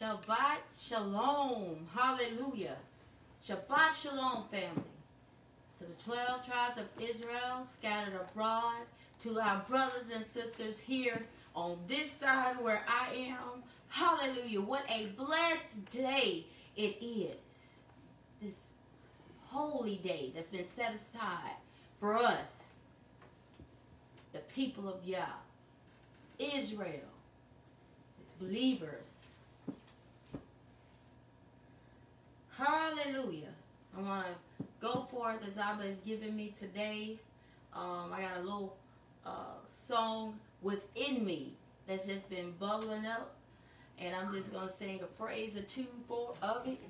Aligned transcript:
Shabbat 0.00 0.58
Shalom. 0.78 1.86
Hallelujah. 1.94 2.76
Shabbat 3.46 3.94
Shalom, 3.94 4.44
family. 4.50 4.82
To 5.78 5.84
the 5.86 6.02
12 6.04 6.46
tribes 6.46 6.78
of 6.78 7.02
Israel 7.02 7.64
scattered 7.64 8.14
abroad, 8.14 8.82
to 9.20 9.40
our 9.40 9.64
brothers 9.68 10.10
and 10.14 10.24
sisters 10.24 10.78
here 10.78 11.22
on 11.54 11.78
this 11.88 12.10
side 12.10 12.62
where 12.62 12.84
I 12.86 13.14
am. 13.14 13.62
Hallelujah. 13.88 14.60
What 14.60 14.84
a 14.90 15.06
blessed 15.16 15.90
day 15.90 16.44
it 16.76 16.96
is. 17.02 17.36
This 18.42 18.58
holy 19.46 19.96
day 19.96 20.32
that's 20.34 20.48
been 20.48 20.66
set 20.76 20.94
aside 20.94 21.56
for 22.00 22.16
us, 22.16 22.74
the 24.32 24.40
people 24.54 24.88
of 24.88 25.02
Yah, 25.06 25.24
Israel, 26.38 27.08
its 28.20 28.32
believers. 28.32 29.06
Hallelujah. 32.58 33.52
I 33.96 34.00
want 34.00 34.26
to 34.26 34.64
go 34.80 35.06
forth 35.10 35.46
as 35.46 35.58
Abba 35.58 35.82
has 35.82 35.98
given 36.00 36.34
me 36.34 36.54
today. 36.58 37.18
Um, 37.74 38.10
I 38.12 38.22
got 38.22 38.38
a 38.38 38.40
little 38.40 38.76
uh, 39.26 39.56
song 39.70 40.38
within 40.62 41.24
me 41.24 41.52
that's 41.86 42.06
just 42.06 42.30
been 42.30 42.52
bubbling 42.58 43.04
up. 43.04 43.34
And 43.98 44.14
I'm 44.14 44.32
just 44.32 44.52
going 44.52 44.66
to 44.66 44.72
sing 44.72 45.00
a 45.02 45.22
praise 45.22 45.54
or 45.56 45.62
two 45.62 45.86
for 46.08 46.32
of 46.42 46.66
it. 46.66 46.80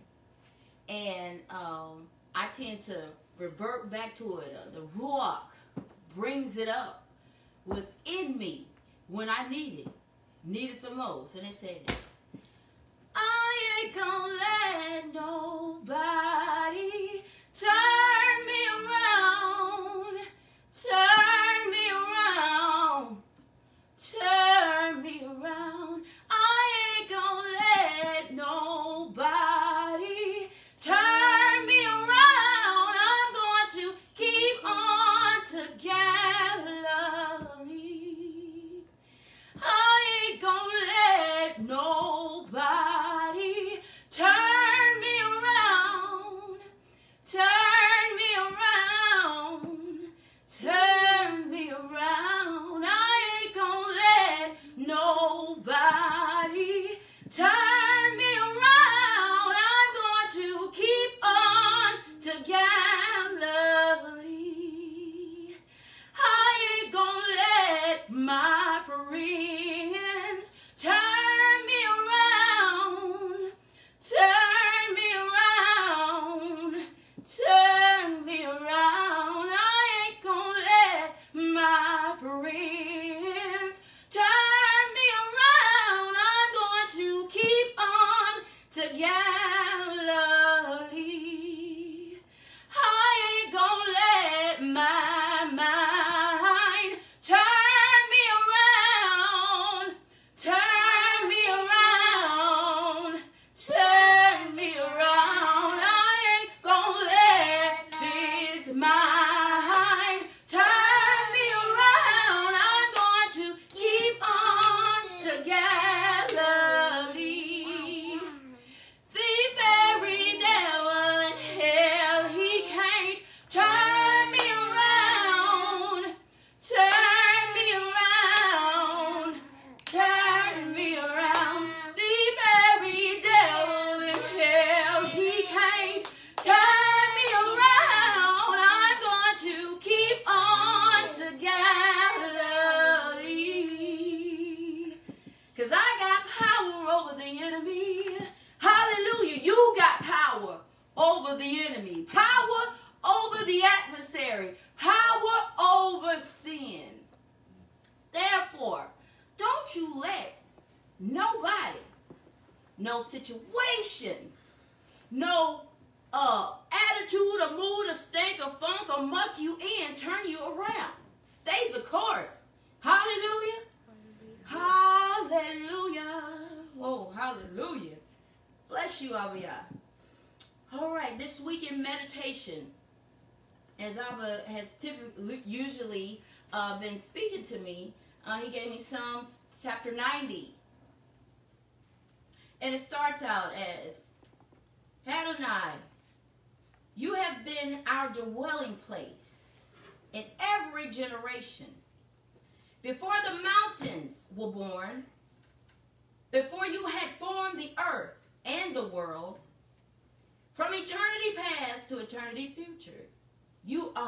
And 0.89 1.41
um, 1.51 2.07
I 2.35 2.47
tend 2.57 2.81
to 2.83 3.03
revert 3.37 3.91
back 3.91 4.15
to 4.17 4.39
it. 4.39 4.57
Uh, 4.57 4.71
the 4.73 4.87
Ruach 4.97 5.39
brings 6.15 6.57
it 6.59 6.69
up 6.69 7.03
within 7.65 8.39
me 8.39 8.67
when 9.09 9.29
I 9.29 9.49
need 9.49 9.81
it, 9.81 9.89
need 10.45 10.71
it 10.71 10.83
the 10.83 10.91
most. 10.91 11.35
And 11.35 11.45
it 11.45 11.55
said 11.55 11.81
gonna 13.95 14.35
let 14.35 15.15
nobody 15.15 16.91
turn 17.55 18.26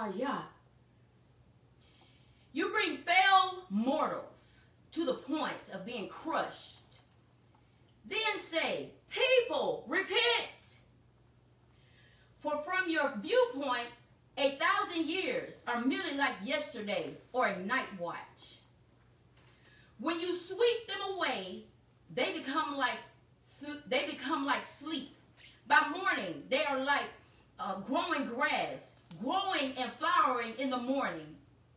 Yah. 0.07 0.43
You 2.53 2.71
bring 2.71 2.99
failed 2.99 3.63
mortals 3.71 4.67
to 4.93 5.05
the 5.05 5.15
point 5.15 5.71
of 5.73 5.85
being 5.85 6.09
crushed. 6.09 6.77
Then 8.09 8.39
say, 8.39 8.91
People, 9.11 9.85
repent. 9.89 10.09
For 12.39 12.63
from 12.63 12.89
your 12.89 13.13
viewpoint, 13.21 13.89
a 14.37 14.57
thousand 14.57 15.09
years 15.09 15.63
are 15.67 15.85
merely 15.85 16.17
like 16.17 16.35
yesterday 16.45 17.15
or 17.33 17.47
a 17.47 17.59
night 17.61 17.89
watch. 17.99 18.17
When 19.99 20.21
you 20.21 20.37
sweep 20.37 20.87
them 20.87 21.17
away, 21.17 21.65
they 22.15 22.33
become 22.33 22.77
like 22.77 22.99
they 23.89 24.07
become 24.07 24.47
like 24.47 24.67
sleep. 24.67 25.15
By 25.67 25.89
morning, 25.91 26.45
they 26.49 26.65
are 26.65 26.79
like 26.79 27.11
uh, 27.59 27.81
growing 27.81 28.27
grass, 28.27 28.93
growing 29.23 29.73
and 29.79 29.91
flowering 29.93 30.55
in 30.59 30.71
the 30.71 30.79
morning, 30.79 31.37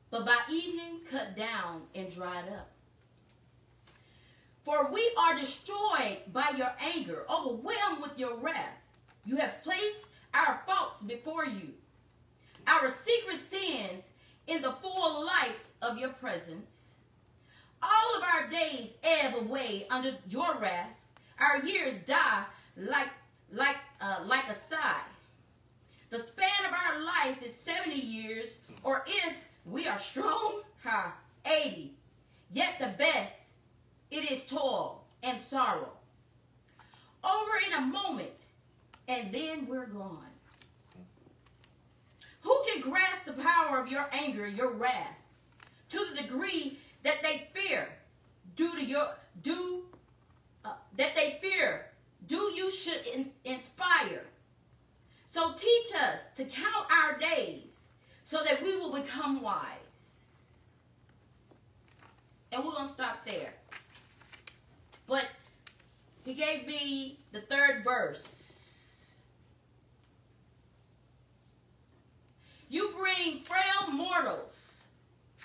but 0.09 0.25
by 0.25 0.37
evening, 0.49 0.99
cut 1.09 1.35
down 1.35 1.81
and 1.95 2.13
dried 2.13 2.47
up. 2.49 2.69
For 4.63 4.91
we 4.91 5.11
are 5.17 5.35
destroyed 5.35 6.17
by 6.31 6.53
your 6.55 6.71
anger, 6.79 7.25
overwhelmed 7.29 8.01
with 8.01 8.17
your 8.17 8.35
wrath. 8.35 8.77
You 9.25 9.37
have 9.37 9.63
placed 9.63 10.05
our 10.33 10.61
faults 10.67 11.01
before 11.01 11.45
you, 11.45 11.73
our 12.67 12.89
secret 12.89 13.37
sins 13.37 14.13
in 14.47 14.61
the 14.61 14.71
full 14.71 15.25
light 15.25 15.65
of 15.81 15.97
your 15.97 16.09
presence. 16.09 16.95
All 17.81 18.17
of 18.17 18.23
our 18.23 18.47
days 18.49 18.89
ebb 19.03 19.35
away 19.35 19.87
under 19.89 20.15
your 20.29 20.57
wrath. 20.59 20.89
Our 21.39 21.65
years 21.65 21.97
die 21.99 22.43
like 22.77 23.09
like 23.51 23.77
uh, 23.99 24.19
like 24.25 24.47
a 24.47 24.53
sigh. 24.53 25.01
The 26.11 26.19
span 26.19 26.65
of 26.67 26.73
our 26.73 27.01
life 27.01 27.41
is 27.41 27.55
70 27.55 27.95
years, 27.95 28.59
or 28.83 29.05
if 29.07 29.33
we 29.65 29.87
are 29.87 29.97
strong, 29.97 30.59
ha, 30.83 31.13
80. 31.45 31.93
Yet 32.51 32.79
the 32.79 32.93
best, 32.97 33.51
it 34.11 34.29
is 34.29 34.43
toil 34.45 35.05
and 35.23 35.39
sorrow. 35.39 35.93
Over 37.23 37.51
in 37.65 37.73
a 37.77 37.85
moment, 37.85 38.43
and 39.07 39.31
then 39.31 39.65
we're 39.67 39.85
gone. 39.85 40.25
Who 42.41 42.61
can 42.69 42.81
grasp 42.81 43.23
the 43.23 43.33
power 43.33 43.79
of 43.79 43.89
your 43.89 44.09
anger, 44.11 44.45
your 44.45 44.71
wrath, 44.71 45.15
to 45.89 46.05
the 46.13 46.23
degree 46.23 46.77
that 47.03 47.23
they 47.23 47.47
fear, 47.53 47.87
due 48.57 48.75
to 48.75 48.83
your 48.83 49.15
do 49.43 49.85
uh, 50.65 50.73
that 50.97 51.15
they 51.15 51.39
fear, 51.41 51.85
do 52.27 52.51
you 52.53 52.69
should 52.69 53.07
in, 53.07 53.25
inspire. 53.45 54.25
So 55.31 55.53
teach 55.53 55.95
us 55.95 56.19
to 56.35 56.43
count 56.43 56.87
our 56.91 57.17
days, 57.17 57.87
so 58.21 58.43
that 58.43 58.61
we 58.61 58.75
will 58.75 58.91
become 58.91 59.41
wise. 59.41 59.55
And 62.51 62.61
we're 62.61 62.73
gonna 62.73 62.89
stop 62.89 63.23
there. 63.25 63.53
But 65.07 65.25
he 66.25 66.33
gave 66.33 66.67
me 66.67 67.19
the 67.31 67.39
third 67.39 67.81
verse. 67.81 69.15
You 72.67 72.93
bring 72.99 73.39
frail 73.39 73.89
mortals 73.89 74.81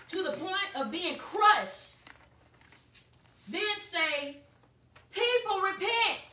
to 0.08 0.20
the 0.24 0.32
point 0.32 0.66
of 0.74 0.90
being 0.90 1.16
crushed. 1.16 1.92
Then 3.48 3.62
say, 3.78 4.38
People 5.12 5.60
repent. 5.60 6.25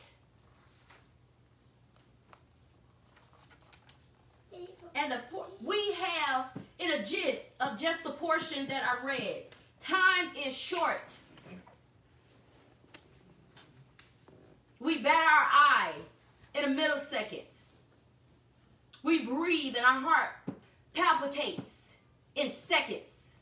And 4.94 5.10
the 5.10 5.18
we 5.62 5.92
have 5.94 6.50
in 6.78 6.90
a 6.92 7.04
gist 7.04 7.50
of 7.60 7.78
just 7.78 8.04
the 8.04 8.10
portion 8.10 8.66
that 8.68 8.82
I 8.82 9.06
read. 9.06 9.44
Time 9.80 10.30
is 10.46 10.54
short. 10.54 11.16
We 14.80 14.98
bat 14.98 15.12
our 15.14 15.46
eye 15.50 15.92
in 16.54 16.64
a 16.64 16.68
millisecond. 16.68 17.42
We 19.02 19.24
breathe 19.24 19.76
and 19.76 19.84
our 19.84 20.00
heart 20.00 20.30
palpitates 20.94 21.94
in 22.34 22.50
seconds 22.50 23.34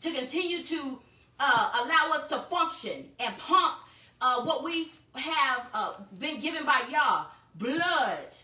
to 0.00 0.10
continue 0.12 0.62
to 0.62 1.00
uh, 1.38 1.84
allow 1.84 2.14
us 2.14 2.26
to 2.28 2.38
function 2.50 3.06
and 3.18 3.36
pump 3.38 3.76
uh, 4.20 4.42
what 4.42 4.62
we 4.62 4.92
have 5.14 5.68
uh, 5.72 5.94
been 6.18 6.40
given 6.40 6.64
by 6.64 6.82
Yah, 6.90 7.24
blood 7.54 8.36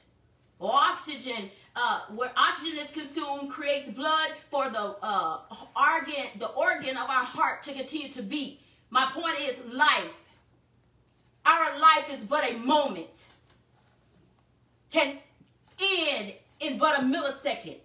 oxygen, 0.61 1.51
uh, 1.75 2.01
where 2.15 2.31
oxygen 2.37 2.79
is 2.79 2.91
consumed, 2.91 3.51
creates 3.51 3.89
blood 3.89 4.31
for 4.51 4.71
the 4.71 4.97
uh, 5.03 5.39
organ, 5.77 6.27
the 6.39 6.49
organ 6.49 6.97
of 6.97 7.09
our 7.09 7.25
heart 7.25 7.63
to 7.65 7.73
continue 7.73 8.09
to 8.09 8.23
beat. 8.23 8.61
My 8.91 9.11
point 9.13 9.41
is 9.41 9.61
life. 9.73 10.15
Our 11.45 11.79
life 11.79 12.11
is 12.11 12.21
but 12.21 12.51
a 12.51 12.57
moment. 12.59 13.27
Can 14.91 15.19
end 15.81 16.33
in 16.61 16.79
but 16.79 16.99
a 16.99 17.03
millisecond. 17.03 17.77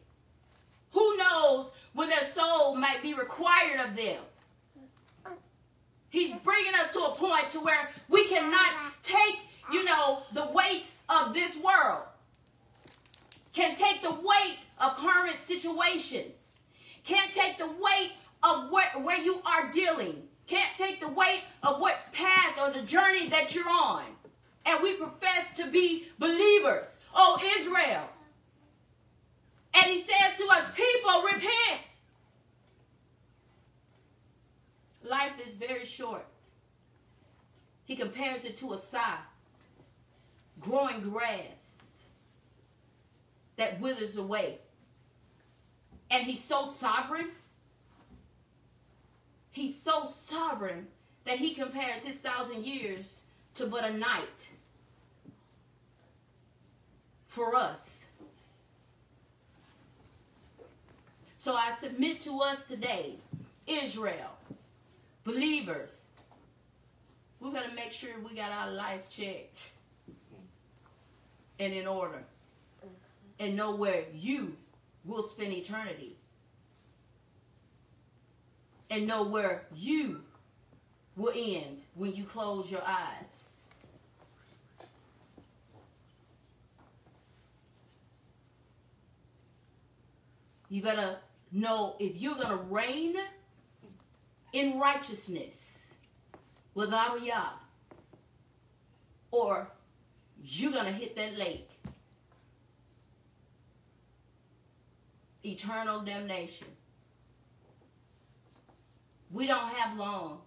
Who 0.91 1.17
knows 1.17 1.71
when 1.93 2.09
their 2.09 2.23
soul 2.23 2.75
might 2.75 3.01
be 3.01 3.13
required 3.13 3.81
of 3.81 3.95
them? 3.95 4.19
He's 6.09 6.35
bringing 6.39 6.73
us 6.75 6.93
to 6.93 6.99
a 6.99 7.15
point 7.15 7.49
to 7.51 7.59
where 7.59 7.89
we 8.09 8.27
cannot 8.27 8.73
take, 9.01 9.39
you 9.71 9.85
know, 9.85 10.23
the 10.33 10.45
weight 10.47 10.91
of 11.07 11.33
this 11.33 11.55
world. 11.57 12.03
Can 13.53 13.75
take 13.75 14.01
the 14.01 14.11
weight 14.11 14.59
of 14.79 14.95
current 14.95 15.37
situations. 15.45 16.49
Can't 17.03 17.31
take 17.31 17.57
the 17.57 17.67
weight 17.67 18.13
of 18.43 18.71
where, 18.71 18.89
where 19.01 19.21
you 19.21 19.41
are 19.45 19.69
dealing. 19.71 20.23
Can't 20.47 20.75
take 20.77 20.99
the 20.99 21.07
weight 21.07 21.41
of 21.63 21.79
what 21.79 21.97
path 22.11 22.59
or 22.61 22.71
the 22.71 22.81
journey 22.81 23.29
that 23.29 23.53
you're 23.53 23.69
on. 23.69 24.03
And 24.65 24.81
we 24.81 24.93
profess 24.93 25.45
to 25.57 25.67
be 25.67 26.07
believers. 26.19 26.99
Oh, 27.13 27.41
Israel. 27.57 28.07
And 29.73 29.85
he 29.85 30.01
says 30.01 30.37
to 30.37 30.47
us, 30.51 30.69
people, 30.71 31.23
repent. 31.23 31.81
Life 35.03 35.33
is 35.45 35.55
very 35.55 35.85
short. 35.85 36.25
He 37.85 37.95
compares 37.95 38.45
it 38.45 38.55
to 38.57 38.73
a 38.73 38.77
sigh, 38.77 39.17
growing 40.59 41.01
grass 41.01 41.60
that 43.57 43.79
withers 43.79 44.17
away. 44.17 44.57
And 46.09 46.25
he's 46.25 46.43
so 46.43 46.65
sovereign. 46.65 47.29
He's 49.51 49.79
so 49.79 50.05
sovereign 50.05 50.87
that 51.25 51.37
he 51.37 51.53
compares 51.53 52.03
his 52.03 52.15
thousand 52.15 52.65
years 52.65 53.21
to 53.55 53.67
but 53.67 53.83
a 53.83 53.93
night 53.93 54.49
for 57.27 57.55
us. 57.55 58.05
So 61.37 61.55
I 61.55 61.73
submit 61.81 62.19
to 62.21 62.39
us 62.39 62.63
today, 62.67 63.15
Israel, 63.65 64.37
believers, 65.23 65.99
we 67.39 67.49
better 67.49 67.73
make 67.75 67.91
sure 67.91 68.11
we 68.23 68.35
got 68.35 68.51
our 68.51 68.69
life 68.71 69.09
checked 69.09 69.71
and 71.59 71.73
in 71.73 71.87
order 71.87 72.23
and 73.41 73.55
know 73.55 73.75
where 73.75 74.03
you 74.13 74.55
will 75.03 75.23
spend 75.23 75.51
eternity 75.51 76.15
and 78.91 79.07
know 79.07 79.23
where 79.23 79.63
you 79.75 80.21
will 81.15 81.33
end 81.35 81.79
when 81.95 82.13
you 82.13 82.23
close 82.23 82.69
your 82.69 82.83
eyes. 82.85 83.47
You 90.69 90.83
better 90.83 91.17
know 91.51 91.95
if 91.99 92.21
you're 92.21 92.35
going 92.35 92.49
to 92.49 92.63
reign 92.69 93.15
in 94.53 94.79
righteousness 94.79 95.95
with 96.75 96.91
Yah, 96.91 97.49
or 99.31 99.67
you're 100.43 100.71
going 100.71 100.85
to 100.85 100.91
hit 100.91 101.15
that 101.15 101.37
lake. 101.39 101.70
Eternal 105.43 106.01
damnation. 106.01 106.67
We 109.31 109.47
don't 109.47 109.69
have 109.73 109.97
long. 109.97 110.39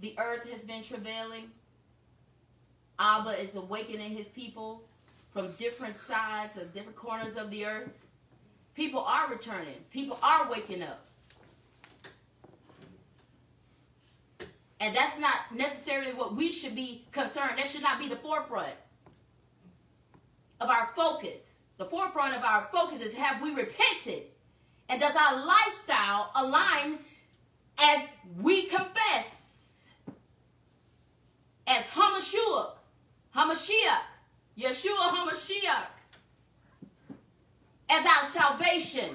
The 0.00 0.14
earth 0.18 0.48
has 0.50 0.62
been 0.62 0.82
travailing. 0.82 1.50
Abba 2.98 3.40
is 3.40 3.56
awakening 3.56 4.16
his 4.16 4.28
people 4.28 4.82
from 5.32 5.52
different 5.52 5.96
sides 5.96 6.56
of 6.56 6.72
different 6.72 6.96
corners 6.96 7.36
of 7.36 7.50
the 7.50 7.66
earth. 7.66 7.90
People 8.74 9.00
are 9.00 9.28
returning. 9.28 9.74
People 9.90 10.18
are 10.22 10.48
waking 10.50 10.82
up. 10.82 11.04
And 14.80 14.94
that's 14.94 15.18
not 15.18 15.34
necessarily 15.52 16.12
what 16.12 16.36
we 16.36 16.52
should 16.52 16.76
be 16.76 17.04
concerned. 17.10 17.58
That 17.58 17.66
should 17.66 17.82
not 17.82 17.98
be 17.98 18.08
the 18.08 18.16
forefront 18.16 18.74
of 20.60 20.70
our 20.70 20.90
focus. 20.94 21.47
The 21.78 21.84
forefront 21.84 22.36
of 22.36 22.42
our 22.42 22.68
focus 22.72 23.00
is 23.00 23.14
have 23.14 23.40
we 23.40 23.50
repented? 23.50 24.24
And 24.88 25.00
does 25.00 25.14
our 25.14 25.46
lifestyle 25.46 26.32
align 26.34 26.98
as 27.78 28.16
we 28.40 28.66
confess? 28.66 29.88
As 31.66 31.84
Hamashiach, 31.84 32.70
Hamashiach, 33.34 34.00
Yeshua 34.58 35.12
Hamashiach, 35.12 35.86
as 37.90 38.06
our 38.06 38.24
salvation, 38.24 39.14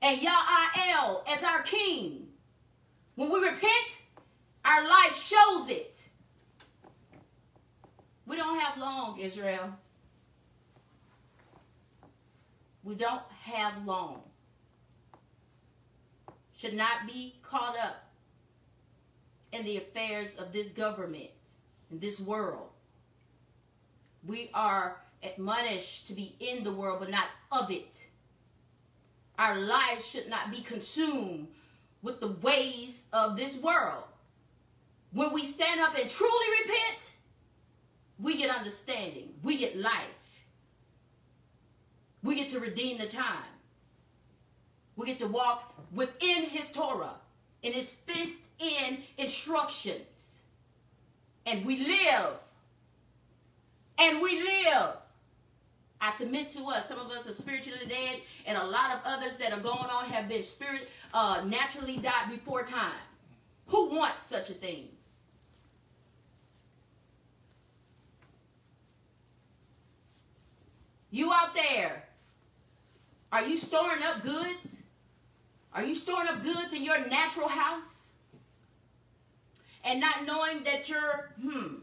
and 0.00 0.20
Ya'el 0.20 1.22
as 1.28 1.44
our 1.44 1.62
King. 1.62 2.26
When 3.14 3.30
we 3.30 3.38
repent, 3.40 4.02
our 4.64 4.88
life 4.88 5.14
shows 5.14 5.68
it. 5.68 6.08
We 8.26 8.36
don't 8.36 8.58
have 8.58 8.78
long, 8.78 9.18
Israel. 9.20 9.70
We 12.82 12.94
don't 12.94 13.22
have 13.42 13.84
long. 13.84 14.22
Should 16.56 16.74
not 16.74 17.06
be 17.06 17.36
caught 17.42 17.76
up 17.78 18.10
in 19.52 19.64
the 19.64 19.76
affairs 19.76 20.34
of 20.36 20.52
this 20.52 20.68
government 20.68 21.30
in 21.90 22.00
this 22.00 22.18
world. 22.18 22.68
We 24.26 24.50
are 24.54 25.00
admonished 25.22 26.06
to 26.08 26.14
be 26.14 26.34
in 26.40 26.64
the 26.64 26.72
world, 26.72 27.00
but 27.00 27.10
not 27.10 27.26
of 27.52 27.70
it. 27.70 28.06
Our 29.38 29.56
lives 29.58 30.06
should 30.06 30.28
not 30.28 30.50
be 30.50 30.62
consumed 30.62 31.48
with 32.02 32.20
the 32.20 32.28
ways 32.28 33.02
of 33.12 33.36
this 33.36 33.56
world. 33.56 34.04
When 35.12 35.32
we 35.32 35.44
stand 35.44 35.80
up 35.80 35.96
and 35.98 36.08
truly 36.08 36.46
repent, 36.62 37.12
we 38.18 38.38
get 38.38 38.56
understanding, 38.56 39.34
we 39.42 39.58
get 39.58 39.76
life, 39.76 40.21
we 42.22 42.36
get 42.36 42.50
to 42.50 42.60
redeem 42.60 42.98
the 42.98 43.06
time, 43.06 43.44
we 44.96 45.06
get 45.06 45.18
to 45.18 45.26
walk 45.26 45.74
within 45.92 46.44
His 46.44 46.70
Torah 46.70 47.14
and 47.64 47.74
His 47.74 47.90
fenced 47.90 48.38
in 48.58 48.98
instructions, 49.18 50.38
and 51.46 51.64
we 51.64 51.86
live. 51.86 52.34
And 53.98 54.20
we 54.20 54.42
live. 54.42 54.96
I 56.00 56.12
submit 56.18 56.48
to 56.50 56.64
us. 56.64 56.88
Some 56.88 56.98
of 56.98 57.10
us 57.12 57.28
are 57.28 57.32
spiritually 57.32 57.86
dead, 57.88 58.20
and 58.46 58.58
a 58.58 58.64
lot 58.64 58.92
of 58.92 59.00
others 59.04 59.36
that 59.36 59.52
are 59.52 59.60
going 59.60 59.88
on 59.90 60.06
have 60.06 60.28
been 60.28 60.42
spirit 60.42 60.88
uh, 61.14 61.44
naturally 61.46 61.98
died 61.98 62.28
before 62.28 62.64
time. 62.64 62.92
Who 63.68 63.96
wants 63.96 64.22
such 64.22 64.50
a 64.50 64.54
thing? 64.54 64.88
You 71.12 71.32
out 71.32 71.54
there, 71.54 72.08
are 73.32 73.42
you 73.42 73.56
storing 73.56 74.02
up 74.02 74.22
goods? 74.22 74.78
Are 75.72 75.82
you 75.82 75.94
storing 75.94 76.28
up 76.28 76.42
goods 76.42 76.74
in 76.74 76.84
your 76.84 77.08
natural 77.08 77.48
house? 77.48 78.10
And 79.82 80.00
not 80.00 80.26
knowing 80.26 80.62
that 80.64 80.88
your 80.88 81.32
hmm, 81.40 81.76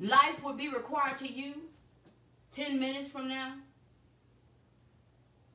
life 0.00 0.42
will 0.42 0.54
be 0.54 0.70
required 0.70 1.18
to 1.18 1.30
you 1.30 1.54
10 2.52 2.80
minutes 2.80 3.08
from 3.08 3.28
now, 3.28 3.52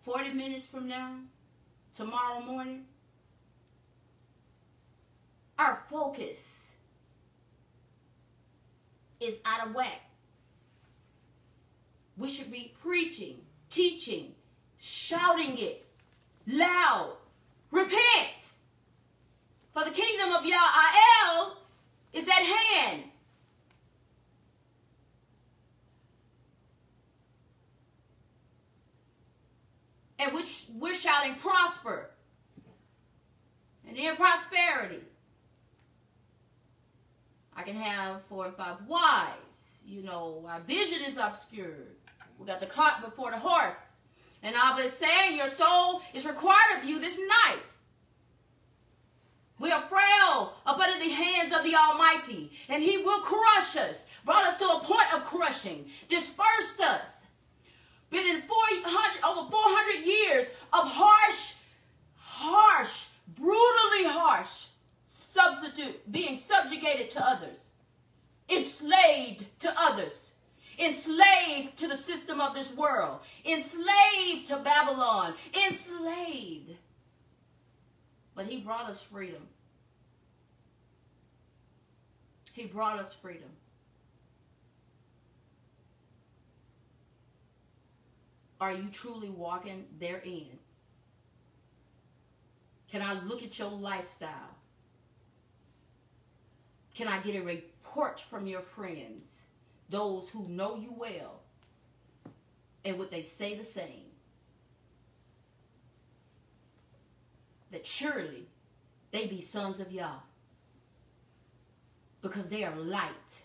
40 0.03 0.34
minutes 0.34 0.65
from 0.65 0.88
now, 0.88 1.15
tomorrow 1.96 2.39
morning? 2.39 2.86
Our 5.58 5.81
focus 5.89 6.72
is 9.20 9.39
out 9.46 9.67
of 9.67 9.75
whack. 9.75 10.01
We 12.17 12.29
should 12.29 12.51
be 12.51 12.74
preaching, 12.81 13.39
teaching, 13.70 14.36
shouting 14.81 15.57
it 15.59 15.85
loud. 16.47 17.15
Repent! 17.69 18.51
For 19.73 19.85
the 19.85 19.91
kingdom 19.91 20.31
of 20.31 20.43
Yah'el 20.43 21.55
is 22.11 22.27
at 22.27 22.33
hand. 22.33 23.03
And 30.19 30.33
which 30.33 30.65
we're 30.77 30.93
shouting 30.93 31.35
prosper 31.35 32.09
and 33.88 33.97
in 33.97 34.15
prosperity. 34.15 35.03
I 37.55 37.63
can 37.63 37.75
have 37.75 38.23
four 38.25 38.47
and 38.47 38.55
five 38.55 38.77
wives. 38.88 39.35
You 39.85 40.03
know, 40.03 40.45
our 40.47 40.59
vision 40.61 41.03
is 41.03 41.17
obscured. 41.17 41.95
We 42.38 42.45
got 42.45 42.59
the 42.59 42.65
cart 42.65 43.03
before 43.03 43.31
the 43.31 43.38
horse. 43.38 43.90
And 44.43 44.55
Abba 44.55 44.83
is 44.83 44.93
saying 44.93 45.38
your 45.38 45.50
soul 45.50 46.01
is 46.13 46.25
required 46.25 46.79
of 46.79 46.89
you 46.89 47.00
this 47.00 47.19
night. 47.19 47.63
We 49.60 49.71
are 49.71 49.81
frail 49.81 50.53
up 50.65 50.79
under 50.79 50.98
the 50.98 51.12
hands 51.12 51.53
of 51.53 51.63
the 51.63 51.75
Almighty, 51.75 52.51
and 52.67 52.81
He 52.81 52.98
will 52.98 53.19
crush 53.19 53.77
us. 53.77 54.05
Brought 54.25 54.45
us 54.45 54.57
to 54.57 54.65
a 54.65 54.79
point 54.79 55.13
of 55.13 55.24
crushing, 55.24 55.86
dispersed 56.10 56.79
us. 56.81 57.25
Been 58.10 58.27
in 58.27 58.41
400, 58.41 59.24
over 59.24 59.50
400 59.50 60.05
years 60.05 60.48
of 60.74 60.89
harsh, 60.91 61.53
harsh, 62.15 63.05
brutally 63.36 64.05
harsh 64.05 64.67
substitute, 65.05 66.12
being 66.12 66.38
subjugated 66.38 67.10
to 67.12 67.25
others, 67.25 67.69
enslaved 68.50 69.45
to 69.60 69.74
others 69.79 70.30
enslaved 70.81 71.77
to 71.77 71.88
the 71.88 71.97
system 71.97 72.41
of 72.41 72.53
this 72.53 72.73
world, 72.75 73.19
enslaved 73.45 74.47
to 74.47 74.57
Babylon, 74.57 75.35
enslaved. 75.67 76.71
But 78.35 78.47
he 78.47 78.57
brought 78.57 78.89
us 78.89 79.01
freedom. 79.01 79.47
He 82.53 82.65
brought 82.65 83.00
us 83.00 83.13
freedom. 83.13 83.50
Are 88.59 88.73
you 88.73 88.89
truly 88.91 89.29
walking 89.29 89.85
therein? 90.00 90.59
Can 92.91 93.01
I 93.01 93.13
look 93.13 93.41
at 93.41 93.57
your 93.57 93.69
lifestyle? 93.69 94.29
Can 96.93 97.07
I 97.07 97.19
get 97.19 97.35
a 97.35 97.41
report 97.41 98.19
from 98.19 98.45
your 98.45 98.61
friends? 98.61 99.43
Those 99.91 100.29
who 100.29 100.48
know 100.48 100.75
you 100.75 100.93
well, 100.98 101.41
and 102.83 102.98
would 102.98 103.12
they 103.12 103.21
say 103.21 103.55
the 103.55 103.63
same? 103.63 104.10
That 107.71 107.86
surely 107.86 108.48
they 109.12 109.27
be 109.27 109.39
sons 109.39 109.79
of 109.79 109.91
Yah. 109.91 110.19
Because 112.21 112.50
they 112.50 112.63
are 112.63 112.75
light. 112.75 113.41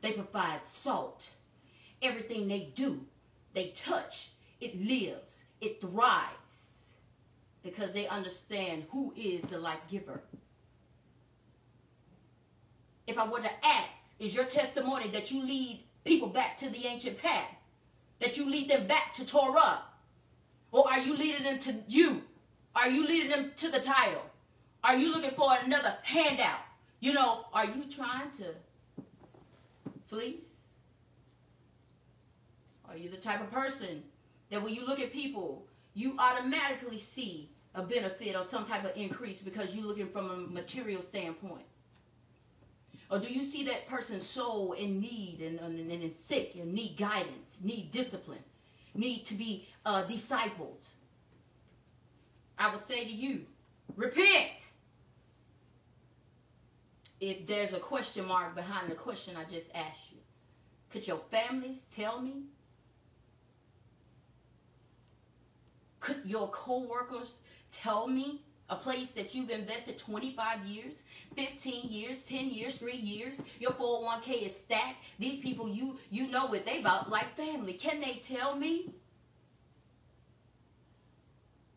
They 0.00 0.12
provide 0.12 0.64
salt. 0.64 1.30
Everything 2.02 2.46
they 2.46 2.70
do, 2.74 3.00
they 3.54 3.68
touch, 3.68 4.30
it 4.60 4.80
lives, 4.80 5.44
it 5.60 5.80
thrives. 5.80 6.92
Because 7.62 7.92
they 7.92 8.06
understand 8.06 8.84
who 8.90 9.12
is 9.16 9.42
the 9.42 9.58
life 9.58 9.80
giver. 9.90 10.22
If 13.06 13.18
I 13.18 13.26
were 13.26 13.40
to 13.40 13.66
ask, 13.66 13.95
is 14.18 14.34
your 14.34 14.44
testimony 14.44 15.08
that 15.10 15.30
you 15.30 15.44
lead 15.44 15.84
people 16.04 16.28
back 16.28 16.56
to 16.58 16.70
the 16.70 16.86
ancient 16.86 17.18
path, 17.18 17.50
that 18.20 18.36
you 18.36 18.48
lead 18.48 18.70
them 18.70 18.86
back 18.86 19.14
to 19.14 19.24
Torah? 19.24 19.82
Or 20.72 20.90
are 20.90 21.00
you 21.00 21.16
leading 21.16 21.44
them 21.44 21.58
to 21.60 21.74
you? 21.88 22.22
Are 22.74 22.88
you 22.88 23.06
leading 23.06 23.30
them 23.30 23.52
to 23.56 23.70
the 23.70 23.80
title? 23.80 24.22
Are 24.84 24.96
you 24.96 25.12
looking 25.12 25.30
for 25.30 25.50
another 25.64 25.94
handout? 26.02 26.60
You 27.00 27.12
know, 27.12 27.46
are 27.52 27.64
you 27.66 27.84
trying 27.90 28.30
to 28.32 28.54
fleece? 30.06 30.44
Are 32.88 32.96
you 32.96 33.10
the 33.10 33.16
type 33.16 33.40
of 33.40 33.50
person 33.50 34.02
that 34.50 34.62
when 34.62 34.74
you 34.74 34.86
look 34.86 35.00
at 35.00 35.12
people, 35.12 35.66
you 35.94 36.16
automatically 36.18 36.98
see 36.98 37.50
a 37.74 37.82
benefit 37.82 38.36
or 38.36 38.44
some 38.44 38.64
type 38.64 38.84
of 38.84 38.96
increase 38.96 39.40
because 39.42 39.74
you're 39.74 39.84
looking 39.84 40.08
from 40.08 40.30
a 40.30 40.36
material 40.36 41.02
standpoint? 41.02 41.64
Or 43.10 43.18
do 43.18 43.32
you 43.32 43.44
see 43.44 43.64
that 43.64 43.88
person's 43.88 44.26
soul 44.26 44.72
in 44.72 45.00
need 45.00 45.40
and, 45.40 45.60
and, 45.60 45.90
and 45.90 46.16
sick 46.16 46.56
and 46.56 46.72
need 46.72 46.96
guidance, 46.96 47.58
need 47.62 47.90
discipline, 47.92 48.42
need 48.94 49.24
to 49.26 49.34
be 49.34 49.68
uh, 49.84 50.04
discipled? 50.04 50.84
I 52.58 52.72
would 52.72 52.82
say 52.82 53.04
to 53.04 53.12
you, 53.12 53.42
repent. 53.96 54.70
If 57.20 57.46
there's 57.46 57.72
a 57.72 57.78
question 57.78 58.26
mark 58.26 58.54
behind 58.54 58.90
the 58.90 58.94
question 58.94 59.36
I 59.36 59.44
just 59.50 59.70
asked 59.74 60.10
you, 60.10 60.18
could 60.90 61.06
your 61.06 61.20
families 61.30 61.84
tell 61.94 62.20
me? 62.20 62.44
Could 66.00 66.22
your 66.24 66.48
co-workers 66.50 67.34
tell 67.70 68.06
me 68.06 68.42
a 68.68 68.76
place 68.76 69.10
that 69.10 69.34
you've 69.34 69.50
invested 69.50 69.98
25 69.98 70.64
years, 70.64 71.02
15 71.36 71.88
years, 71.88 72.24
10 72.26 72.50
years, 72.50 72.76
3 72.76 72.96
years, 72.96 73.40
your 73.60 73.72
401k 73.72 74.46
is 74.46 74.56
stacked. 74.56 74.96
These 75.18 75.40
people, 75.40 75.68
you 75.68 75.98
you 76.10 76.28
know 76.28 76.46
what 76.46 76.64
they 76.66 76.80
about 76.80 77.08
like 77.08 77.36
family. 77.36 77.74
Can 77.74 78.00
they 78.00 78.14
tell 78.14 78.56
me 78.56 78.90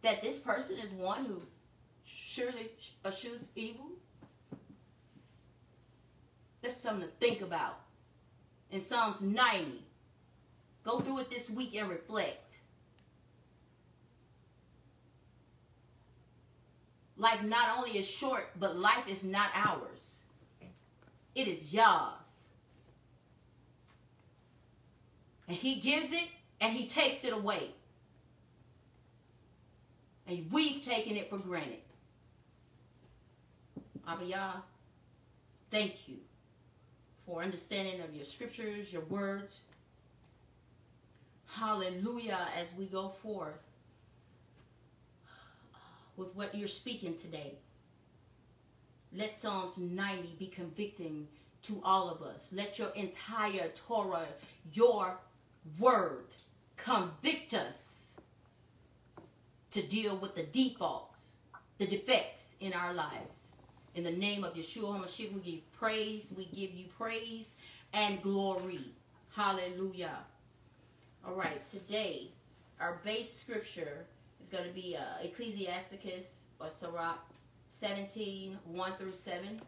that 0.02 0.22
this 0.22 0.40
person 0.40 0.78
is 0.78 0.92
one 0.92 1.26
who 1.26 1.40
surely 2.06 2.72
eschews 3.06 3.50
evil? 3.56 3.88
That's 6.62 6.76
something 6.76 7.08
to 7.08 7.14
think 7.26 7.42
about. 7.42 7.80
In 8.72 8.82
Psalms 8.82 9.22
90, 9.22 9.84
go 10.84 11.00
through 11.00 11.20
it 11.20 11.30
this 11.30 11.50
week 11.50 11.76
and 11.76 11.90
reflect. 11.90 12.49
Life 17.20 17.44
not 17.44 17.78
only 17.78 17.98
is 17.98 18.08
short, 18.08 18.50
but 18.58 18.78
life 18.78 19.08
is 19.10 19.26
not 19.26 19.50
ours. 19.54 20.22
It 21.36 21.50
is 21.50 21.74
Yah's. 21.74 22.14
And 25.48 25.58
he 25.58 25.76
gives 25.76 26.14
it 26.14 26.30
and 26.62 26.74
he 26.74 26.88
takes 26.88 27.26
it 27.26 27.34
away. 27.34 27.72
And 30.28 30.50
we've 30.50 30.82
taken 30.82 31.18
it 31.18 31.30
for 31.30 31.38
granted. 31.38 31.82
Abba 34.08 34.64
thank 35.72 36.08
you 36.08 36.18
for 37.26 37.44
understanding 37.44 38.02
of 38.02 38.16
your 38.16 38.26
scriptures, 38.26 38.94
your 38.94 39.04
words. 39.04 39.62
Hallelujah, 41.48 42.48
as 42.58 42.74
we 42.76 42.86
go 42.86 43.10
forth 43.10 43.69
with 46.20 46.36
what 46.36 46.54
you're 46.54 46.68
speaking 46.68 47.16
today. 47.16 47.54
Let 49.12 49.40
Psalms 49.40 49.78
90 49.80 50.36
be 50.38 50.48
convicting 50.48 51.28
to 51.64 51.82
all 51.84 52.10
of 52.10 52.22
us. 52.22 52.52
Let 52.54 52.78
your 52.78 52.90
entire 52.90 53.70
Torah, 53.70 54.28
your 54.74 55.18
word, 55.80 56.26
convict 56.78 57.54
us 57.54 58.16
to 59.72 59.82
deal 59.82 60.16
with 60.18 60.36
the 60.36 60.44
defaults, 60.44 61.26
the 61.80 61.88
defects 61.88 62.46
in 62.60 62.74
our 62.74 62.94
lives. 62.94 63.48
In 63.96 64.04
the 64.04 64.12
name 64.12 64.44
of 64.44 64.54
Yeshua 64.54 65.00
HaMashiach, 65.00 65.34
we 65.34 65.42
give 65.42 65.72
praise. 65.74 66.32
We 66.36 66.46
give 66.46 66.74
you 66.74 66.86
praise 66.98 67.56
and 67.94 68.22
glory. 68.22 68.86
Hallelujah. 69.36 70.18
All 71.26 71.34
right, 71.34 71.66
today, 71.68 72.30
our 72.80 73.02
base 73.04 73.34
scripture 73.34 74.06
is 74.42 74.50
going 74.50 74.66
to 74.66 74.74
be 74.74 74.96
uh, 74.98 75.24
Ecclesiasticus 75.24 76.46
or 76.60 76.70
Sirach 76.70 77.20
17, 77.70 78.58
1 78.66 78.94
through 78.98 79.14
7. 79.14 79.62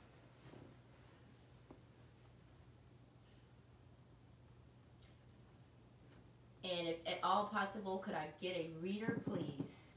And 6.63 6.87
if 6.87 6.95
at 7.07 7.19
all 7.23 7.45
possible, 7.45 7.97
could 7.97 8.13
I 8.13 8.27
get 8.41 8.55
a 8.55 8.69
reader, 8.81 9.21
please? 9.25 9.89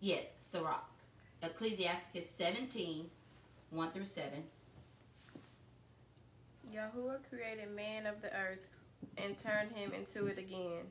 Yes, 0.00 0.24
Sirach. 0.36 0.84
Ecclesiasticus 1.42 2.28
17, 2.36 3.06
1 3.70 3.90
through 3.92 4.04
7. 4.04 4.42
Yahuwah 6.74 7.28
created 7.28 7.74
man 7.74 8.06
of 8.06 8.20
the 8.20 8.34
earth 8.34 8.66
and 9.16 9.36
turned 9.36 9.72
him 9.72 9.92
into 9.92 10.26
it 10.26 10.38
again. 10.38 10.86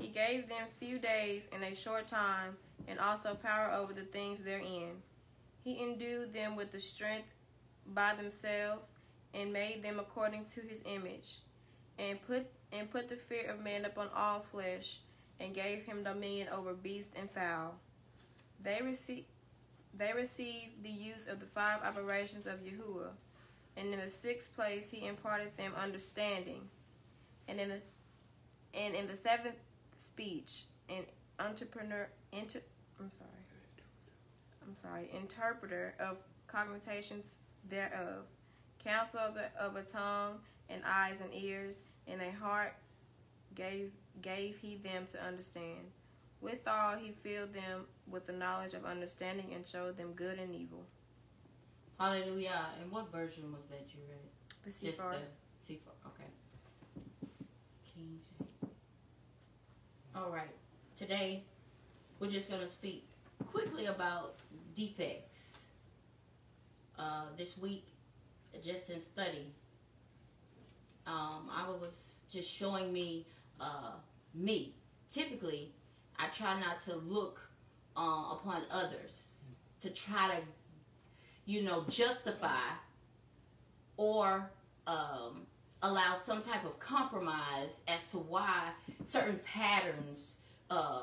He 0.00 0.08
gave 0.08 0.48
them 0.48 0.66
few 0.78 0.98
days 0.98 1.48
and 1.52 1.62
a 1.62 1.74
short 1.74 2.06
time, 2.06 2.56
and 2.88 2.98
also 2.98 3.34
power 3.34 3.70
over 3.70 3.92
the 3.92 4.02
things 4.02 4.42
therein. 4.42 5.02
He 5.62 5.82
endued 5.82 6.32
them 6.32 6.56
with 6.56 6.70
the 6.70 6.80
strength 6.80 7.28
by 7.86 8.14
themselves, 8.14 8.90
and 9.34 9.52
made 9.52 9.82
them 9.82 10.00
according 10.00 10.46
to 10.46 10.60
his 10.60 10.82
image, 10.86 11.38
and 11.98 12.20
put 12.22 12.46
and 12.72 12.90
put 12.90 13.08
the 13.08 13.16
fear 13.16 13.48
of 13.50 13.60
man 13.60 13.84
upon 13.84 14.08
all 14.14 14.40
flesh, 14.40 15.00
and 15.38 15.54
gave 15.54 15.84
him 15.84 16.02
dominion 16.02 16.48
over 16.48 16.72
beast 16.72 17.10
and 17.16 17.30
fowl. 17.30 17.74
They 18.62 18.80
received 18.82 19.26
they 19.92 20.12
received 20.12 20.82
the 20.82 20.90
use 20.90 21.26
of 21.26 21.40
the 21.40 21.46
five 21.46 21.82
operations 21.82 22.46
of 22.46 22.60
Yahuwah, 22.60 23.10
and 23.80 23.94
in 23.94 24.00
the 24.00 24.10
sixth 24.10 24.54
place 24.54 24.90
he 24.90 25.06
imparted 25.06 25.56
them 25.56 25.72
understanding, 25.82 26.68
and 27.48 27.58
in 27.58 27.70
the 27.70 27.80
and 28.78 28.94
in 28.94 29.08
the 29.08 29.16
seventh 29.16 29.56
speech 29.96 30.64
an 30.88 31.04
entrepreneur 31.38 32.08
inter 32.32 32.60
I'm 33.00 33.10
sorry 33.10 33.30
I'm 34.62 34.76
sorry 34.76 35.10
interpreter 35.16 35.94
of 35.98 36.18
cogitations 36.46 37.34
thereof, 37.68 38.24
counsel 38.84 39.20
of, 39.20 39.34
the, 39.34 39.50
of 39.60 39.76
a 39.76 39.82
tongue 39.82 40.38
and 40.68 40.82
eyes 40.86 41.20
and 41.20 41.34
ears 41.34 41.82
and 42.06 42.20
a 42.20 42.30
heart 42.30 42.74
gave 43.54 43.90
gave 44.22 44.58
he 44.58 44.76
them 44.76 45.06
to 45.10 45.24
understand. 45.24 45.90
Withal 46.40 46.98
he 46.98 47.12
filled 47.22 47.52
them 47.52 47.86
with 48.06 48.26
the 48.26 48.32
knowledge 48.32 48.74
of 48.74 48.84
understanding 48.84 49.52
and 49.54 49.66
showed 49.66 49.96
them 49.96 50.12
good 50.12 50.38
and 50.38 50.54
evil. 50.54 50.84
Hallelujah. 52.00 52.64
And 52.80 52.90
what 52.90 53.12
version 53.12 53.52
was 53.52 53.60
that 53.68 53.84
you 53.92 54.00
read? 54.08 54.30
The 54.64 54.70
Just 54.70 54.98
Cepher. 55.02 55.16
the 55.66 55.74
Cepher. 55.74 55.92
Okay. 56.06 56.30
King 57.94 58.18
James. 58.38 58.72
All 60.14 60.30
right. 60.30 60.48
Today, 60.96 61.44
we're 62.18 62.30
just 62.30 62.48
going 62.48 62.62
to 62.62 62.68
speak 62.68 63.06
quickly 63.52 63.84
about 63.84 64.36
defects. 64.74 65.58
Uh, 66.98 67.24
this 67.36 67.58
week, 67.58 67.86
just 68.64 68.88
in 68.88 68.98
study, 68.98 69.52
um, 71.06 71.50
I 71.50 71.68
was 71.68 72.14
just 72.32 72.50
showing 72.50 72.94
me 72.94 73.26
uh, 73.60 73.92
me. 74.34 74.74
Typically, 75.12 75.72
I 76.18 76.28
try 76.28 76.58
not 76.60 76.80
to 76.82 76.94
look 76.96 77.40
uh, 77.94 78.32
upon 78.32 78.62
others 78.70 79.26
to 79.82 79.90
try 79.90 80.28
to, 80.28 80.42
you 81.46 81.62
know, 81.62 81.84
justify 81.88 82.60
or 83.96 84.50
um, 84.86 85.42
allow 85.82 86.14
some 86.14 86.42
type 86.42 86.64
of 86.64 86.78
compromise 86.78 87.80
as 87.88 88.02
to 88.10 88.18
why 88.18 88.70
certain 89.04 89.40
patterns 89.44 90.36
uh, 90.70 91.02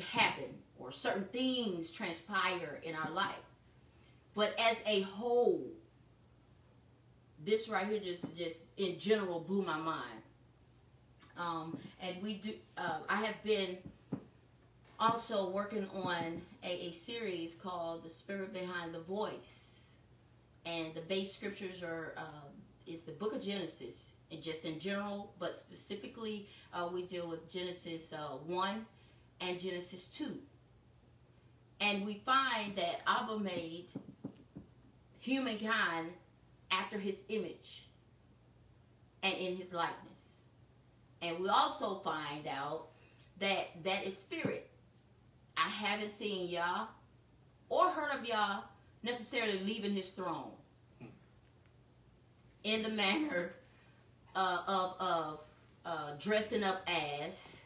happen 0.00 0.54
or 0.78 0.90
certain 0.90 1.24
things 1.24 1.90
transpire 1.90 2.80
in 2.82 2.94
our 2.94 3.10
life. 3.10 3.34
But 4.34 4.54
as 4.58 4.76
a 4.86 5.02
whole, 5.02 5.66
this 7.44 7.68
right 7.68 7.86
here 7.86 8.00
just 8.00 8.36
just 8.36 8.60
in 8.76 8.98
general 8.98 9.40
blew 9.40 9.62
my 9.62 9.76
mind. 9.76 10.22
Um, 11.36 11.78
and 12.02 12.22
we 12.22 12.34
do. 12.34 12.52
Uh, 12.76 12.98
I 13.08 13.24
have 13.24 13.42
been 13.42 13.78
also 14.98 15.50
working 15.50 15.86
on 15.94 16.42
a, 16.62 16.88
a 16.88 16.90
series 16.90 17.54
called 17.54 18.04
"The 18.04 18.10
Spirit 18.10 18.52
Behind 18.52 18.94
the 18.94 19.00
Voice," 19.00 19.69
and 20.66 20.94
the 20.94 21.00
base 21.02 21.34
scriptures 21.34 21.82
are 21.82 22.14
uh, 22.16 22.48
is 22.86 23.02
the 23.02 23.12
Book 23.12 23.34
of 23.34 23.42
Genesis, 23.42 24.12
and 24.30 24.42
just 24.42 24.64
in 24.64 24.78
general, 24.78 25.32
but 25.38 25.54
specifically 25.54 26.48
uh, 26.72 26.88
we 26.92 27.04
deal 27.06 27.28
with 27.28 27.50
Genesis 27.50 28.12
uh, 28.12 28.36
one 28.46 28.86
and 29.40 29.58
Genesis 29.58 30.06
two, 30.06 30.38
and 31.80 32.04
we 32.04 32.14
find 32.24 32.76
that 32.76 33.00
Abba 33.06 33.38
made 33.38 33.86
humankind 35.18 36.08
after 36.70 36.98
his 36.98 37.22
image 37.28 37.86
and 39.22 39.34
in 39.36 39.56
his 39.56 39.72
likeness. 39.72 40.38
And 41.22 41.38
we 41.40 41.48
also 41.48 41.98
find 41.98 42.46
out 42.46 42.88
that 43.38 43.68
that 43.84 44.06
is 44.06 44.16
spirit. 44.16 44.68
I 45.56 45.68
haven't 45.68 46.14
seen 46.14 46.48
Yah 46.48 46.86
or 47.68 47.90
heard 47.90 48.18
of 48.18 48.24
Yah 48.24 48.60
necessarily 49.02 49.58
leaving 49.60 49.94
his 49.94 50.10
throne. 50.10 50.50
In 52.64 52.82
the 52.82 52.90
manner 52.90 53.52
uh, 54.34 54.62
of, 54.66 54.94
of 55.00 55.40
uh, 55.84 56.12
dressing 56.18 56.62
up 56.62 56.82
as 56.86 57.60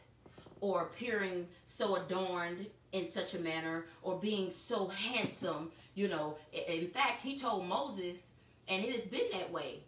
or 0.61 0.83
appearing 0.83 1.47
so 1.65 1.95
adorned 1.95 2.65
in 2.91 3.07
such 3.07 3.33
a 3.33 3.39
manner 3.39 3.85
or 4.01 4.17
being 4.17 4.51
so 4.51 4.87
handsome 4.87 5.71
you 5.95 6.07
know. 6.07 6.37
In 6.67 6.87
fact 6.87 7.21
he 7.21 7.37
told 7.37 7.67
moses 7.67 8.23
and 8.67 8.83
it 8.83 8.91
has 8.93 9.03
been 9.03 9.29
that 9.31 9.51
way 9.51 9.79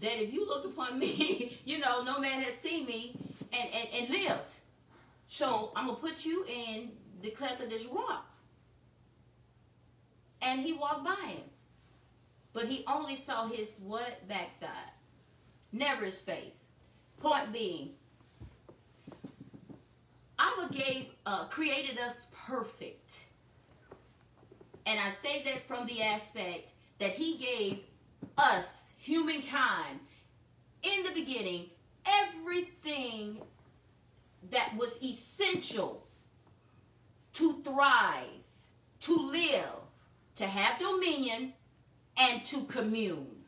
that 0.00 0.22
if 0.22 0.32
you 0.32 0.46
look 0.46 0.64
upon 0.64 0.98
me 0.98 1.58
you 1.64 1.78
know 1.78 2.02
no 2.02 2.18
man 2.18 2.42
has 2.42 2.54
seen 2.54 2.84
me 2.84 3.16
and, 3.52 3.70
and, 3.72 3.88
and 3.94 4.10
lived. 4.10 4.54
So 5.28 5.70
i'm 5.76 5.86
gonna 5.86 5.98
put 5.98 6.24
you 6.24 6.44
in 6.44 6.90
the 7.22 7.30
cleft 7.30 7.62
of 7.62 7.70
this 7.70 7.86
rock 7.86 8.27
and 10.48 10.62
he 10.62 10.72
walked 10.72 11.04
by 11.04 11.26
him. 11.26 11.42
But 12.54 12.66
he 12.66 12.82
only 12.86 13.16
saw 13.16 13.46
his 13.46 13.76
what 13.82 14.26
backside? 14.26 14.70
Never 15.72 16.06
his 16.06 16.20
face. 16.20 16.56
Point 17.18 17.52
being 17.52 17.90
Abba 20.38 20.72
gave, 20.72 21.06
uh, 21.26 21.46
created 21.48 21.98
us 21.98 22.28
perfect. 22.46 23.24
And 24.86 24.98
I 24.98 25.10
say 25.10 25.42
that 25.44 25.66
from 25.66 25.86
the 25.86 26.02
aspect 26.02 26.70
that 26.98 27.10
he 27.10 27.36
gave 27.36 27.80
us, 28.38 28.84
humankind, 28.96 30.00
in 30.82 31.02
the 31.02 31.10
beginning, 31.10 31.66
everything 32.06 33.42
that 34.50 34.74
was 34.78 34.98
essential 35.02 36.06
to 37.34 37.60
thrive, 37.62 38.24
to 39.00 39.30
live, 39.30 39.87
to 40.38 40.46
have 40.46 40.78
dominion, 40.78 41.52
and 42.16 42.44
to 42.44 42.64
commune, 42.64 43.44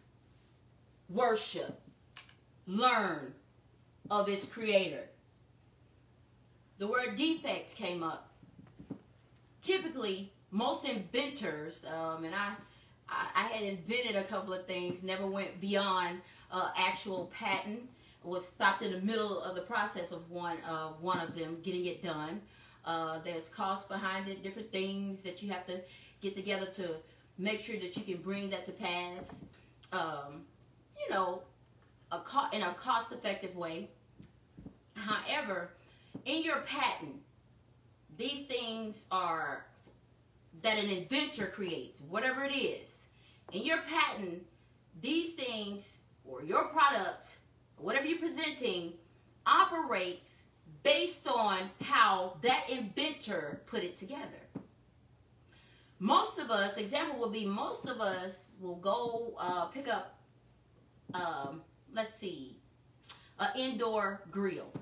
worship, 1.08 1.80
learn 2.66 3.34
of 4.10 4.28
its 4.28 4.44
creator 4.44 5.10
the 6.80 6.86
word 6.86 7.14
defect 7.14 7.76
came 7.76 8.02
up. 8.02 8.30
Typically, 9.60 10.32
most 10.50 10.86
inventors, 10.86 11.84
um, 11.84 12.24
and 12.24 12.34
I, 12.34 12.54
I, 13.06 13.26
I 13.36 13.42
had 13.48 13.62
invented 13.62 14.16
a 14.16 14.24
couple 14.24 14.54
of 14.54 14.66
things, 14.66 15.02
never 15.02 15.26
went 15.26 15.60
beyond 15.60 16.22
uh, 16.50 16.70
actual 16.74 17.30
patent, 17.38 17.82
was 18.24 18.46
stopped 18.46 18.82
in 18.82 18.92
the 18.92 19.00
middle 19.00 19.42
of 19.42 19.54
the 19.54 19.60
process 19.60 20.10
of 20.10 20.30
one, 20.30 20.56
uh, 20.66 20.88
one 21.00 21.20
of 21.20 21.34
them 21.34 21.58
getting 21.62 21.84
it 21.84 22.02
done. 22.02 22.40
Uh, 22.86 23.18
there's 23.24 23.50
cost 23.50 23.86
behind 23.86 24.26
it, 24.28 24.42
different 24.42 24.72
things 24.72 25.20
that 25.20 25.42
you 25.42 25.50
have 25.50 25.66
to 25.66 25.80
get 26.20 26.36
together 26.36 26.66
to 26.66 26.96
make 27.38 27.60
sure 27.60 27.76
that 27.76 27.96
you 27.96 28.02
can 28.02 28.22
bring 28.22 28.50
that 28.50 28.66
to 28.66 28.72
pass. 28.72 29.34
Um, 29.92 30.44
you 30.98 31.14
know, 31.14 31.42
a 32.12 32.18
co- 32.18 32.50
in 32.52 32.62
a 32.62 32.74
cost-effective 32.74 33.56
way. 33.56 33.88
However, 34.94 35.70
in 36.24 36.42
your 36.42 36.60
patent, 36.60 37.16
these 38.16 38.46
things 38.46 39.06
are 39.10 39.64
that 40.62 40.76
an 40.76 40.90
inventor 40.90 41.46
creates, 41.46 42.02
whatever 42.08 42.44
it 42.44 42.52
is. 42.54 43.06
In 43.52 43.62
your 43.62 43.78
patent, 43.78 44.44
these 45.00 45.32
things 45.32 45.98
or 46.24 46.42
your 46.42 46.64
product, 46.64 47.36
whatever 47.78 48.06
you're 48.06 48.18
presenting, 48.18 48.92
operates 49.46 50.42
based 50.82 51.26
on 51.26 51.70
how 51.82 52.36
that 52.42 52.64
inventor 52.68 53.62
put 53.66 53.82
it 53.82 53.96
together. 53.96 54.39
Most 56.02 56.38
of 56.38 56.50
us, 56.50 56.78
example 56.78 57.20
would 57.20 57.32
be 57.32 57.44
most 57.44 57.86
of 57.86 58.00
us 58.00 58.52
will 58.58 58.76
go 58.76 59.34
uh, 59.38 59.66
pick 59.66 59.86
up, 59.86 60.18
um, 61.12 61.60
let's 61.92 62.14
see, 62.14 62.56
an 63.38 63.50
indoor 63.54 64.22
grill, 64.30 64.72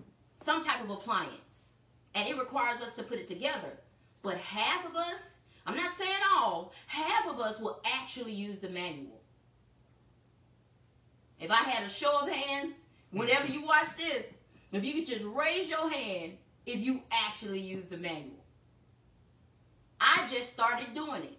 some 0.40 0.64
type 0.64 0.80
of 0.82 0.90
appliance, 0.90 1.70
and 2.14 2.28
it 2.28 2.38
requires 2.38 2.80
us 2.80 2.94
to 2.94 3.02
put 3.02 3.18
it 3.18 3.26
together. 3.26 3.80
But 4.22 4.36
half 4.36 4.88
of 4.88 4.94
us, 4.94 5.30
I'm 5.66 5.76
not 5.76 5.92
saying 5.92 6.12
all, 6.36 6.72
half 6.86 7.28
of 7.28 7.40
us 7.40 7.58
will 7.58 7.80
actually 7.84 8.32
use 8.32 8.60
the 8.60 8.68
manual. 8.68 9.20
If 11.40 11.50
I 11.50 11.56
had 11.56 11.84
a 11.84 11.90
show 11.90 12.20
of 12.20 12.28
hands, 12.28 12.74
whenever 13.10 13.48
you 13.48 13.64
watch 13.64 13.88
this, 13.96 14.24
if 14.70 14.84
you 14.84 14.94
could 14.94 15.06
just 15.06 15.24
raise 15.24 15.68
your 15.68 15.90
hand 15.90 16.34
if 16.64 16.78
you 16.78 17.02
actually 17.10 17.60
use 17.60 17.86
the 17.86 17.96
manual. 17.96 18.37
I 20.00 20.26
just 20.30 20.52
started 20.52 20.94
doing 20.94 21.22
it. 21.22 21.38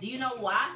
Do 0.00 0.06
you 0.06 0.18
know 0.18 0.36
why? 0.38 0.74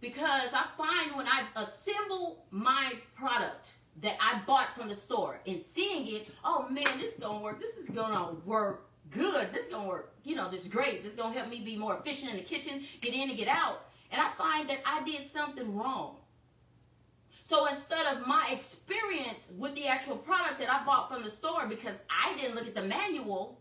Because 0.00 0.52
I 0.52 0.66
find 0.76 1.16
when 1.16 1.26
I 1.26 1.44
assemble 1.56 2.44
my 2.50 2.92
product 3.14 3.74
that 4.02 4.16
I 4.20 4.40
bought 4.46 4.74
from 4.76 4.88
the 4.88 4.94
store 4.94 5.40
and 5.46 5.62
seeing 5.62 6.06
it, 6.14 6.28
oh 6.44 6.68
man, 6.68 6.98
this 6.98 7.12
is 7.12 7.20
gonna 7.20 7.40
work. 7.40 7.60
This 7.60 7.76
is 7.76 7.90
gonna 7.90 8.34
work 8.44 8.90
good. 9.10 9.52
This 9.52 9.64
is 9.64 9.70
gonna 9.70 9.88
work, 9.88 10.14
you 10.24 10.34
know, 10.34 10.50
this 10.50 10.62
is 10.62 10.68
great. 10.68 11.02
This 11.02 11.12
is 11.12 11.18
gonna 11.18 11.34
help 11.34 11.48
me 11.48 11.60
be 11.60 11.76
more 11.76 11.96
efficient 11.96 12.30
in 12.30 12.36
the 12.36 12.42
kitchen, 12.42 12.82
get 13.00 13.14
in 13.14 13.28
and 13.28 13.38
get 13.38 13.48
out. 13.48 13.86
And 14.10 14.20
I 14.20 14.30
find 14.36 14.68
that 14.68 14.78
I 14.84 15.02
did 15.04 15.26
something 15.26 15.74
wrong. 15.74 16.16
So 17.44 17.66
instead 17.66 18.06
of 18.06 18.26
my 18.26 18.48
experience 18.50 19.52
with 19.58 19.74
the 19.74 19.86
actual 19.86 20.16
product 20.16 20.58
that 20.60 20.70
I 20.70 20.84
bought 20.84 21.12
from 21.12 21.22
the 21.22 21.30
store 21.30 21.66
because 21.66 21.96
I 22.08 22.34
didn't 22.38 22.54
look 22.54 22.66
at 22.66 22.74
the 22.74 22.82
manual, 22.82 23.60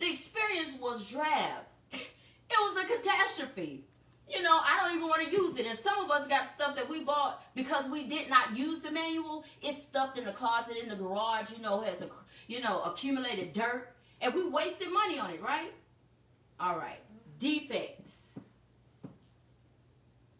the 0.00 0.10
experience 0.10 0.74
was 0.80 1.06
drab. 1.06 1.64
it 1.92 2.02
was 2.50 2.76
a 2.76 2.86
catastrophe. 2.86 3.84
You 4.28 4.42
know, 4.42 4.60
I 4.62 4.78
don't 4.80 4.96
even 4.96 5.08
want 5.08 5.26
to 5.26 5.30
use 5.30 5.56
it. 5.56 5.66
And 5.66 5.78
some 5.78 5.98
of 5.98 6.10
us 6.10 6.26
got 6.26 6.48
stuff 6.48 6.76
that 6.76 6.88
we 6.88 7.02
bought 7.02 7.42
because 7.54 7.88
we 7.90 8.04
did 8.04 8.30
not 8.30 8.56
use 8.56 8.80
the 8.80 8.90
manual. 8.90 9.44
It's 9.60 9.82
stuffed 9.82 10.18
in 10.18 10.24
the 10.24 10.32
closet, 10.32 10.76
in 10.76 10.88
the 10.88 10.94
garage, 10.94 11.50
you 11.50 11.60
know, 11.60 11.80
has 11.80 12.00
a, 12.00 12.08
you 12.46 12.60
know, 12.60 12.82
accumulated 12.82 13.52
dirt. 13.52 13.88
And 14.20 14.32
we 14.32 14.48
wasted 14.48 14.92
money 14.92 15.18
on 15.18 15.30
it, 15.30 15.42
right? 15.42 15.72
All 16.60 16.76
right. 16.76 17.00
Defects. 17.38 18.38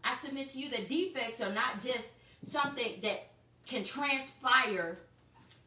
I 0.05 0.17
submit 0.17 0.51
to 0.51 0.59
you 0.59 0.71
that 0.71 0.89
defects 0.89 1.41
are 1.41 1.53
not 1.53 1.83
just 1.83 2.11
something 2.43 3.01
that 3.03 3.31
can 3.67 3.83
transpire 3.85 4.99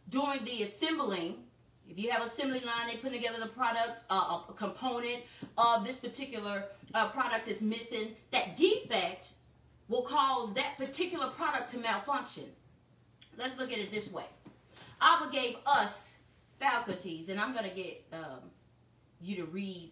during 0.10 0.44
the 0.46 0.64
assembling. 0.64 1.43
If 1.96 2.04
you 2.04 2.10
have 2.10 2.26
assembly 2.26 2.60
line, 2.62 2.88
they 2.88 2.98
put 2.98 3.14
together 3.14 3.40
the 3.40 3.50
product, 3.50 4.04
uh, 4.10 4.40
a 4.50 4.54
component 4.54 5.22
of 5.60 5.86
this 5.86 5.98
particular 5.98 6.66
uh, 6.96 7.10
product 7.10 7.48
is 7.48 7.62
missing. 7.62 8.16
That 8.32 8.56
defect 8.56 9.28
will 9.88 10.02
cause 10.02 10.56
that 10.56 10.76
particular 10.80 11.28
product 11.28 11.70
to 11.72 11.78
malfunction. 11.78 12.46
Let's 13.38 13.60
look 13.60 13.72
at 13.72 13.78
it 13.78 13.92
this 13.92 14.12
way. 14.12 14.26
Abba 15.02 15.32
gave 15.32 15.58
us 15.68 16.18
faculties, 16.60 17.30
and 17.30 17.40
I'm 17.40 17.54
going 17.54 17.70
to 17.70 17.76
get 17.76 18.04
um, 18.12 18.40
you 19.22 19.36
to 19.36 19.46
read 19.46 19.92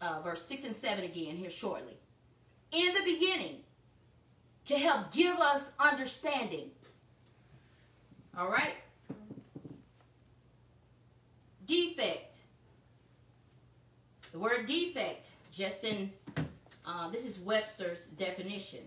uh, 0.00 0.20
verse 0.22 0.42
6 0.42 0.64
and 0.64 0.76
7 0.76 1.02
again 1.02 1.34
here 1.34 1.50
shortly. 1.50 1.98
In 2.70 2.94
the 2.94 3.02
beginning, 3.02 3.56
to 4.66 4.78
help 4.78 5.12
give 5.12 5.36
us 5.38 5.68
understanding. 5.80 6.70
All 8.38 8.48
right? 8.48 8.74
Defect. 11.66 12.36
The 14.32 14.38
word 14.38 14.66
defect, 14.66 15.30
just 15.52 15.84
in, 15.84 16.12
uh, 16.84 17.08
this 17.10 17.24
is 17.24 17.38
Webster's 17.38 18.06
definition. 18.06 18.80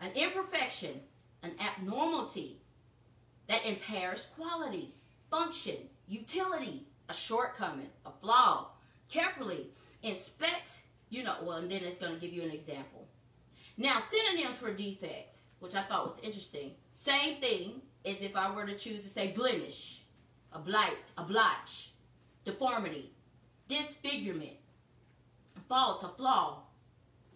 An 0.00 0.10
imperfection, 0.14 1.00
an 1.42 1.52
abnormality 1.58 2.60
that 3.48 3.64
impairs 3.64 4.26
quality, 4.36 4.94
function, 5.30 5.76
utility, 6.06 6.86
a 7.08 7.14
shortcoming, 7.14 7.88
a 8.04 8.10
flaw. 8.10 8.68
Carefully 9.08 9.68
inspect, 10.02 10.80
you 11.10 11.22
know, 11.22 11.36
well, 11.42 11.58
and 11.58 11.70
then 11.70 11.82
it's 11.82 11.98
going 11.98 12.14
to 12.14 12.20
give 12.20 12.32
you 12.32 12.42
an 12.42 12.50
example. 12.50 13.06
Now, 13.76 14.00
synonyms 14.00 14.58
for 14.58 14.72
defect, 14.72 15.38
which 15.60 15.74
I 15.74 15.82
thought 15.82 16.06
was 16.06 16.18
interesting. 16.22 16.72
Same 16.94 17.40
thing 17.40 17.80
as 18.04 18.20
if 18.20 18.36
I 18.36 18.54
were 18.54 18.66
to 18.66 18.76
choose 18.76 19.02
to 19.02 19.08
say 19.08 19.32
blemish, 19.32 20.02
a 20.54 20.58
blight, 20.58 21.10
a 21.18 21.22
blotch, 21.22 21.90
deformity, 22.44 23.10
disfigurement, 23.68 24.56
fault, 25.68 26.04
a 26.04 26.08
flaw, 26.08 26.62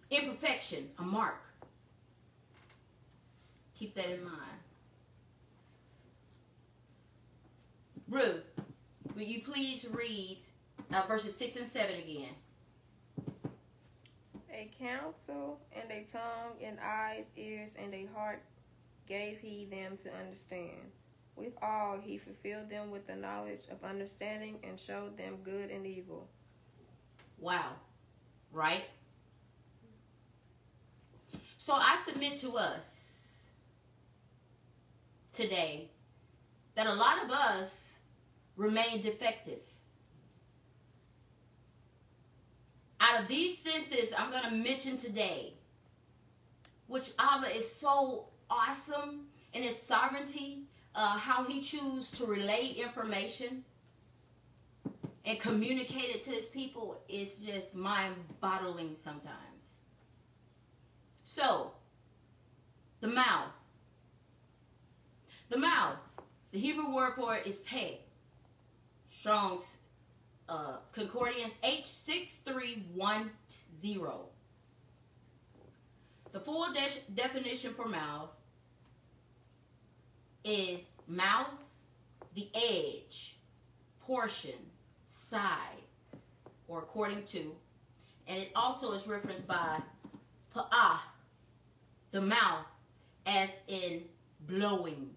imperfection, 0.09 0.89
a 0.97 1.03
mark. 1.03 1.41
Keep 3.77 3.95
that 3.95 4.09
in 4.09 4.23
mind. 4.23 4.59
Ruth, 8.09 8.43
will 9.15 9.23
you 9.23 9.41
please 9.41 9.85
read 9.91 10.39
uh, 10.91 11.03
verses 11.07 11.35
6 11.35 11.57
and 11.57 11.67
7 11.67 11.95
again? 11.95 12.33
A 14.51 14.69
counsel 14.77 15.59
and 15.73 15.91
a 15.91 16.03
tongue 16.03 16.57
and 16.63 16.79
eyes, 16.83 17.31
ears, 17.37 17.77
and 17.81 17.93
a 17.93 18.07
heart 18.13 18.41
gave 19.07 19.39
he 19.39 19.65
them 19.65 19.95
to 19.97 20.09
understand. 20.15 20.91
With 21.39 21.53
all 21.61 21.97
he 21.97 22.17
fulfilled 22.17 22.69
them 22.69 22.91
with 22.91 23.05
the 23.05 23.15
knowledge 23.15 23.61
of 23.71 23.81
understanding 23.83 24.59
and 24.61 24.77
showed 24.77 25.15
them 25.17 25.37
good 25.43 25.71
and 25.71 25.87
evil. 25.87 26.27
Wow. 27.39 27.71
Right? 28.51 28.83
So 31.57 31.73
I 31.73 31.97
submit 32.05 32.37
to 32.39 32.57
us 32.57 33.47
today 35.31 35.89
that 36.75 36.87
a 36.87 36.93
lot 36.93 37.23
of 37.23 37.31
us 37.31 37.93
remain 38.57 39.01
defective. 39.01 39.61
Out 42.99 43.21
of 43.21 43.29
these 43.29 43.57
senses 43.57 44.13
I'm 44.17 44.29
going 44.29 44.43
to 44.43 44.51
mention 44.51 44.97
today, 44.97 45.53
which 46.87 47.11
Abba 47.17 47.55
is 47.55 47.71
so 47.71 48.25
awesome 48.49 49.27
in 49.53 49.63
his 49.63 49.81
sovereignty, 49.81 50.63
uh, 50.95 51.17
how 51.17 51.43
he 51.43 51.61
chooses 51.61 52.11
to 52.11 52.25
relay 52.25 52.75
information 52.77 53.63
and 55.25 55.39
communicate 55.39 56.15
it 56.15 56.23
to 56.23 56.31
his 56.31 56.45
people 56.45 56.99
is 57.07 57.35
just 57.35 57.75
mind-boggling 57.75 58.95
sometimes. 59.01 59.35
So, 61.23 61.71
the 63.01 63.07
mouth. 63.07 63.51
The 65.49 65.57
mouth. 65.57 65.97
The 66.51 66.59
Hebrew 66.59 66.93
word 66.93 67.13
for 67.15 67.35
it 67.35 67.45
is 67.45 67.57
peh. 67.57 67.95
Strong's 69.11 69.77
uh, 70.47 70.77
Concordance 70.91 71.53
H6310. 71.63 73.29
The 76.31 76.39
full 76.39 76.71
de- 76.73 77.11
definition 77.13 77.73
for 77.73 77.87
mouth 77.87 78.29
is 80.43 80.79
mouth, 81.07 81.51
the 82.33 82.49
edge, 82.53 83.37
portion, 83.99 84.55
side, 85.07 85.83
or 86.67 86.79
according 86.79 87.23
to. 87.25 87.55
And 88.27 88.37
it 88.37 88.51
also 88.55 88.93
is 88.93 89.07
referenced 89.07 89.47
by 89.47 89.81
pa'ah, 90.55 91.01
the 92.11 92.21
mouth, 92.21 92.65
as 93.25 93.49
in 93.67 94.03
blowing. 94.47 95.09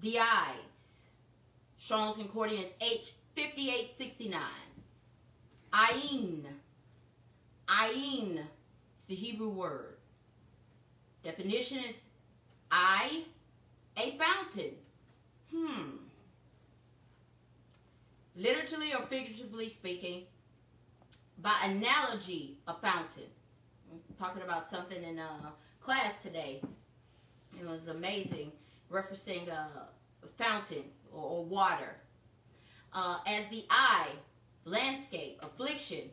The 0.00 0.18
eyes. 0.18 0.72
Strong's 1.78 2.16
Concordance 2.16 2.72
H 2.80 3.12
5869. 3.36 4.40
Ayin. 5.72 6.44
Ayin 7.68 8.38
is 8.98 9.04
the 9.06 9.14
Hebrew 9.14 9.48
word. 9.48 9.91
Definition 11.24 11.78
is 11.88 12.08
I 12.70 13.24
a 13.96 14.18
fountain? 14.18 14.72
Hmm. 15.54 15.96
Literally 18.34 18.94
or 18.94 19.02
figuratively 19.02 19.68
speaking, 19.68 20.22
by 21.38 21.54
analogy, 21.64 22.58
a 22.66 22.74
fountain. 22.74 23.28
I 23.90 23.94
was 23.94 24.02
talking 24.18 24.42
about 24.42 24.68
something 24.68 25.02
in 25.02 25.18
uh, 25.18 25.50
class 25.80 26.22
today. 26.22 26.62
It 27.60 27.68
was 27.68 27.88
amazing, 27.88 28.52
referencing 28.90 29.50
uh, 29.50 29.84
fountains 30.38 30.94
or, 31.12 31.22
or 31.22 31.44
water. 31.44 31.96
Uh, 32.94 33.18
as 33.26 33.46
the 33.50 33.64
eye, 33.70 34.08
landscape, 34.64 35.38
affliction, 35.42 36.10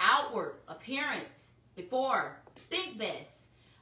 outward 0.00 0.56
appearance, 0.68 1.50
before, 1.74 2.36
think 2.70 2.98
best, 2.98 3.37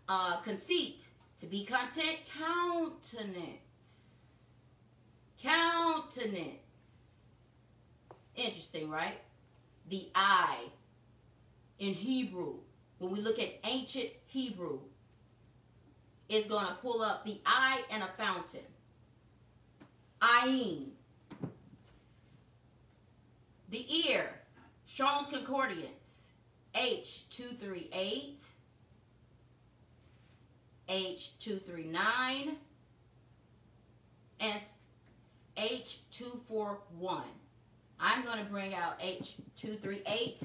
uh, 0.09 0.40
conceit, 0.40 1.07
to 1.40 1.47
be 1.47 1.64
content, 1.64 2.19
countenance. 2.38 3.47
Countenance. 5.42 6.53
Interesting, 8.35 8.90
right? 8.90 9.21
The 9.88 10.09
eye 10.14 10.64
in 11.79 11.95
Hebrew, 11.95 12.55
when 12.99 13.12
we 13.12 13.21
look 13.21 13.38
at 13.38 13.51
ancient 13.64 14.11
Hebrew, 14.27 14.81
is 16.29 16.47
going 16.47 16.66
to 16.66 16.75
pull 16.75 17.03
up 17.03 17.25
the 17.25 17.40
eye 17.47 17.83
and 17.90 18.03
a 18.03 18.09
fountain. 18.19 18.61
Ayin. 20.21 20.88
The 23.69 24.09
ear, 24.09 24.31
Strong's 24.87 25.29
Concordance, 25.29 26.29
H238, 26.75 28.45
H239, 30.88 32.55
and 34.40 34.61
H241. 35.57 37.22
I'm 37.99 38.25
going 38.25 38.38
to 38.38 38.44
bring 38.44 38.75
out 38.75 39.01
H238. 39.01 40.44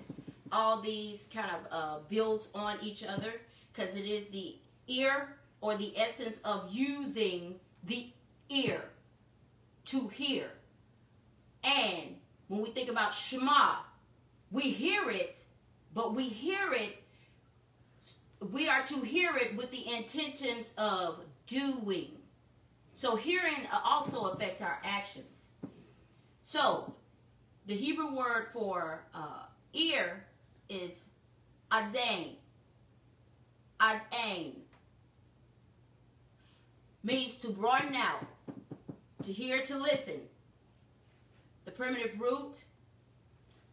All 0.51 0.82
these 0.82 1.27
kind 1.34 1.49
of 1.51 1.71
uh, 1.71 1.99
builds 2.10 2.49
on 2.54 2.77
each 2.82 3.04
other 3.04 3.34
because 3.73 3.95
it 3.95 4.06
is 4.06 4.27
the 4.27 4.56
ear 4.88 5.36
or 5.62 5.77
the 5.77 5.97
essence 5.97 6.39
of 6.43 6.67
using 6.71 7.56
the 7.84 8.08
ear 8.49 8.82
to 9.86 10.08
hear. 10.10 10.49
And 11.63 12.15
when 12.47 12.62
we 12.62 12.69
think 12.69 12.89
about 12.89 13.13
Shema, 13.13 13.75
we 14.51 14.63
hear 14.63 15.10
it, 15.10 15.38
but 15.93 16.13
we 16.13 16.27
hear 16.27 16.73
it, 16.73 17.00
we 18.49 18.67
are 18.67 18.84
to 18.84 19.01
hear 19.01 19.38
it 19.38 19.56
with 19.56 19.71
the 19.71 19.93
intentions 19.93 20.73
of 20.77 21.19
doing. 21.45 22.12
So 22.95 23.15
hearing 23.15 23.67
also 23.86 24.25
affects 24.25 24.62
our 24.62 24.80
actions. 24.84 25.45
So 26.43 26.93
the 27.67 27.75
Hebrew 27.75 28.15
word 28.15 28.47
for 28.51 29.04
uh, 29.13 29.43
ear 29.73 30.25
is 30.69 31.06
azain. 31.71 32.36
Azain 33.80 34.54
means 37.04 37.36
to 37.38 37.49
broaden 37.49 37.95
out, 37.95 38.25
to 39.23 39.32
hear, 39.32 39.63
to 39.63 39.77
listen. 39.77 40.19
The 41.65 41.71
primitive 41.71 42.19
root, 42.19 42.63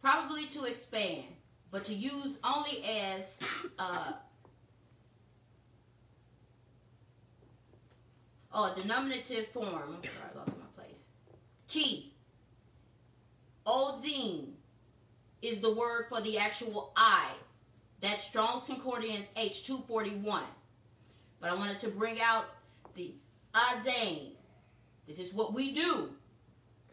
probably 0.01 0.45
to 0.47 0.65
expand, 0.65 1.25
but 1.71 1.83
to 1.85 1.93
use 1.93 2.37
only 2.43 2.83
as 2.83 3.37
uh, 3.77 4.13
oh, 8.53 8.73
denominative 8.75 9.47
form. 9.49 9.67
I'm 9.67 10.03
sorry, 10.03 10.31
I 10.33 10.37
lost 10.37 10.51
my 10.57 10.83
place. 10.83 11.03
Key. 11.67 12.13
Ozine 13.65 14.53
is 15.41 15.61
the 15.61 15.73
word 15.73 16.05
for 16.09 16.21
the 16.21 16.37
actual 16.37 16.91
eye. 16.95 17.31
That's 18.01 18.21
Strong's 18.23 18.63
Concordance 18.63 19.27
H241. 19.37 20.41
But 21.39 21.49
I 21.49 21.53
wanted 21.53 21.77
to 21.79 21.89
bring 21.89 22.19
out 22.21 22.45
the 22.95 23.13
azane. 23.53 24.31
This 25.07 25.19
is 25.19 25.33
what 25.33 25.53
we 25.53 25.71
do 25.71 26.09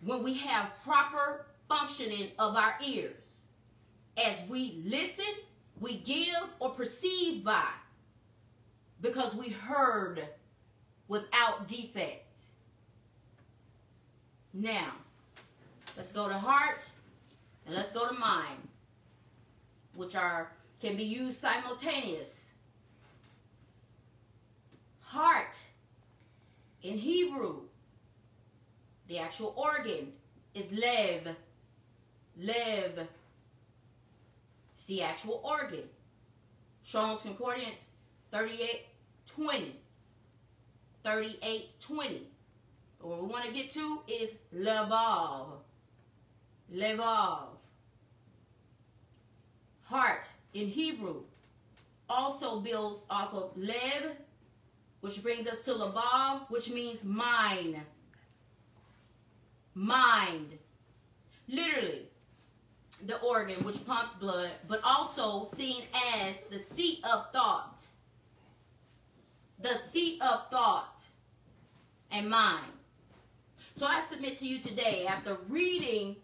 when 0.02 0.22
we 0.22 0.34
have 0.34 0.70
proper 0.84 1.46
functioning 1.68 2.30
of 2.38 2.56
our 2.56 2.76
ears. 2.84 3.44
As 4.16 4.36
we 4.48 4.82
listen, 4.84 5.34
we 5.80 5.98
give 5.98 6.48
or 6.60 6.70
perceive 6.70 7.44
by 7.44 7.68
because 9.00 9.34
we 9.34 9.48
heard 9.50 10.26
without 11.08 11.68
defect. 11.68 12.24
Now, 14.52 14.92
let's 15.96 16.12
go 16.12 16.28
to 16.28 16.34
heart 16.34 16.88
and 17.66 17.74
let's 17.74 17.90
go 17.92 18.08
to 18.08 18.14
mind, 18.14 18.68
which 19.94 20.14
are 20.14 20.52
can 20.80 20.96
be 20.96 21.04
used 21.04 21.38
simultaneous. 21.38 22.44
Heart 25.00 25.58
in 26.82 26.98
Hebrew, 26.98 27.60
the 29.08 29.18
actual 29.18 29.54
organ 29.56 30.12
is 30.54 30.72
lev. 30.72 31.28
Lev. 32.38 33.06
It's 34.74 34.84
the 34.86 35.02
actual 35.02 35.40
organ. 35.42 35.84
Strong's 36.84 37.22
Concordance 37.22 37.88
3820. 38.30 39.74
3820. 41.06 42.26
But 43.00 43.08
what 43.08 43.22
we 43.22 43.28
want 43.28 43.44
to 43.44 43.52
get 43.52 43.70
to 43.70 44.00
is 44.08 44.34
levav. 44.54 45.46
Levav. 46.74 47.44
Heart 49.84 50.26
in 50.52 50.66
Hebrew 50.66 51.22
also 52.10 52.60
builds 52.60 53.06
off 53.08 53.32
of 53.34 53.56
lev 53.56 54.16
which 55.00 55.22
brings 55.22 55.46
us 55.46 55.64
to 55.64 55.72
Labab, 55.72 56.50
which 56.50 56.68
means 56.68 57.04
mind. 57.04 57.76
Mind. 59.72 60.58
Literally, 61.48 62.08
the 63.06 63.20
organ 63.20 63.62
which 63.62 63.86
pumps 63.86 64.14
blood, 64.14 64.50
but 64.66 64.80
also 64.82 65.46
seen 65.54 65.84
as 66.16 66.38
the 66.50 66.58
seat 66.58 67.04
of 67.04 67.30
thought. 67.30 67.84
The 69.60 69.76
seat 69.76 70.20
of 70.20 70.48
thought 70.50 71.04
and 72.10 72.28
mind. 72.28 72.72
So 73.74 73.86
I 73.86 74.00
submit 74.00 74.38
to 74.38 74.46
you 74.46 74.58
today, 74.58 75.06
after 75.06 75.36
reading 75.48 76.16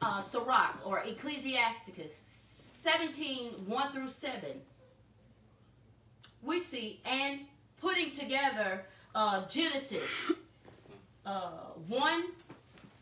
uh, 0.00 0.20
Sirach 0.20 0.78
or 0.84 1.00
Ecclesiasticus 1.00 2.20
17, 2.82 3.52
1 3.66 3.92
through 3.92 4.08
7, 4.08 4.40
we 6.42 6.60
see, 6.60 7.00
and 7.04 7.40
putting 7.80 8.10
together 8.10 8.84
uh, 9.14 9.46
Genesis 9.48 10.02
uh, 11.24 11.50
1, 11.88 12.24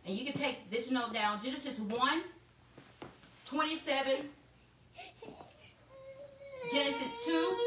and 0.06 0.16
you 0.16 0.24
can 0.24 0.34
take 0.34 0.70
this 0.70 0.90
note 0.90 1.12
down 1.14 1.42
Genesis 1.42 1.80
1, 1.80 2.22
27, 3.46 4.16
Genesis 6.72 7.24
2. 7.24 7.58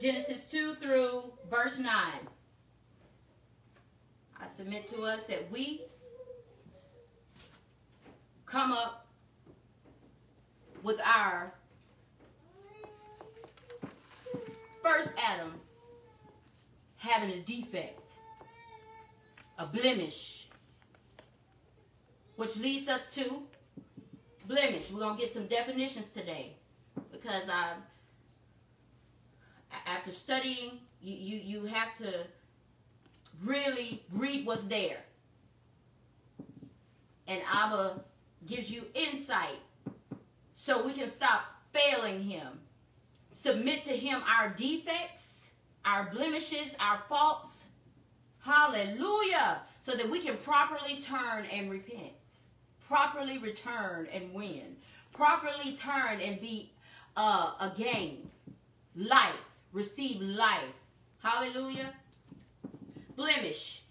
Genesis 0.00 0.50
2 0.50 0.76
through 0.76 1.24
verse 1.50 1.78
9. 1.78 1.86
I 4.40 4.46
submit 4.46 4.86
to 4.88 5.02
us 5.02 5.24
that 5.24 5.52
we 5.52 5.82
come 8.46 8.72
up 8.72 9.06
with 10.82 10.98
our 11.04 11.52
first 14.82 15.12
Adam 15.22 15.52
having 16.96 17.30
a 17.32 17.40
defect, 17.40 18.08
a 19.58 19.66
blemish, 19.66 20.48
which 22.36 22.56
leads 22.56 22.88
us 22.88 23.14
to 23.16 23.42
blemish. 24.46 24.90
We're 24.90 25.00
going 25.00 25.16
to 25.16 25.22
get 25.22 25.34
some 25.34 25.46
definitions 25.46 26.08
today 26.08 26.56
because 27.12 27.50
I, 27.50 27.74
after 29.86 30.10
studying, 30.10 30.80
you, 31.02 31.16
you, 31.16 31.60
you 31.60 31.66
have 31.66 31.94
to 31.96 32.26
really 33.42 34.02
read 34.12 34.46
what's 34.46 34.64
there. 34.64 34.98
And 37.26 37.40
Abba 37.52 38.00
gives 38.46 38.70
you 38.70 38.84
insight 38.94 39.60
so 40.54 40.84
we 40.84 40.92
can 40.92 41.08
stop 41.08 41.42
failing 41.72 42.22
him. 42.22 42.48
Submit 43.32 43.84
to 43.84 43.92
him 43.96 44.22
our 44.28 44.48
defects, 44.50 45.48
our 45.84 46.10
blemishes, 46.12 46.74
our 46.80 47.00
faults. 47.08 47.66
Hallelujah. 48.40 49.62
So 49.82 49.92
that 49.96 50.10
we 50.10 50.20
can 50.20 50.36
properly 50.38 51.00
turn 51.00 51.46
and 51.52 51.70
repent. 51.70 52.12
Properly 52.86 53.38
return 53.38 54.08
and 54.12 54.34
win. 54.34 54.76
properly 55.12 55.76
turn 55.76 56.20
and 56.20 56.40
be 56.40 56.72
uh, 57.16 57.70
gain. 57.76 58.28
life, 58.96 59.34
receive 59.72 60.20
life. 60.20 60.74
Hallelujah. 61.22 61.92
Blemish, 63.16 63.82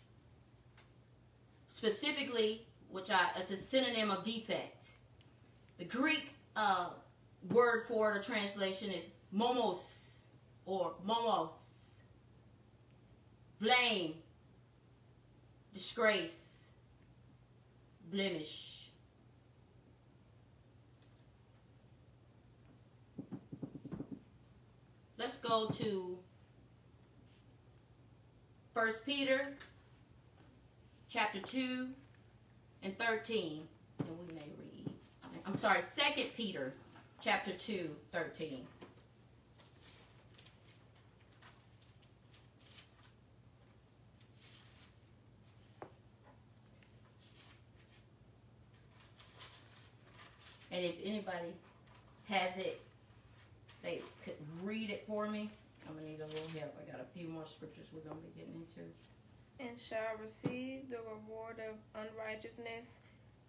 specifically, 1.67 2.65
which 2.89 3.11
I 3.11 3.29
it's 3.37 3.51
a 3.51 3.57
synonym 3.57 4.09
of 4.09 4.23
defect. 4.23 4.87
The 5.77 5.85
Greek 5.85 6.33
uh, 6.55 6.89
word 7.49 7.83
for 7.87 8.13
the 8.13 8.23
translation 8.23 8.89
is 8.91 9.09
momos 9.35 10.13
or 10.65 10.93
momos. 11.07 11.51
Blame, 13.61 14.15
disgrace, 15.73 16.65
blemish. 18.11 18.78
Let's 25.19 25.36
go 25.36 25.67
to 25.67 26.17
First 28.73 29.05
Peter 29.05 29.49
chapter 31.10 31.41
2 31.41 31.89
and 32.84 32.97
13. 32.97 33.67
And 33.99 34.08
we 34.08 34.34
may 34.34 34.47
read. 34.58 34.93
I'm 35.45 35.58
sorry, 35.58 35.82
Second 35.91 36.27
Peter 36.38 36.73
chapter 37.21 37.51
2, 37.51 37.93
13. 38.13 38.65
And 50.71 50.86
if 50.86 50.95
anybody 51.03 51.53
has 52.29 52.55
it, 52.55 52.79
they 53.81 54.01
could 54.23 54.35
read 54.61 54.89
it 54.89 55.05
for 55.07 55.27
me. 55.29 55.49
I'm 55.87 55.95
gonna 55.95 56.07
need 56.07 56.21
a 56.21 56.27
little 56.27 56.49
help. 56.59 56.75
I 56.81 56.91
got 56.91 57.01
a 57.01 57.17
few 57.17 57.27
more 57.29 57.45
scriptures 57.47 57.87
we're 57.93 58.01
gonna 58.01 58.19
be 58.21 58.29
getting 58.39 58.53
into. 58.55 58.81
and 59.59 59.77
shall 59.79 60.15
receive 60.21 60.89
the 60.89 60.97
reward 60.97 61.57
of 61.69 61.75
unrighteousness 62.01 62.99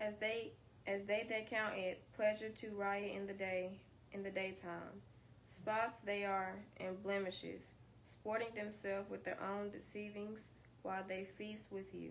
as 0.01 0.17
they 0.17 0.53
as 0.87 1.05
they 1.05 1.27
that 1.29 1.47
count 1.49 1.77
it 1.77 2.03
pleasure 2.15 2.49
to 2.49 2.71
riot 2.71 3.13
in 3.15 3.27
the 3.27 3.33
day 3.35 3.71
in 4.13 4.23
the 4.23 4.31
daytime 4.31 5.03
spots 5.47 6.01
they 6.01 6.25
are 6.25 6.55
and 6.79 7.01
blemishes 7.03 7.73
sporting 8.05 8.53
themselves 8.55 9.09
with 9.11 9.23
their 9.25 9.39
own 9.43 9.71
deceivings 9.71 10.51
while 10.83 11.05
they 11.07 11.25
feast 11.25 11.67
with 11.71 11.95
you 11.95 12.11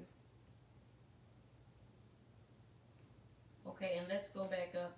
Okay, 3.68 3.96
and 4.00 4.08
let's 4.10 4.30
go 4.30 4.44
back 4.48 4.74
up. 4.76 4.98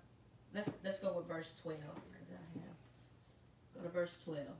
Let's 0.54 0.70
let's 0.84 1.00
go 1.00 1.14
with 1.14 1.28
verse 1.28 1.54
twelve 1.62 1.80
because 1.80 2.28
I 2.32 2.60
have 2.60 2.71
go 3.76 3.82
to 3.84 3.90
verse 3.90 4.16
twelve. 4.24 4.58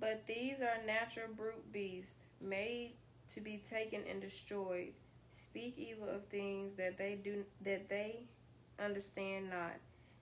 but 0.00 0.26
these 0.26 0.60
are 0.60 0.84
natural 0.86 1.28
brute 1.34 1.72
beasts 1.72 2.24
made 2.40 2.92
to 3.30 3.40
be 3.40 3.56
taken 3.58 4.02
and 4.10 4.20
destroyed. 4.20 4.92
Speak 5.30 5.78
evil 5.78 6.08
of 6.08 6.24
things 6.26 6.74
that 6.74 6.98
they 6.98 7.16
do 7.22 7.44
that 7.62 7.88
they 7.88 8.26
understand 8.78 9.50
not 9.50 9.74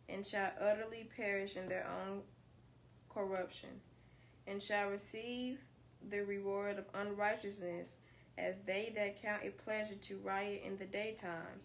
and 0.08 0.26
shall 0.26 0.50
utterly 0.60 1.08
perish 1.16 1.56
in 1.56 1.68
their 1.68 1.86
own 1.86 2.20
corruption 3.08 3.68
and 4.46 4.62
shall 4.62 4.90
receive 4.90 5.58
the 6.10 6.20
reward 6.20 6.78
of 6.78 6.84
unrighteousness 6.94 7.92
as 8.38 8.58
they 8.66 8.92
that 8.94 9.20
count 9.20 9.42
it 9.44 9.58
pleasure 9.58 9.94
to 9.94 10.16
riot 10.18 10.62
in 10.64 10.76
the 10.76 10.84
daytime. 10.84 11.60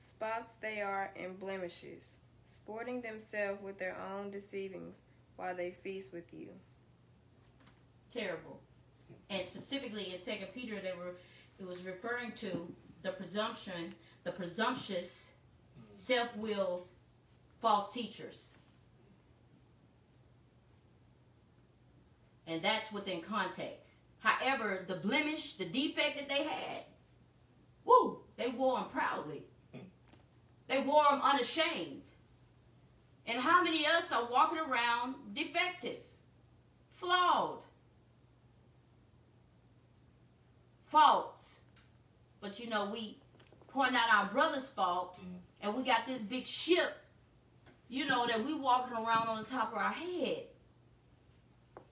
Spots 0.00 0.56
they 0.56 0.80
are 0.80 1.10
and 1.16 1.38
blemishes 1.38 2.16
sporting 2.44 3.00
themselves 3.00 3.62
with 3.62 3.78
their 3.78 3.96
own 4.12 4.30
deceivings 4.30 4.96
while 5.38 5.54
they 5.54 5.70
feast 5.70 6.12
with 6.12 6.34
you 6.34 6.48
Terrible, 8.10 8.58
and 9.28 9.44
specifically 9.44 10.14
in 10.14 10.22
Second 10.22 10.48
Peter, 10.54 10.80
they 10.80 10.92
were 10.92 11.16
it 11.58 11.66
was 11.66 11.84
referring 11.84 12.32
to 12.36 12.72
the 13.02 13.10
presumption, 13.10 13.94
the 14.24 14.30
presumptuous, 14.30 15.32
mm. 15.78 16.00
self-willed, 16.00 16.88
false 17.60 17.92
teachers, 17.92 18.54
and 22.46 22.62
that's 22.62 22.90
within 22.90 23.20
context. 23.20 23.92
However, 24.20 24.84
the 24.88 24.96
blemish, 24.96 25.54
the 25.54 25.66
defect 25.66 26.16
that 26.18 26.28
they 26.30 26.44
had, 26.44 26.78
woo, 27.84 28.20
they 28.36 28.48
wore 28.48 28.78
them 28.78 28.88
proudly. 28.90 29.44
Hmm. 29.72 29.82
They 30.66 30.80
wore 30.80 31.04
them 31.10 31.20
unashamed. 31.22 32.08
And 33.28 33.38
how 33.38 33.62
many 33.62 33.84
of 33.84 33.92
us 33.92 34.10
are 34.10 34.26
walking 34.30 34.58
around 34.58 35.14
defective, 35.34 35.98
flawed, 36.94 37.58
faults? 40.86 41.60
But 42.40 42.58
you 42.58 42.70
know, 42.70 42.88
we 42.90 43.18
point 43.68 43.94
out 43.94 44.14
our 44.14 44.32
brother's 44.32 44.68
fault, 44.68 45.20
and 45.60 45.74
we 45.74 45.82
got 45.82 46.06
this 46.06 46.22
big 46.22 46.46
ship, 46.46 46.96
you 47.90 48.06
know, 48.06 48.26
that 48.26 48.42
we 48.46 48.54
walking 48.54 48.96
around 48.96 49.28
on 49.28 49.42
the 49.42 49.48
top 49.48 49.72
of 49.72 49.78
our 49.78 49.92
head. 49.92 50.44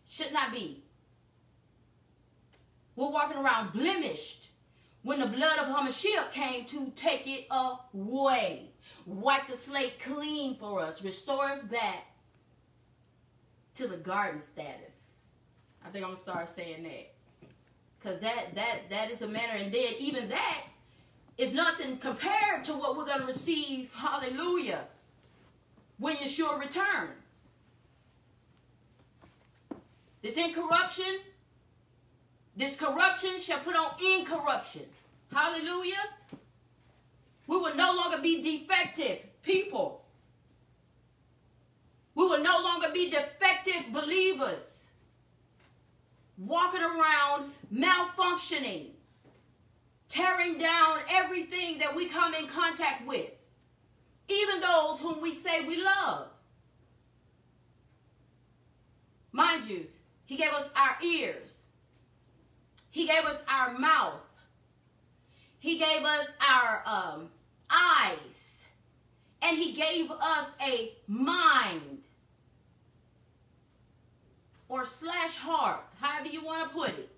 Should 0.09 0.33
not 0.33 0.53
be. 0.53 0.83
We're 2.95 3.11
walking 3.11 3.37
around 3.37 3.75
blemished 3.75 4.49
when 5.03 5.21
the 5.21 5.27
blood 5.27 5.59
of 5.59 5.67
Hamashiach 5.67 6.33
came 6.33 6.65
to 6.65 6.91
take 6.97 7.27
it 7.27 7.47
away. 7.51 8.66
Wipe 9.07 9.47
the 9.49 9.57
slate 9.57 10.01
clean 10.01 10.57
for 10.57 10.81
us. 10.81 11.03
Restore 11.03 11.45
us 11.45 11.63
back 11.63 12.07
to 13.77 13.87
the 13.87 13.97
garden 13.97 14.41
status. 14.41 15.13
I 15.85 15.91
think 15.91 16.05
I'm 16.05 16.11
gonna 16.11 16.21
start 16.21 16.49
saying 16.49 16.83
that. 16.83 17.13
Cause 18.03 18.21
that 18.21 18.55
that 18.57 18.91
that 18.91 19.11
is 19.11 19.23
a 19.23 19.29
manner, 19.29 19.55
and 19.55 19.73
then 19.73 19.95
even 20.01 20.29
that 20.29 20.65
is 21.39 21.53
nothing 21.53 21.99
compared 21.99 22.65
to 22.65 22.73
what 22.73 22.97
we're 22.97 23.07
gonna 23.07 23.27
receive, 23.27 23.93
hallelujah, 23.95 24.87
when 25.99 26.17
Yeshua 26.17 26.59
returns. 26.59 27.11
This 30.23 30.37
incorruption, 30.37 31.21
this 32.57 32.75
corruption 32.75 33.39
shall 33.39 33.61
put 33.61 33.77
on 33.77 33.93
incorruption. 34.05 34.87
Hallelujah. 35.33 35.95
We 37.47 37.57
will 37.57 37.75
no 37.75 37.95
longer 37.95 38.19
be 38.19 38.43
defective 38.43 39.19
people. 39.43 40.05
We 42.15 42.27
will 42.27 42.43
no 42.43 42.61
longer 42.63 42.89
be 42.93 43.11
defective 43.11 43.93
believers. 43.93 44.87
Walking 46.39 46.83
around 46.83 47.53
malfunctioning, 47.73 48.89
tearing 50.09 50.59
down 50.59 50.99
everything 51.09 51.79
that 51.79 51.95
we 51.95 52.09
come 52.09 52.35
in 52.35 52.47
contact 52.47 53.07
with, 53.07 53.31
even 54.29 54.61
those 54.61 55.01
whom 55.01 55.21
we 55.21 55.35
say 55.35 55.65
we 55.65 55.83
love. 55.83 56.29
Mind 59.33 59.67
you, 59.67 59.87
He 60.25 60.37
gave 60.37 60.53
us 60.53 60.71
our 60.75 60.97
ears, 61.03 61.67
He 62.91 63.07
gave 63.07 63.25
us 63.25 63.43
our 63.49 63.79
mouth, 63.79 64.21
He 65.59 65.79
gave 65.79 66.03
us 66.03 66.29
our 66.41 66.83
um, 66.87 67.29
eyes, 67.71 68.65
and 69.43 69.57
He 69.57 69.73
gave 69.73 70.11
us 70.11 70.51
a 70.61 70.93
mind 71.07 71.99
or 74.69 74.85
slash 74.85 75.37
heart, 75.37 75.85
however 76.01 76.29
you 76.29 76.45
want 76.45 76.69
to 76.69 76.75
put 76.75 76.91
it. 76.91 77.11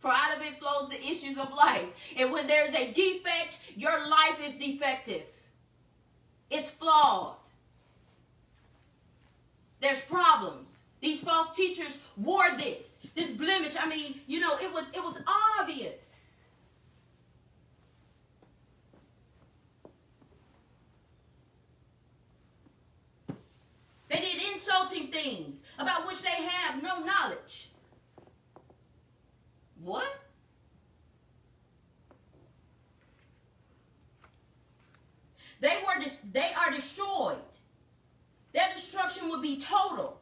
For 0.00 0.10
out 0.10 0.36
of 0.36 0.42
it 0.42 0.58
flows 0.58 0.88
the 0.88 1.00
issues 1.00 1.38
of 1.38 1.52
life. 1.52 1.86
And 2.16 2.32
when 2.32 2.48
there's 2.48 2.74
a 2.74 2.92
defect, 2.92 3.60
your 3.76 4.08
life 4.08 4.38
is 4.42 4.58
defective. 4.58 5.22
It's 6.50 6.70
flawed. 6.70 7.36
There's 9.80 10.00
problems. 10.00 10.82
These 11.00 11.22
false 11.22 11.54
teachers 11.54 11.98
wore 12.16 12.56
this. 12.56 12.98
This 13.14 13.30
blemish, 13.30 13.74
I 13.78 13.88
mean, 13.88 14.20
you 14.26 14.40
know, 14.40 14.56
it 14.58 14.72
was 14.72 14.84
it 14.94 15.02
was 15.02 15.18
obvious. 15.58 16.11
They 24.12 24.20
did 24.20 24.52
insulting 24.52 25.06
things 25.06 25.62
about 25.78 26.06
which 26.06 26.20
they 26.20 26.28
have 26.28 26.82
no 26.82 27.02
knowledge. 27.02 27.70
What? 29.82 30.18
They 35.60 35.78
were 35.86 36.04
they 36.30 36.52
are 36.52 36.70
destroyed. 36.70 37.38
Their 38.52 38.68
destruction 38.74 39.30
will 39.30 39.40
be 39.40 39.58
total. 39.58 40.20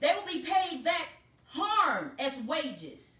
They 0.00 0.14
will 0.14 0.32
be 0.32 0.40
paid 0.40 0.82
back 0.82 1.08
harm 1.44 2.12
as 2.18 2.38
wages 2.46 3.18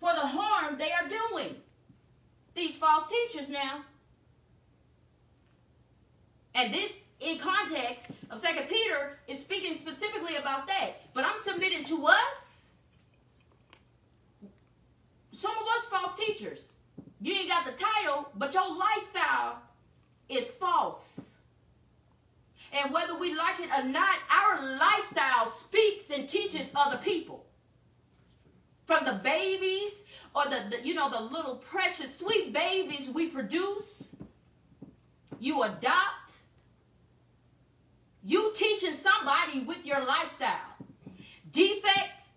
for 0.00 0.14
the 0.14 0.26
harm 0.26 0.78
they 0.78 0.92
are 0.92 1.08
doing. 1.08 1.56
These 2.54 2.76
false 2.76 3.10
teachers 3.10 3.50
now. 3.50 3.82
And 6.54 6.72
this, 6.72 7.00
in 7.24 7.38
context 7.38 8.06
of 8.30 8.40
Second 8.40 8.68
Peter, 8.68 9.18
is 9.26 9.40
speaking 9.40 9.76
specifically 9.76 10.36
about 10.36 10.66
that. 10.66 11.12
But 11.14 11.24
I'm 11.24 11.40
submitting 11.42 11.84
to 11.84 12.06
us. 12.06 12.68
Some 15.32 15.52
of 15.52 15.66
us 15.66 15.84
false 15.86 16.18
teachers. 16.18 16.74
You 17.20 17.34
ain't 17.34 17.48
got 17.48 17.64
the 17.64 17.72
title, 17.72 18.28
but 18.36 18.52
your 18.52 18.76
lifestyle 18.76 19.62
is 20.28 20.50
false. 20.50 21.34
And 22.72 22.92
whether 22.92 23.16
we 23.16 23.34
like 23.34 23.60
it 23.60 23.70
or 23.70 23.84
not, 23.84 24.16
our 24.30 24.76
lifestyle 24.76 25.50
speaks 25.50 26.10
and 26.10 26.28
teaches 26.28 26.70
other 26.74 26.98
people. 26.98 27.46
From 28.84 29.04
the 29.04 29.20
babies 29.22 30.04
or 30.34 30.44
the, 30.44 30.76
the, 30.76 30.86
you 30.86 30.94
know 30.94 31.08
the 31.08 31.20
little 31.20 31.54
precious 31.54 32.18
sweet 32.18 32.52
babies 32.52 33.08
we 33.08 33.28
produce, 33.28 34.10
you 35.38 35.62
adopt, 35.62 36.23
you 38.24 38.52
teaching 38.54 38.94
somebody 38.94 39.60
with 39.60 39.84
your 39.84 40.04
lifestyle. 40.04 40.58
Defects, 41.52 42.28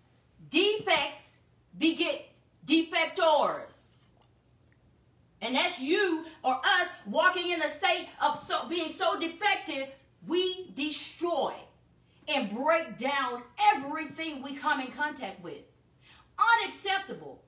defects 0.50 1.38
beget 1.78 2.28
defectors. 2.66 3.72
And 5.40 5.54
that's 5.54 5.80
you 5.80 6.26
or 6.42 6.54
us 6.54 6.88
walking 7.06 7.50
in 7.50 7.62
a 7.62 7.68
state 7.68 8.08
of 8.20 8.42
so, 8.42 8.68
being 8.68 8.90
so 8.90 9.18
defective, 9.18 9.94
we 10.26 10.70
destroy 10.74 11.54
and 12.28 12.54
break 12.54 12.98
down 12.98 13.42
everything 13.74 14.42
we 14.42 14.54
come 14.54 14.80
in 14.80 14.88
contact 14.88 15.42
with. 15.42 15.62
Unacceptable. 16.62 17.40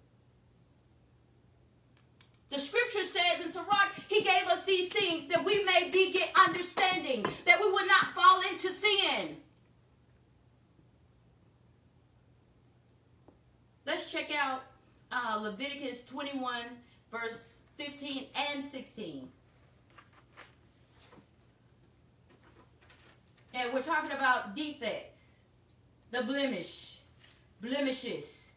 The 2.50 2.58
scripture 2.58 3.04
says 3.04 3.44
in 3.44 3.50
Sirach, 3.50 3.94
he 4.08 4.22
gave 4.22 4.46
us 4.48 4.64
these 4.64 4.88
things 4.88 5.28
that 5.28 5.44
we 5.44 5.62
may 5.62 5.88
be 5.90 6.12
get 6.12 6.30
understanding, 6.36 7.24
that 7.46 7.60
we 7.60 7.70
would 7.70 7.86
not 7.86 8.12
fall 8.14 8.40
into 8.50 8.72
sin. 8.72 9.36
Let's 13.86 14.10
check 14.10 14.32
out 14.36 14.64
uh, 15.12 15.38
Leviticus 15.40 16.04
21, 16.04 16.62
verse 17.12 17.58
15 17.78 18.26
and 18.34 18.64
16. 18.64 19.28
And 23.54 23.72
we're 23.72 23.82
talking 23.82 24.12
about 24.12 24.56
defects, 24.56 25.22
the 26.10 26.22
blemish, 26.22 26.98
blemishes, 27.60 28.50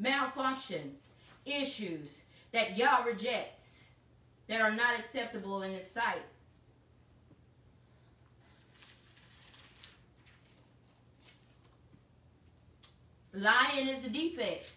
malfunctions, 0.00 0.98
issues 1.44 2.22
that 2.56 2.74
Yah 2.74 3.02
rejects, 3.04 3.88
that 4.46 4.62
are 4.62 4.70
not 4.70 4.98
acceptable 4.98 5.60
in 5.60 5.72
His 5.72 5.86
sight. 5.90 6.22
Lying 13.34 13.88
is 13.88 14.06
a 14.06 14.08
defect. 14.08 14.72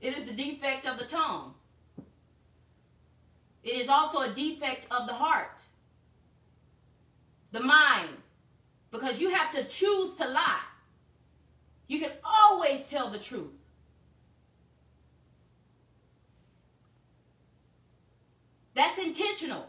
It 0.00 0.16
is 0.16 0.26
the 0.26 0.32
defect 0.32 0.86
of 0.86 0.96
the 0.96 1.06
tongue. 1.06 1.54
It 3.64 3.74
is 3.74 3.88
also 3.88 4.20
a 4.20 4.32
defect 4.32 4.86
of 4.92 5.08
the 5.08 5.14
heart, 5.14 5.60
the 7.50 7.60
mind, 7.60 8.10
because 8.92 9.20
you 9.20 9.30
have 9.30 9.52
to 9.56 9.64
choose 9.64 10.14
to 10.14 10.28
lie. 10.28 10.60
You 11.88 11.98
can 11.98 12.12
always 12.22 12.88
tell 12.88 13.10
the 13.10 13.18
truth. 13.18 13.57
That's 18.78 18.96
intentional. 18.96 19.66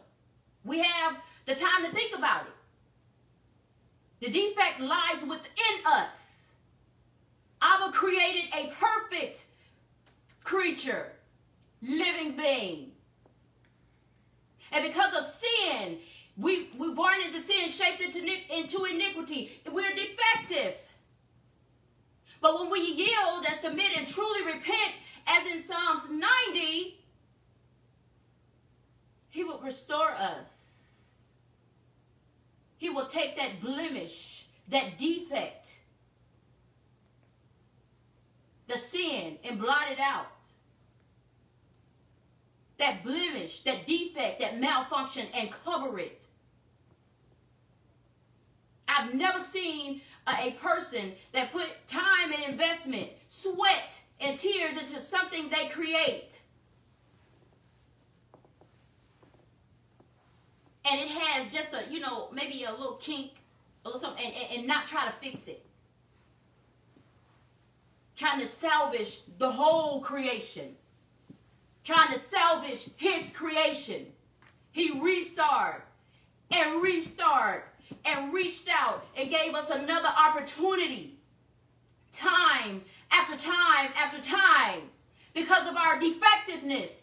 We 0.64 0.84
have 0.84 1.18
the 1.48 1.56
time 1.56 1.84
to 1.84 1.92
think 1.92 2.16
about 2.16 2.44
it. 2.44 2.54
The 4.24 4.32
defect 4.32 4.80
lies 4.80 5.24
within 5.24 5.84
us. 5.84 6.52
Abba 7.60 7.92
created 7.92 8.52
a 8.54 8.72
perfect 8.80 9.48
creature, 10.44 11.12
living 11.82 12.38
being. 12.38 12.92
And 14.72 14.84
because 14.86 15.16
of 15.16 15.26
sin, 15.26 15.98
we, 16.38 16.70
we 16.78 16.94
born 16.94 17.16
into 17.26 17.42
sin, 17.42 17.68
shaped 17.72 18.04
into, 18.04 18.20
into 18.56 18.86
iniquity. 18.86 19.60
We're 19.72 19.90
defective. 19.96 20.76
But 22.42 22.60
when 22.60 22.70
we 22.70 22.82
yield 22.82 23.44
and 23.50 23.60
submit 23.60 23.98
and 23.98 24.08
truly 24.08 24.46
repent, 24.46 24.94
as 25.26 25.52
in 25.52 25.64
Psalms 25.64 26.12
90, 26.12 26.99
he 29.30 29.44
will 29.44 29.60
restore 29.60 30.12
us. 30.12 30.60
He 32.78 32.90
will 32.90 33.06
take 33.06 33.38
that 33.38 33.62
blemish, 33.62 34.48
that 34.70 34.98
defect, 34.98 35.80
the 38.68 38.78
sin, 38.78 39.38
and 39.44 39.60
blot 39.60 39.92
it 39.92 40.00
out. 40.00 40.28
That 42.78 43.04
blemish, 43.04 43.62
that 43.64 43.86
defect, 43.86 44.40
that 44.40 44.60
malfunction, 44.60 45.28
and 45.34 45.50
cover 45.66 46.00
it. 46.00 46.24
I've 48.88 49.14
never 49.14 49.44
seen 49.44 50.02
a, 50.28 50.52
person 50.52 51.14
that 51.34 51.52
put 51.52 51.68
time 51.88 52.32
and 52.34 52.44
investment, 52.52 53.10
sweat, 53.28 54.00
and 54.20 54.40
tears 54.40 54.78
into 54.78 55.00
something 55.00 55.50
they 55.50 55.68
create 55.68 56.40
and 60.86 61.00
it 61.00 61.08
has 61.08 61.52
just 61.52 61.74
a, 61.74 61.92
you 61.92 62.00
know, 62.00 62.30
maybe 62.32 62.64
a 62.64 62.72
little 62.72 62.98
kink, 63.02 63.32
little 63.84 64.00
something, 64.00 64.26
and, 64.26 64.34
and, 64.36 64.60
and 64.60 64.68
not 64.68 64.88
try 64.88 65.06
to 65.06 65.14
fix 65.22 65.48
it. 65.48 65.66
Trying 68.16 68.40
to 68.42 68.48
salvage 68.48 69.22
the 69.38 69.52
whole 69.52 70.02
creation. 70.02 70.76
Trying 71.84 72.14
to 72.14 72.20
salvage 72.20 72.90
his 72.98 73.32
creation. 73.32 74.08
He 74.72 75.00
restarted 75.00 75.82
and 76.52 76.82
restarted 76.82 77.64
and 78.06 78.34
reached 78.34 78.70
out 78.70 79.06
and 79.18 79.30
gave 79.30 79.54
us 79.56 79.70
another 79.70 80.10
opportunity. 80.10 81.18
Time 82.12 82.84
after 83.12 83.38
time 83.38 83.92
after 83.96 84.22
time 84.22 84.82
because 85.34 85.68
of 85.68 85.76
our 85.76 86.00
defectiveness. 86.00 86.99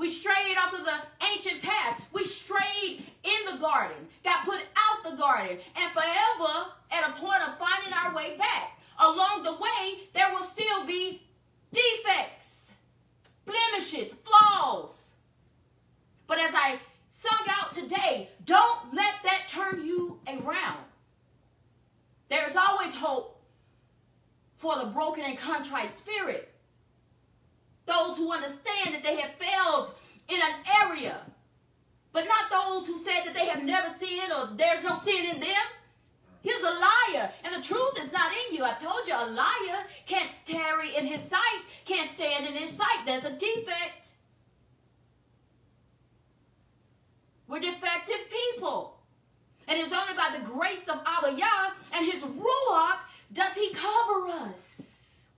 We 0.00 0.08
strayed 0.08 0.56
off 0.56 0.72
of 0.72 0.86
the 0.86 1.26
ancient 1.30 1.60
path. 1.60 2.02
We 2.10 2.24
strayed 2.24 3.04
in 3.22 3.52
the 3.52 3.58
garden, 3.60 3.98
got 4.24 4.46
put 4.46 4.60
out 4.74 5.04
the 5.04 5.14
garden, 5.14 5.58
and 5.76 5.92
forever 5.92 6.70
at 6.90 7.10
a 7.10 7.20
point 7.20 7.42
of 7.46 7.58
finding 7.58 7.92
our 7.92 8.14
way 8.16 8.34
back. 8.38 8.80
Along 8.98 9.42
the 9.42 9.52
way, 9.52 10.08
there 10.14 10.32
will 10.32 10.42
still 10.42 10.86
be 10.86 11.22
defects, 11.70 12.72
blemishes, 13.44 14.14
flaws. 14.24 15.16
But 16.26 16.38
as 16.38 16.54
I 16.54 16.78
sung 17.10 17.46
out 17.50 17.74
today, 17.74 18.30
don't 18.46 18.94
let 18.94 19.16
that 19.22 19.48
turn 19.48 19.84
you 19.84 20.18
around. 20.26 20.80
There 22.30 22.48
is 22.48 22.56
always 22.56 22.94
hope 22.94 23.38
for 24.56 24.78
the 24.78 24.86
broken 24.86 25.24
and 25.24 25.36
contrite 25.36 25.94
spirit. 25.94 26.54
Those 27.90 28.16
who 28.16 28.32
understand 28.32 28.94
that 28.94 29.02
they 29.02 29.16
have 29.16 29.34
failed 29.34 29.92
in 30.28 30.40
an 30.40 30.54
area, 30.82 31.16
but 32.12 32.24
not 32.28 32.50
those 32.50 32.86
who 32.86 32.96
said 32.96 33.24
that 33.24 33.34
they 33.34 33.46
have 33.46 33.64
never 33.64 33.88
sinned 33.88 34.32
or 34.32 34.50
there's 34.56 34.84
no 34.84 34.96
sin 34.96 35.24
in 35.24 35.40
them. 35.40 35.66
He's 36.42 36.62
a 36.62 36.70
liar, 36.70 37.30
and 37.44 37.54
the 37.54 37.66
truth 37.66 37.98
is 38.00 38.12
not 38.12 38.30
in 38.32 38.54
you. 38.54 38.64
I 38.64 38.72
told 38.74 39.06
you, 39.06 39.14
a 39.14 39.26
liar 39.26 39.84
can't 40.06 40.32
tarry 40.46 40.96
in 40.96 41.04
his 41.04 41.20
sight, 41.20 41.62
can't 41.84 42.08
stand 42.08 42.46
in 42.46 42.54
his 42.54 42.70
sight. 42.70 43.04
There's 43.04 43.24
a 43.24 43.32
defect. 43.32 44.06
We're 47.46 47.58
defective 47.60 48.30
people. 48.30 49.00
And 49.66 49.78
it's 49.78 49.92
only 49.92 50.14
by 50.14 50.36
the 50.38 50.44
grace 50.44 50.88
of 50.88 51.00
Abba 51.04 51.36
Yah 51.36 51.72
and 51.92 52.06
his 52.06 52.22
Ruach 52.22 52.98
does 53.32 53.54
he 53.54 53.72
cover 53.74 54.28
us. 54.28 54.80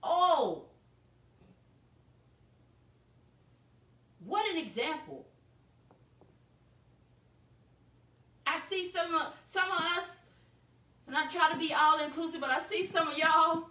Oh, 0.01 0.65
What 4.33 4.49
an 4.49 4.57
example. 4.57 5.27
I 8.47 8.59
see 8.61 8.87
some 8.87 9.13
of 9.13 9.31
some 9.45 9.69
of 9.69 9.79
us, 9.79 10.21
and 11.05 11.15
I 11.15 11.27
try 11.27 11.51
to 11.51 11.57
be 11.59 11.71
all 11.71 11.99
inclusive, 11.99 12.41
but 12.41 12.49
I 12.49 12.57
see 12.57 12.83
some 12.83 13.09
of 13.09 13.15
y'all 13.15 13.67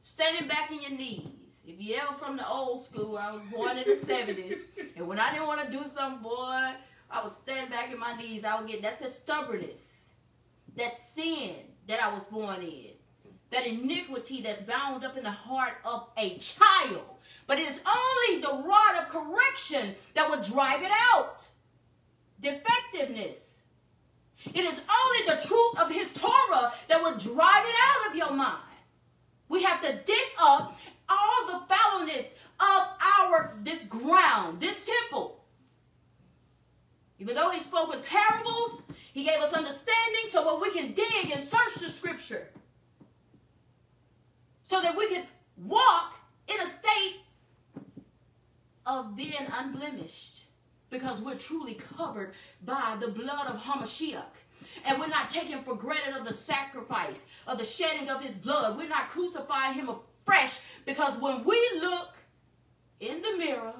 standing 0.00 0.48
back 0.48 0.70
in 0.70 0.80
your 0.80 0.92
knees. 0.92 1.60
If 1.66 1.78
you 1.78 1.96
ever 1.96 2.14
from 2.14 2.38
the 2.38 2.48
old 2.48 2.82
school, 2.86 3.18
I 3.18 3.32
was 3.32 3.42
born 3.52 3.76
in 3.76 3.84
the 3.84 3.96
70s, 4.14 4.56
and 4.96 5.06
when 5.06 5.18
I 5.18 5.30
didn't 5.30 5.46
want 5.46 5.70
to 5.70 5.78
do 5.78 5.84
something, 5.86 6.22
boy, 6.22 6.70
I 7.10 7.22
would 7.22 7.32
stand 7.32 7.68
back 7.68 7.92
in 7.92 7.98
my 7.98 8.16
knees. 8.16 8.44
I 8.44 8.58
would 8.58 8.66
get 8.66 8.80
that's 8.80 9.02
the 9.02 9.10
stubbornness, 9.10 9.92
that 10.74 10.96
sin 10.96 11.54
that 11.86 12.02
I 12.02 12.14
was 12.14 12.24
born 12.24 12.62
in, 12.62 12.92
that 13.50 13.66
iniquity 13.66 14.40
that's 14.40 14.62
bound 14.62 15.04
up 15.04 15.18
in 15.18 15.24
the 15.24 15.30
heart 15.30 15.74
of 15.84 16.08
a 16.16 16.38
child 16.38 17.17
but 17.48 17.58
it 17.58 17.66
is 17.66 17.80
only 17.84 18.42
the 18.42 18.68
rod 18.68 19.02
of 19.02 19.08
correction 19.08 19.96
that 20.14 20.30
will 20.30 20.40
drive 20.40 20.82
it 20.82 20.92
out. 21.12 21.44
defectiveness. 22.40 23.62
It 24.54 24.64
is 24.64 24.80
only 24.80 25.26
the 25.26 25.44
truth 25.44 25.78
of 25.78 25.90
his 25.90 26.12
Torah 26.12 26.72
that 26.88 27.02
will 27.02 27.16
drive 27.16 27.64
it 27.66 27.74
out 27.82 28.10
of 28.10 28.16
your 28.16 28.30
mind. 28.30 28.62
We 29.48 29.64
have 29.64 29.82
to 29.82 29.92
dig 30.04 30.26
up 30.40 30.78
all 31.08 31.46
the 31.46 31.74
foulness 31.74 32.32
of 32.60 32.86
our 33.18 33.56
this 33.64 33.86
ground, 33.86 34.60
this 34.60 34.86
temple. 34.86 35.42
Even 37.18 37.34
though 37.34 37.50
he 37.50 37.60
spoke 37.60 37.88
with 37.88 38.04
parables, 38.04 38.82
he 39.12 39.24
gave 39.24 39.40
us 39.40 39.52
understanding 39.52 40.26
so 40.28 40.44
that 40.44 40.60
we 40.60 40.70
can 40.70 40.92
dig 40.92 41.32
and 41.34 41.42
search 41.42 41.74
the 41.80 41.88
scripture. 41.88 42.48
So 44.66 44.80
that 44.80 44.96
we 44.96 45.08
can 45.08 45.24
walk 45.56 46.14
in 46.46 46.60
a 46.60 46.70
state 46.70 47.16
of 48.88 49.14
being 49.14 49.46
unblemished. 49.52 50.42
Because 50.90 51.20
we're 51.20 51.36
truly 51.36 51.74
covered 51.74 52.32
by 52.64 52.96
the 52.98 53.08
blood 53.08 53.46
of 53.46 53.60
Hamashiach. 53.60 54.22
And 54.84 54.98
we're 54.98 55.08
not 55.08 55.28
taking 55.28 55.62
for 55.62 55.76
granted 55.76 56.16
of 56.16 56.24
the 56.26 56.32
sacrifice, 56.32 57.24
of 57.46 57.58
the 57.58 57.64
shedding 57.64 58.08
of 58.08 58.22
his 58.22 58.34
blood. 58.34 58.76
We're 58.76 58.88
not 58.88 59.10
crucifying 59.10 59.74
him 59.74 59.90
afresh 59.90 60.58
because 60.86 61.20
when 61.20 61.44
we 61.44 61.60
look 61.80 62.14
in 63.00 63.22
the 63.22 63.36
mirror 63.36 63.74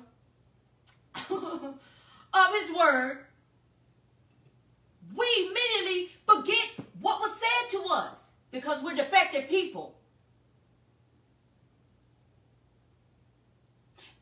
of 1.31 2.53
his 2.61 2.77
word, 2.77 3.25
we 5.17 5.27
immediately 5.39 6.13
forget 6.27 6.69
what 7.01 7.21
was 7.21 7.33
said 7.41 7.79
to 7.79 7.85
us 7.91 8.33
because 8.51 8.83
we're 8.83 8.95
defective 8.95 9.49
people. 9.49 9.98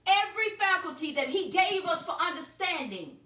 Every 0.07 0.51
faculty 0.59 1.13
that 1.15 1.29
he 1.29 1.51
gave 1.51 1.85
us 1.85 2.03
for 2.05 2.13
understanding 2.21 3.17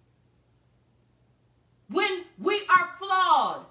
when 1.90 2.24
we 2.38 2.62
are 2.68 2.88
flawed, 2.98 3.66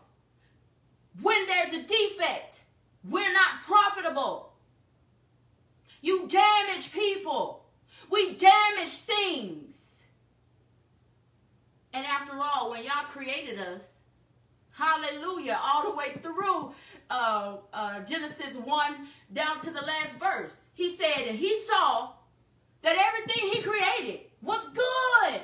when 1.21 1.47
there's 1.47 1.73
a 1.73 1.83
defect, 1.83 2.61
we're 3.09 3.33
not 3.33 3.63
profitable. 3.65 4.53
You 6.01 6.27
damage 6.27 6.91
people. 6.91 7.65
We 8.09 8.33
damage 8.35 8.89
things. 8.89 10.03
And 11.93 12.05
after 12.05 12.33
all, 12.41 12.71
when 12.71 12.83
Yah 12.83 13.03
created 13.09 13.59
us, 13.59 13.99
hallelujah, 14.71 15.59
all 15.61 15.89
the 15.89 15.97
way 15.97 16.13
through 16.21 16.73
uh, 17.09 17.57
uh, 17.73 17.99
Genesis 18.01 18.55
1 18.55 18.95
down 19.33 19.61
to 19.61 19.71
the 19.71 19.81
last 19.81 20.15
verse, 20.15 20.67
he 20.73 20.95
said, 20.95 21.27
and 21.27 21.37
he 21.37 21.57
saw 21.61 22.11
that 22.81 22.97
everything 22.97 23.49
he 23.49 23.61
created 23.61 24.21
was 24.41 24.67
good. 24.69 25.41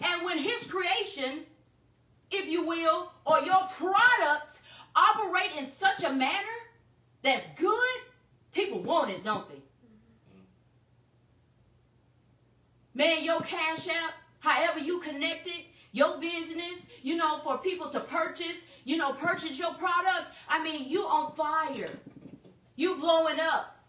And 0.00 0.22
when 0.24 0.38
his 0.38 0.66
creation, 0.66 1.40
if 2.30 2.46
you 2.46 2.66
will, 2.66 3.12
or 3.24 3.40
your 3.40 3.68
products 3.76 4.62
operate 4.94 5.50
in 5.58 5.66
such 5.68 6.02
a 6.02 6.12
manner 6.12 6.46
that's 7.22 7.48
good, 7.56 7.98
people 8.52 8.82
want 8.82 9.10
it, 9.10 9.24
don't 9.24 9.48
they? 9.48 9.60
Man, 12.94 13.22
your 13.24 13.40
cash 13.40 13.86
app, 13.88 14.14
however 14.40 14.80
you 14.80 15.00
connect 15.00 15.46
it, 15.46 15.66
your 15.92 16.18
business, 16.18 16.86
you 17.02 17.16
know, 17.16 17.40
for 17.42 17.58
people 17.58 17.88
to 17.90 18.00
purchase, 18.00 18.58
you 18.84 18.96
know, 18.96 19.12
purchase 19.12 19.58
your 19.58 19.74
product. 19.74 20.30
I 20.48 20.62
mean, 20.62 20.88
you 20.88 21.04
on 21.04 21.32
fire. 21.34 21.90
You 22.76 22.96
blowing 22.96 23.40
up. 23.40 23.79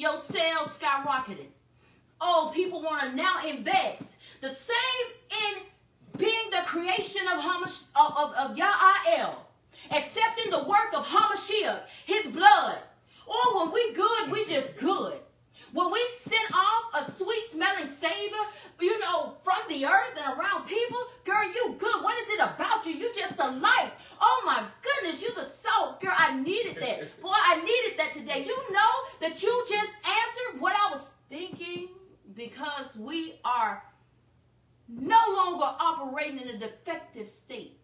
Your 0.00 0.16
sales 0.16 0.78
skyrocketed. 0.78 1.48
Oh, 2.22 2.50
people 2.54 2.80
want 2.80 3.02
to 3.02 3.14
now 3.14 3.46
invest. 3.46 4.16
The 4.40 4.48
same 4.48 4.76
in 5.30 5.62
being 6.16 6.48
the 6.50 6.62
creation 6.64 7.20
of, 7.28 7.42
Hamash, 7.42 7.82
of, 7.94 8.16
of, 8.16 8.34
of 8.34 8.56
accepting 9.90 10.50
the 10.50 10.64
work 10.64 10.94
of 10.94 11.04
Hamashiach, 11.04 11.80
his 12.06 12.28
blood. 12.28 12.78
Or 13.26 13.58
when 13.58 13.74
we 13.74 13.92
good, 13.92 14.30
we 14.30 14.46
just 14.46 14.78
good. 14.78 15.18
When 15.72 15.90
we 15.92 16.00
send 16.26 16.52
off 16.52 17.06
a 17.06 17.10
sweet 17.10 17.44
smelling 17.50 17.86
savor, 17.86 18.36
you 18.80 18.98
know, 19.00 19.36
from 19.44 19.58
the 19.68 19.86
earth 19.86 20.18
and 20.18 20.38
around 20.38 20.66
people, 20.66 20.98
girl, 21.24 21.44
you 21.44 21.76
good. 21.78 22.02
What 22.02 22.18
is 22.18 22.28
it 22.30 22.40
about 22.40 22.84
you? 22.86 22.92
You 22.92 23.12
just 23.14 23.36
the 23.36 23.50
light. 23.50 23.92
Oh 24.20 24.42
my 24.44 24.64
goodness, 24.82 25.22
you 25.22 25.34
the 25.34 25.44
salt. 25.44 26.00
Girl, 26.00 26.14
I 26.16 26.38
needed 26.40 26.76
that. 26.76 27.20
Boy, 27.22 27.30
I 27.32 27.62
needed 27.64 27.98
that 27.98 28.12
today. 28.12 28.44
You 28.44 28.56
know 28.72 28.90
that 29.20 29.42
you 29.42 29.66
just 29.68 29.90
answered 30.04 30.60
what 30.60 30.74
I 30.74 30.90
was 30.90 31.10
thinking 31.28 31.88
because 32.34 32.96
we 32.96 33.34
are 33.44 33.82
no 34.88 35.22
longer 35.36 35.64
operating 35.78 36.40
in 36.40 36.48
a 36.48 36.58
defective 36.58 37.28
state. 37.28 37.78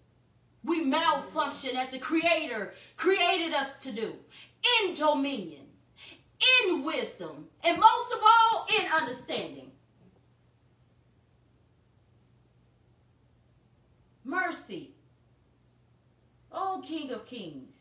We 0.64 0.84
malfunction 0.84 1.76
as 1.76 1.90
the 1.90 1.98
Creator 1.98 2.74
created 2.96 3.54
us 3.54 3.76
to 3.82 3.92
do 3.92 4.14
in 4.82 4.94
dominion, 4.94 5.65
in 6.40 6.82
wisdom, 6.82 7.46
and 7.62 7.78
most 7.78 8.12
of 8.12 8.20
all, 8.22 8.66
in 8.78 8.86
understanding. 8.92 9.70
Mercy. 14.24 14.90
Oh, 16.52 16.82
King 16.84 17.12
of 17.12 17.24
Kings. 17.26 17.74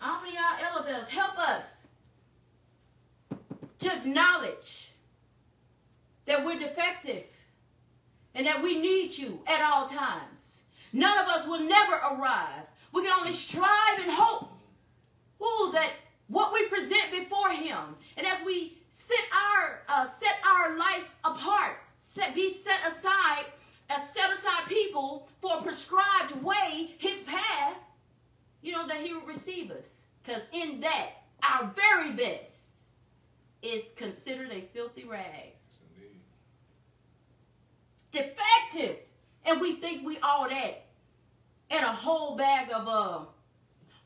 Aliyah 0.00 0.58
Elabels, 0.60 1.08
help 1.08 1.38
us 1.38 1.78
to 3.78 3.92
acknowledge 3.92 4.92
that 6.26 6.44
we're 6.44 6.58
defective 6.58 7.24
and 8.34 8.46
that 8.46 8.62
we 8.62 8.80
need 8.80 9.16
you 9.16 9.40
at 9.46 9.62
all 9.62 9.86
times. 9.86 10.62
None 10.92 11.18
of 11.18 11.26
us 11.28 11.46
will 11.46 11.60
never 11.60 11.94
arrive. 11.94 12.66
We 12.92 13.02
can 13.02 13.12
only 13.12 13.32
strive 13.32 13.98
and 14.00 14.10
hope 14.10 14.52
ooh, 15.42 15.72
that 15.72 15.90
what 16.32 16.52
we 16.52 16.66
present 16.66 17.10
before 17.10 17.50
him 17.50 17.96
and 18.16 18.26
as 18.26 18.44
we 18.44 18.78
set 18.90 19.24
our 19.32 19.82
uh, 19.88 20.08
set 20.08 20.36
our 20.46 20.76
lives 20.76 21.14
apart, 21.24 21.76
set, 21.98 22.34
be 22.34 22.52
set 22.52 22.80
aside 22.90 23.44
as 23.90 24.08
set 24.10 24.32
aside 24.32 24.68
people 24.68 25.28
for 25.40 25.58
a 25.58 25.62
prescribed 25.62 26.42
way, 26.42 26.94
his 26.98 27.20
path, 27.20 27.76
you 28.62 28.72
know, 28.72 28.86
that 28.86 29.02
he 29.02 29.12
will 29.12 29.26
receive 29.26 29.70
us. 29.70 30.02
Because 30.22 30.42
in 30.52 30.80
that, 30.80 31.10
our 31.42 31.72
very 31.74 32.12
best 32.12 32.70
is 33.60 33.92
considered 33.96 34.50
a 34.50 34.62
filthy 34.72 35.04
rag 35.04 35.52
defective. 38.12 38.98
And 39.44 39.60
we 39.60 39.74
think 39.74 40.06
we 40.06 40.18
all 40.18 40.48
that. 40.48 40.84
And 41.70 41.84
a 41.84 41.92
whole 41.92 42.36
bag 42.36 42.70
of 42.72 42.86
uh, 42.86 43.20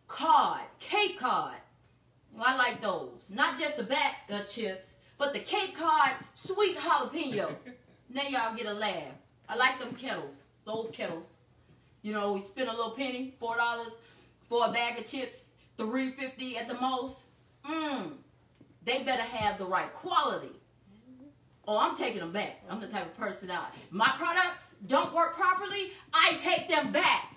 cod, 0.09 0.63
Cape 0.79 1.19
Cod. 1.19 1.57
Well, 2.37 2.45
I 2.47 2.57
like 2.57 2.83
those. 2.83 3.23
Not 3.31 3.59
just 3.59 3.79
the 3.79 3.83
back 3.83 4.29
of 4.29 4.49
chips, 4.49 4.97
but 5.17 5.33
the 5.33 5.41
Cape 5.41 5.77
Cod 5.77 6.13
sweet 6.35 6.77
jalapeno. 6.77 7.55
now 8.11 8.23
y'all 8.29 8.55
get 8.55 8.67
a 8.67 8.75
laugh. 8.75 9.15
I 9.49 9.57
like 9.57 9.81
them 9.81 9.95
kettles, 9.95 10.45
those 10.67 10.91
kettles. 10.91 11.39
You 12.03 12.13
know, 12.13 12.35
we 12.35 12.43
spend 12.43 12.69
a 12.69 12.73
little 12.73 12.91
penny, 12.91 13.35
four 13.41 13.57
dollars 13.57 13.99
for 14.51 14.67
a 14.67 14.73
bag 14.73 14.99
of 14.99 15.07
chips, 15.07 15.53
three 15.79 16.11
fifty 16.11 16.59
at 16.59 16.69
the 16.69 16.75
most. 16.75 17.21
Mmm. 17.65 18.13
They 18.85 19.03
better 19.03 19.23
have 19.23 19.59
the 19.59 19.65
right 19.65 19.93
quality. 19.95 20.53
Oh, 21.67 21.79
I'm 21.79 21.97
taking 21.97 22.21
them 22.21 22.33
back. 22.33 22.63
I'm 22.71 22.81
the 22.81 22.87
type 22.87 23.07
of 23.07 23.17
person 23.17 23.51
I. 23.51 23.67
My 23.91 24.13
products 24.17 24.75
don't 24.87 25.13
work 25.13 25.35
properly. 25.35 25.91
I 26.13 26.35
take 26.35 26.69
them 26.69 26.93
back. 26.93 27.35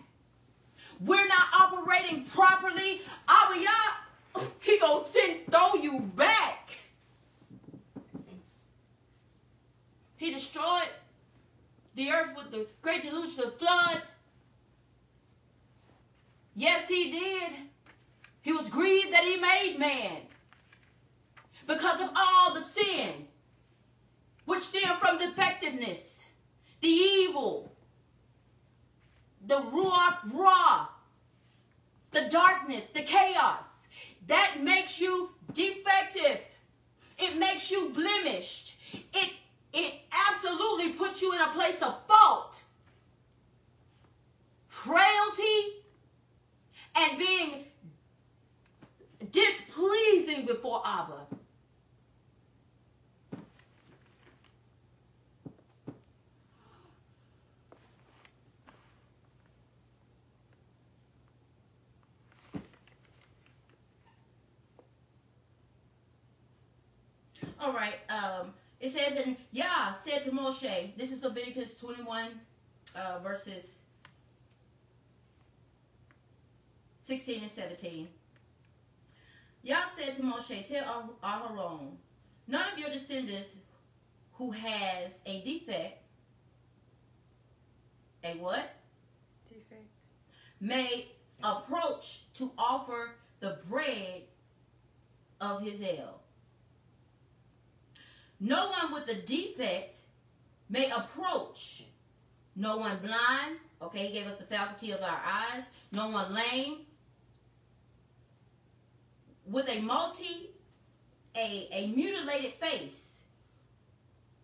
We're 0.99 1.27
not 1.27 1.47
operating 1.57 2.25
properly. 2.25 3.01
Abba 3.27 3.59
he 4.61 4.79
gonna 4.79 5.05
send 5.05 5.39
throw 5.51 5.75
you 5.75 5.99
back. 5.99 6.69
He 10.17 10.31
destroyed 10.33 10.89
the 11.95 12.11
earth 12.11 12.35
with 12.35 12.51
the 12.51 12.67
great 12.81 13.03
deluge 13.03 13.37
of 13.39 13.57
flood. 13.57 14.01
Yes, 16.55 16.87
he 16.89 17.11
did. 17.11 17.53
He 18.41 18.51
was 18.51 18.67
grieved 18.69 19.13
that 19.13 19.23
he 19.23 19.37
made 19.37 19.77
man 19.79 20.21
because 21.67 22.01
of 22.01 22.09
all 22.15 22.53
the 22.53 22.61
sin 22.61 23.27
which 24.45 24.59
stem 24.61 24.97
from 24.97 25.19
defectiveness, 25.19 26.23
the 26.81 26.87
evil, 26.87 27.71
the 29.45 29.59
ruach 29.59 30.17
ra, 30.33 30.87
the 32.11 32.27
darkness, 32.29 32.87
the 32.93 33.03
chaos. 33.03 33.65
That 34.29 34.61
makes 34.63 35.01
you 35.01 35.31
defective. 35.53 36.39
It 37.17 37.37
makes 37.37 37.71
you 37.71 37.89
blemished. 37.89 38.75
It 38.93 39.31
it 39.73 39.93
absolutely 40.29 40.91
puts 40.93 41.21
you 41.21 41.33
in 41.33 41.41
a 41.41 41.47
place 41.47 41.81
of 41.81 41.95
fault, 42.07 42.63
frailty, 44.67 45.83
and 46.95 47.17
being 47.17 47.65
displeasing 49.31 50.45
before 50.45 50.83
Abba. 50.85 51.28
All 67.69 67.75
right. 67.75 67.99
Um, 68.09 68.53
it 68.79 68.89
says, 68.89 69.23
and 69.23 69.37
Yah 69.51 69.93
said 69.93 70.23
to 70.23 70.31
Moshe, 70.31 70.97
this 70.97 71.11
is 71.11 71.23
Leviticus 71.23 71.75
21, 71.75 72.29
uh, 72.95 73.19
verses 73.19 73.75
16 76.97 77.43
and 77.43 77.51
17. 77.51 78.07
Yah 79.61 79.83
said 79.95 80.15
to 80.15 80.23
Moshe, 80.23 80.67
tell 80.67 81.13
Aharon, 81.23 81.91
none 82.47 82.73
of 82.73 82.79
your 82.79 82.89
descendants 82.89 83.57
who 84.33 84.49
has 84.49 85.19
a 85.27 85.41
defect, 85.43 86.01
a 88.23 88.33
what? 88.37 88.77
Defect. 89.47 89.85
May 90.59 91.09
approach 91.43 92.21
to 92.33 92.51
offer 92.57 93.11
the 93.41 93.59
bread 93.69 94.23
of 95.39 95.61
his 95.61 95.83
el. 95.83 96.21
No 98.39 98.69
one 98.69 98.93
with 98.93 99.09
a 99.09 99.15
defect 99.21 99.95
may 100.69 100.89
approach. 100.89 101.83
No 102.55 102.77
one 102.77 102.97
blind. 102.99 103.57
Okay, 103.81 104.07
he 104.07 104.13
gave 104.13 104.27
us 104.27 104.37
the 104.37 104.45
faculty 104.45 104.91
of 104.91 105.01
our 105.01 105.21
eyes. 105.25 105.63
No 105.91 106.09
one 106.09 106.33
lame. 106.33 106.79
With 109.45 109.67
a 109.67 109.81
multi, 109.81 110.51
a, 111.35 111.67
a 111.71 111.87
mutilated 111.87 112.53
face, 112.53 113.21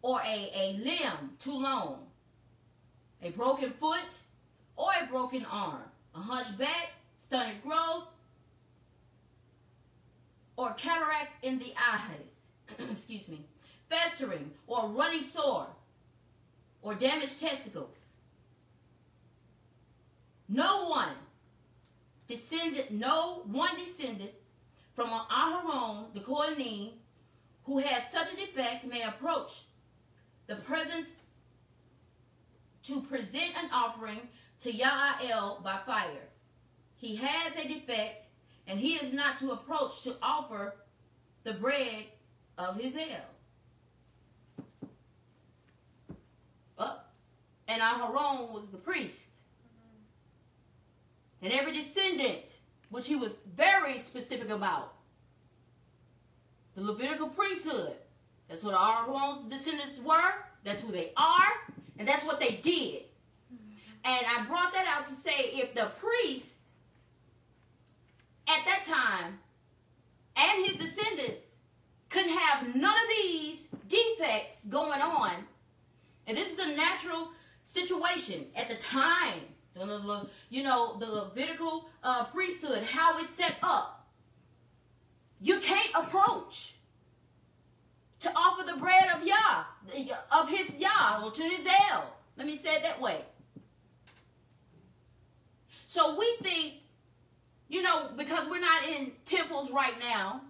or 0.01 0.19
a, 0.21 0.51
a 0.55 0.79
limb 0.83 1.31
too 1.39 1.57
long, 1.57 2.07
a 3.21 3.29
broken 3.29 3.71
foot, 3.71 4.19
or 4.75 4.89
a 5.01 5.05
broken 5.05 5.45
arm, 5.51 5.83
a 6.15 6.19
hunchback, 6.19 6.93
stunted 7.17 7.61
growth, 7.61 8.07
or 10.57 10.73
cataract 10.73 11.43
in 11.43 11.59
the 11.59 11.73
eyes. 11.77 12.79
Excuse 12.91 13.27
me 13.29 13.45
festering 13.89 14.51
or 14.67 14.89
running 14.89 15.23
sore 15.23 15.67
or 16.81 16.93
damaged 16.93 17.39
testicles. 17.39 17.97
No 20.47 20.87
one 20.87 21.15
descended, 22.27 22.91
no 22.91 23.41
one 23.45 23.75
descended 23.75 24.31
from 24.93 25.09
an 25.09 25.21
Aharon, 25.31 26.13
the 26.13 26.19
Kohanim, 26.19 26.91
who 27.63 27.79
has 27.79 28.11
such 28.11 28.31
a 28.33 28.35
defect 28.35 28.85
may 28.85 29.01
approach 29.01 29.63
the 30.47 30.55
presence 30.55 31.15
to 32.83 33.01
present 33.01 33.57
an 33.57 33.69
offering 33.73 34.21
to 34.61 34.71
Yah'el 34.71 35.63
by 35.63 35.79
fire. 35.85 36.29
He 36.95 37.15
has 37.15 37.55
a 37.55 37.67
defect, 37.67 38.23
and 38.67 38.79
he 38.79 38.93
is 38.93 39.11
not 39.11 39.39
to 39.39 39.51
approach 39.51 40.03
to 40.03 40.15
offer 40.21 40.75
the 41.43 41.53
bread 41.53 42.05
of 42.57 42.79
his 42.79 42.95
el. 46.79 47.03
and 47.67 47.81
Aharon 47.81 48.51
was 48.51 48.69
the 48.69 48.77
priest. 48.77 49.29
And 51.41 51.53
every 51.53 51.73
descendant, 51.73 52.57
which 52.89 53.07
he 53.07 53.15
was 53.15 53.39
very 53.55 53.99
specific 53.99 54.49
about, 54.49 54.93
the 56.75 56.81
Levitical 56.81 57.27
priesthood. 57.27 57.93
That's 58.49 58.63
what 58.63 58.75
Aharon's 58.75 59.49
descendants 59.49 59.99
were. 60.01 60.33
That's 60.63 60.81
who 60.81 60.91
they 60.91 61.11
are. 61.15 61.73
And 61.97 62.07
that's 62.07 62.25
what 62.25 62.39
they 62.39 62.59
did. 62.61 63.03
And 64.03 64.25
I 64.27 64.45
brought 64.47 64.73
that 64.73 64.85
out 64.87 65.07
to 65.07 65.13
say 65.13 65.51
if 65.53 65.73
the 65.73 65.89
priest 65.99 66.57
at 68.47 68.63
that 68.65 68.85
time 68.85 69.39
and 70.35 70.65
his 70.65 70.77
descendants 70.77 71.55
couldn't 72.09 72.37
have 72.37 72.75
none 72.75 72.93
of 72.95 73.09
these 73.09 73.67
defects 73.87 74.63
going 74.65 75.01
on, 75.01 75.31
and 76.27 76.37
this 76.37 76.51
is 76.51 76.59
a 76.59 76.75
natural 76.75 77.29
situation 77.63 78.45
at 78.55 78.69
the 78.69 78.75
time. 78.75 79.39
You 80.49 80.63
know, 80.63 80.97
the 80.97 81.05
Levitical 81.05 81.89
uh, 82.01 82.25
priesthood, 82.25 82.83
how 82.83 83.17
it's 83.19 83.29
set 83.29 83.55
up. 83.61 84.07
You 85.41 85.59
can't 85.59 85.89
approach 85.93 86.75
to 88.21 88.31
offer 88.35 88.63
the 88.65 88.77
bread 88.77 89.09
of 89.13 89.27
Yah, 89.27 89.65
of 90.31 90.49
his 90.49 90.75
Yah, 90.77 91.21
or 91.23 91.31
to 91.31 91.43
his 91.43 91.67
El. 91.91 92.05
Let 92.37 92.47
me 92.47 92.55
say 92.55 92.75
it 92.75 92.83
that 92.83 93.01
way. 93.01 93.21
So 95.87 96.17
we 96.17 96.37
think, 96.41 96.75
you 97.67 97.81
know, 97.81 98.09
because 98.15 98.49
we're 98.49 98.59
not 98.59 98.87
in 98.87 99.11
temples 99.25 99.71
right 99.71 99.93
now, 99.99 100.41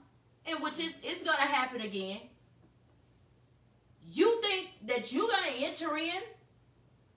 and 0.45 0.61
which 0.61 0.79
is 0.79 0.99
it's 1.03 1.23
to 1.23 1.31
happen 1.31 1.81
again. 1.81 2.19
You 4.11 4.41
think 4.41 4.69
that 4.87 5.11
you're 5.11 5.27
going 5.27 5.53
to 5.53 5.65
enter 5.65 5.97
in 5.97 6.21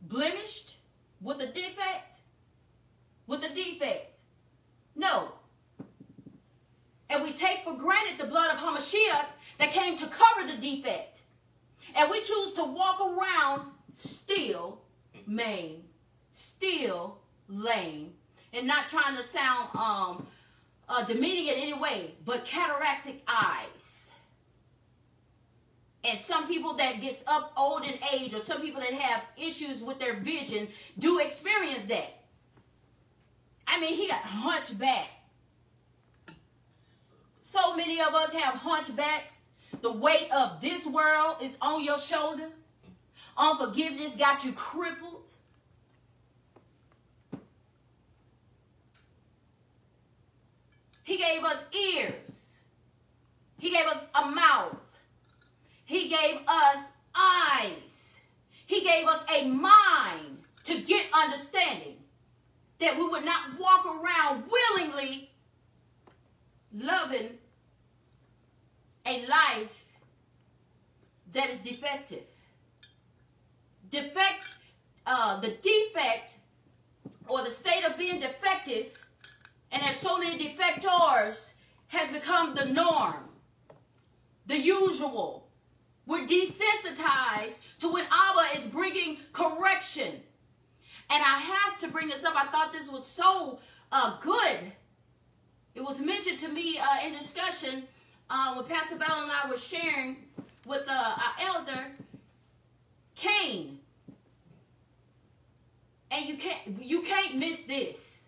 blemished 0.02 0.76
with 1.20 1.40
a 1.40 1.46
defect? 1.46 2.16
With 3.26 3.44
a 3.44 3.54
defect? 3.54 4.12
No. 4.96 5.32
And 7.10 7.22
we 7.22 7.32
take 7.32 7.64
for 7.64 7.74
granted 7.74 8.18
the 8.18 8.26
blood 8.26 8.50
of 8.50 8.58
Hamashiach 8.58 9.26
that 9.58 9.72
came 9.72 9.96
to 9.96 10.06
cover 10.06 10.46
the 10.46 10.56
defect. 10.56 11.22
And 11.94 12.10
we 12.10 12.22
choose 12.22 12.52
to 12.54 12.64
walk 12.64 13.00
around 13.00 13.70
still 13.94 14.80
maimed, 15.26 15.84
still 16.32 17.18
lame, 17.48 18.12
and 18.52 18.66
not 18.66 18.88
trying 18.88 19.16
to 19.16 19.22
sound 19.22 19.68
um, 19.74 20.26
uh, 20.88 21.04
demeaning 21.04 21.48
in 21.48 21.54
any 21.54 21.74
way, 21.74 22.14
but 22.24 22.44
cataractic 22.44 23.22
eyes 23.26 23.97
and 26.08 26.18
some 26.18 26.48
people 26.48 26.74
that 26.74 27.00
gets 27.00 27.22
up 27.26 27.52
old 27.56 27.84
in 27.84 27.94
age 28.12 28.34
or 28.34 28.40
some 28.40 28.60
people 28.60 28.80
that 28.80 28.92
have 28.92 29.22
issues 29.36 29.82
with 29.82 29.98
their 29.98 30.14
vision 30.14 30.68
do 30.98 31.18
experience 31.20 31.84
that. 31.88 32.18
I 33.66 33.78
mean 33.80 33.94
he 33.94 34.08
got 34.08 34.22
hunchback 34.22 35.08
so 37.50 37.74
many 37.74 37.98
of 37.98 38.14
us 38.14 38.30
have 38.34 38.54
hunchbacks 38.54 39.38
the 39.80 39.90
weight 39.90 40.30
of 40.32 40.60
this 40.60 40.86
world 40.86 41.36
is 41.40 41.56
on 41.62 41.82
your 41.82 41.96
shoulder. 41.98 42.48
Unforgiveness 43.38 44.16
got 44.16 44.44
you 44.44 44.52
crippled. 44.52 45.30
He 51.04 51.16
gave 51.16 51.42
us 51.42 51.64
ears. 51.72 52.58
He 53.58 53.70
gave 53.70 53.86
us 53.86 54.08
a 54.14 54.30
mouth 54.30 54.76
he 55.88 56.06
gave 56.06 56.40
us 56.46 56.84
eyes. 57.14 58.20
He 58.66 58.82
gave 58.82 59.06
us 59.06 59.24
a 59.34 59.48
mind 59.48 60.40
to 60.64 60.82
get 60.82 61.06
understanding. 61.14 61.96
That 62.78 62.98
we 62.98 63.08
would 63.08 63.24
not 63.24 63.58
walk 63.58 63.86
around 63.86 64.44
willingly 64.50 65.30
loving 66.74 67.38
a 69.06 69.24
life 69.24 69.82
that 71.32 71.48
is 71.48 71.60
defective. 71.60 72.24
Defect, 73.90 74.44
uh, 75.06 75.40
the 75.40 75.52
defect 75.62 76.36
or 77.26 77.42
the 77.44 77.50
state 77.50 77.84
of 77.84 77.96
being 77.96 78.20
defective, 78.20 78.88
and 79.72 79.82
there's 79.82 79.96
so 79.96 80.18
many 80.18 80.38
defectors, 80.38 81.52
has 81.86 82.10
become 82.10 82.54
the 82.54 82.66
norm, 82.66 83.24
the 84.46 84.58
usual. 84.58 85.47
We're 86.08 86.26
desensitized 86.26 87.58
to 87.80 87.92
when 87.92 88.06
Abba 88.10 88.58
is 88.58 88.64
bringing 88.64 89.18
correction. 89.34 90.22
And 91.10 91.22
I 91.22 91.38
have 91.38 91.78
to 91.80 91.88
bring 91.88 92.08
this 92.08 92.24
up. 92.24 92.34
I 92.34 92.46
thought 92.46 92.72
this 92.72 92.90
was 92.90 93.06
so 93.06 93.58
uh, 93.92 94.18
good. 94.22 94.72
It 95.74 95.82
was 95.82 96.00
mentioned 96.00 96.38
to 96.38 96.48
me 96.48 96.78
uh, 96.78 97.06
in 97.06 97.12
discussion 97.12 97.84
uh, 98.30 98.54
when 98.54 98.64
Pastor 98.64 98.96
Bell 98.96 99.22
and 99.22 99.30
I 99.30 99.50
were 99.50 99.58
sharing 99.58 100.16
with 100.66 100.84
uh, 100.88 100.92
our 100.92 101.54
elder, 101.54 101.84
Cain. 103.14 103.78
And 106.10 106.24
you 106.24 106.36
can't 106.36 106.82
you 106.82 107.02
can't 107.02 107.36
miss 107.36 107.64
this. 107.64 108.24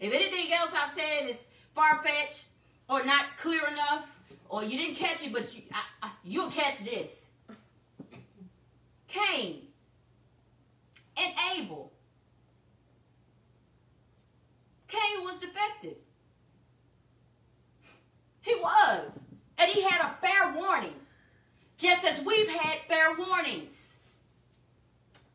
If 0.00 0.10
anything 0.10 0.54
else 0.54 0.72
I've 0.74 0.94
said 0.94 1.28
is 1.28 1.48
far 1.74 2.02
fetched 2.02 2.46
or 2.88 3.04
not 3.04 3.26
clear 3.36 3.66
enough, 3.66 4.17
or 4.48 4.64
you 4.64 4.78
didn't 4.78 4.94
catch 4.94 5.22
it, 5.22 5.32
but 5.32 5.54
you, 5.54 5.62
I, 5.72 6.06
I, 6.06 6.10
you'll 6.24 6.50
catch 6.50 6.78
this. 6.80 7.26
Cain 9.06 9.62
and 11.16 11.34
Abel. 11.54 11.92
Cain 14.86 15.22
was 15.22 15.36
defective. 15.38 15.96
He 18.40 18.54
was. 18.54 19.20
And 19.58 19.70
he 19.70 19.82
had 19.82 20.00
a 20.00 20.26
fair 20.26 20.54
warning. 20.54 20.94
Just 21.76 22.04
as 22.04 22.24
we've 22.24 22.48
had 22.48 22.78
fair 22.88 23.14
warnings. 23.16 23.94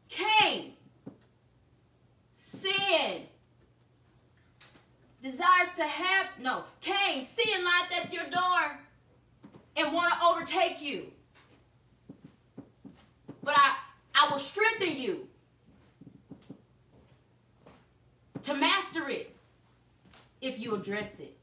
Cain, 0.10 0.74
sin, 2.36 3.24
desires 5.22 5.74
to 5.76 5.84
have, 5.84 6.28
no, 6.40 6.64
Cain, 6.82 7.26
sin 7.26 7.64
lied 7.64 8.04
at 8.04 8.14
your 8.14 8.26
door 8.26 8.78
and 9.76 9.94
want 9.94 10.14
to 10.14 10.26
overtake 10.26 10.82
you. 10.82 11.12
But 13.44 13.56
I, 13.58 13.76
I 14.16 14.32
will 14.32 14.38
strengthen 14.38 14.98
you 14.98 15.28
to 18.44 18.54
master 18.54 19.10
it 19.10 19.36
if 20.42 20.60
you 20.60 20.76
address 20.76 21.10
it. 21.20 21.36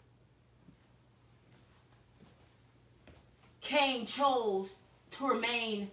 Cain 3.61 4.07
chose 4.07 4.81
to 5.11 5.27
remain 5.27 5.91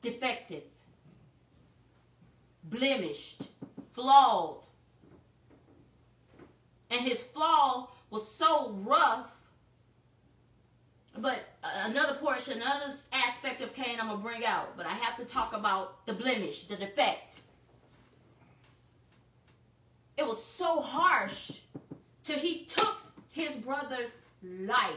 defective, 0.00 0.62
blemished, 2.64 3.48
flawed. 3.92 4.62
And 6.90 7.00
his 7.00 7.22
flaw 7.22 7.88
was 8.10 8.26
so 8.30 8.70
rough 8.84 9.26
but 11.20 11.40
another 11.62 12.14
portion, 12.14 12.60
another 12.60 12.92
aspect 13.12 13.60
of 13.60 13.74
Cain 13.74 13.98
I'm 14.00 14.08
going 14.08 14.20
to 14.20 14.24
bring 14.24 14.44
out. 14.44 14.76
But 14.76 14.86
I 14.86 14.92
have 14.92 15.16
to 15.18 15.24
talk 15.24 15.54
about 15.54 16.06
the 16.06 16.12
blemish, 16.12 16.64
the 16.64 16.76
defect. 16.76 17.40
It 20.16 20.26
was 20.26 20.42
so 20.42 20.80
harsh 20.80 21.52
till 22.24 22.38
he 22.38 22.64
took 22.64 23.00
his 23.30 23.56
brother's 23.56 24.12
life. 24.42 24.92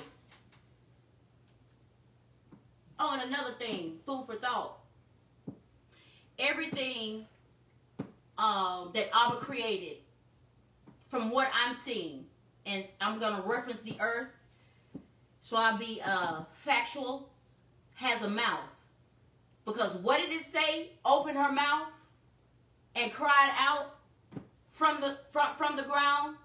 Oh, 3.00 3.18
and 3.20 3.34
another 3.34 3.54
thing, 3.54 3.98
food 4.06 4.26
for 4.28 4.36
thought. 4.36 4.78
Everything 6.38 7.26
um, 8.38 8.92
that 8.94 9.10
Abba 9.16 9.38
created, 9.38 9.98
from 11.10 11.32
what 11.32 11.50
I'm 11.54 11.76
seeing, 11.76 12.26
and 12.66 12.86
I'm 13.00 13.20
going 13.20 13.36
to 13.36 13.48
reference 13.48 13.80
the 13.82 13.98
earth, 14.00 14.30
so 15.42 15.58
I'll 15.58 15.78
be 15.78 16.02
uh, 16.04 16.44
factual, 16.54 17.30
has 17.96 18.22
a 18.22 18.30
mouth. 18.30 18.60
Because 19.66 19.96
what 19.96 20.20
did 20.22 20.32
it 20.32 20.46
say? 20.46 20.92
Open 21.06 21.36
her 21.36 21.52
mouth 21.52 21.88
and 22.96 23.12
cried 23.12 23.52
out 23.58 23.96
from 24.72 25.00
the 25.02 25.18
from, 25.32 25.56
from 25.58 25.76
the 25.76 25.84
ground. 25.84 26.36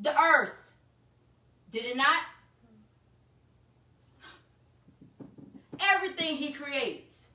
The 0.00 0.18
earth. 0.20 0.52
Did 1.70 1.86
it 1.86 1.96
not? 1.96 2.22
everything 5.80 6.36
he 6.36 6.52
creates 6.52 7.28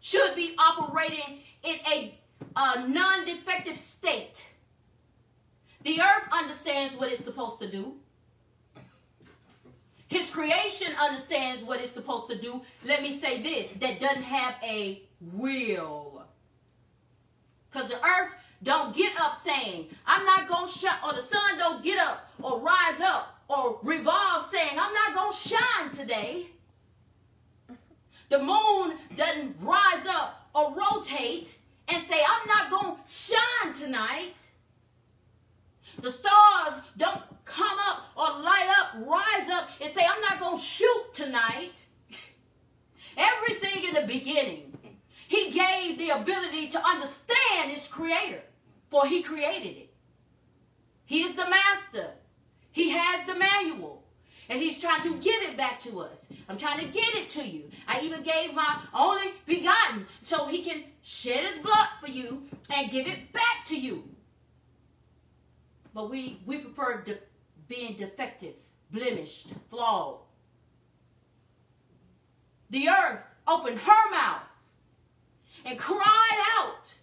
should 0.00 0.34
be 0.34 0.54
operating 0.58 1.40
in 1.62 1.76
a, 1.90 2.14
a 2.54 2.88
non-defective 2.88 3.76
state. 3.76 4.48
The 5.82 6.00
earth 6.00 6.28
understands 6.32 6.96
what 6.96 7.10
it's 7.12 7.24
supposed 7.24 7.60
to 7.60 7.70
do. 7.70 7.96
His 10.08 10.30
creation 10.30 10.92
understands 11.00 11.62
what 11.62 11.80
it's 11.80 11.92
supposed 11.92 12.28
to 12.28 12.38
do. 12.38 12.62
Let 12.84 13.02
me 13.02 13.12
say 13.12 13.42
this, 13.42 13.68
that 13.80 14.00
doesn't 14.00 14.22
have 14.22 14.54
a 14.62 15.02
will. 15.20 16.24
Because 17.70 17.90
the 17.90 17.96
earth 17.96 18.32
don't 18.62 18.94
get 18.94 19.12
up 19.20 19.36
saying, 19.36 19.88
I'm 20.06 20.24
not 20.24 20.48
going 20.48 20.66
to 20.66 20.72
shine, 20.72 20.98
or 21.04 21.12
the 21.12 21.20
sun 21.20 21.58
don't 21.58 21.82
get 21.82 21.98
up 21.98 22.30
or 22.40 22.60
rise 22.60 23.00
up 23.00 23.40
or 23.48 23.78
revolve 23.82 24.46
saying, 24.50 24.78
I'm 24.78 24.94
not 24.94 25.14
going 25.14 25.32
to 25.32 25.48
shine 25.48 25.90
today. 25.90 26.46
The 28.28 28.38
moon 28.38 28.94
doesn't 29.14 29.56
rise 29.60 30.06
up 30.08 30.48
or 30.54 30.74
rotate 30.74 31.56
and 31.88 32.02
say, 32.02 32.20
I'm 32.28 32.48
not 32.48 32.70
going 32.70 32.96
to 32.96 33.02
shine 33.06 33.74
tonight. 33.74 34.34
The 36.00 36.10
stars 36.10 36.80
don't 36.96 37.22
come 37.44 37.78
up 37.88 38.04
or 38.16 38.42
light 38.42 38.68
up, 38.78 39.06
rise 39.06 39.48
up, 39.50 39.68
and 39.80 39.92
say, 39.92 40.02
I'm 40.04 40.20
not 40.20 40.40
going 40.40 40.58
to 40.58 40.62
shoot 40.62 41.14
tonight. 41.14 41.86
Everything 43.16 43.84
in 43.84 43.94
the 43.94 44.06
beginning, 44.06 44.76
he 45.28 45.50
gave 45.50 45.98
the 45.98 46.10
ability 46.10 46.68
to 46.68 46.86
understand 46.86 47.70
its 47.70 47.88
creator, 47.88 48.42
for 48.90 49.06
he 49.06 49.22
created 49.22 49.76
it. 49.76 49.94
He 51.06 51.22
is 51.22 51.36
the 51.36 51.48
master. 51.48 52.10
He 52.72 52.90
has 52.90 53.26
the 53.26 53.34
manual. 53.34 54.04
And 54.48 54.60
he's 54.60 54.78
trying 54.78 55.02
to 55.02 55.18
give 55.18 55.42
it 55.42 55.56
back 55.56 55.80
to 55.80 56.00
us. 56.00 56.28
I'm 56.48 56.56
trying 56.56 56.78
to 56.78 56.86
get 56.86 57.14
it 57.14 57.30
to 57.30 57.42
you. 57.42 57.68
I 57.88 58.00
even 58.02 58.22
gave 58.22 58.54
my 58.54 58.80
only 58.94 59.32
begotten 59.44 60.06
so 60.22 60.46
he 60.46 60.62
can 60.62 60.84
shed 61.02 61.44
his 61.44 61.58
blood 61.58 61.88
for 62.00 62.08
you 62.08 62.42
and 62.70 62.90
give 62.90 63.06
it 63.06 63.32
back 63.32 63.64
to 63.66 63.78
you. 63.78 64.04
But 65.96 66.10
we, 66.10 66.38
we 66.44 66.58
prefer 66.58 67.00
de- 67.00 67.18
being 67.68 67.96
defective, 67.96 68.52
blemished, 68.90 69.54
flawed. 69.70 70.18
The 72.68 72.90
earth 72.90 73.24
opened 73.48 73.78
her 73.78 74.10
mouth 74.10 74.42
and 75.64 75.78
cried 75.78 76.44
out 76.58 76.94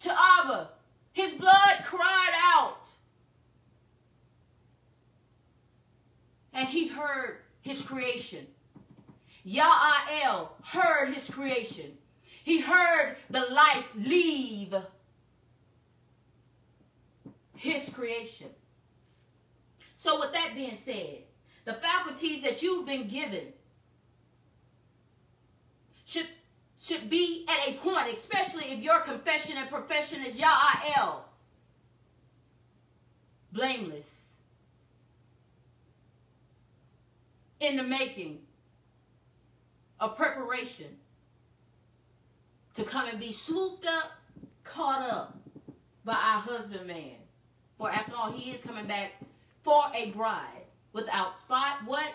to 0.00 0.10
Abba. 0.12 0.70
His 1.12 1.32
blood 1.32 1.84
cried 1.84 2.32
out. 2.56 2.88
and 6.52 6.66
he 6.66 6.88
heard 6.88 7.38
his 7.60 7.82
creation. 7.82 8.44
Ya'el 9.46 10.48
heard 10.64 11.14
his 11.14 11.30
creation. 11.30 11.97
He 12.48 12.62
heard 12.62 13.16
the 13.28 13.40
life 13.40 13.84
leave 13.94 14.74
his 17.54 17.90
creation. 17.90 18.48
So 19.96 20.18
with 20.18 20.32
that 20.32 20.52
being 20.54 20.78
said, 20.78 21.24
the 21.66 21.74
faculties 21.74 22.42
that 22.44 22.62
you've 22.62 22.86
been 22.86 23.06
given 23.06 23.52
should 26.06 26.26
should 26.82 27.10
be 27.10 27.44
at 27.50 27.68
a 27.68 27.74
point, 27.80 28.14
especially 28.14 28.72
if 28.72 28.78
your 28.78 29.00
confession 29.00 29.58
and 29.58 29.68
profession 29.68 30.24
is 30.24 30.38
Ya'el, 30.38 31.16
blameless 33.52 34.24
in 37.60 37.76
the 37.76 37.82
making 37.82 38.38
of 40.00 40.16
preparation 40.16 40.96
to 42.78 42.84
come 42.84 43.08
and 43.08 43.18
be 43.18 43.32
swooped 43.32 43.84
up, 43.86 44.12
caught 44.62 45.02
up 45.02 45.36
by 46.04 46.12
our 46.12 46.38
husbandman. 46.38 47.16
For 47.76 47.90
after 47.90 48.14
all, 48.14 48.30
he 48.30 48.52
is 48.52 48.62
coming 48.62 48.86
back 48.86 49.14
for 49.64 49.82
a 49.92 50.12
bride 50.12 50.64
without 50.92 51.36
spot. 51.36 51.78
What? 51.84 52.12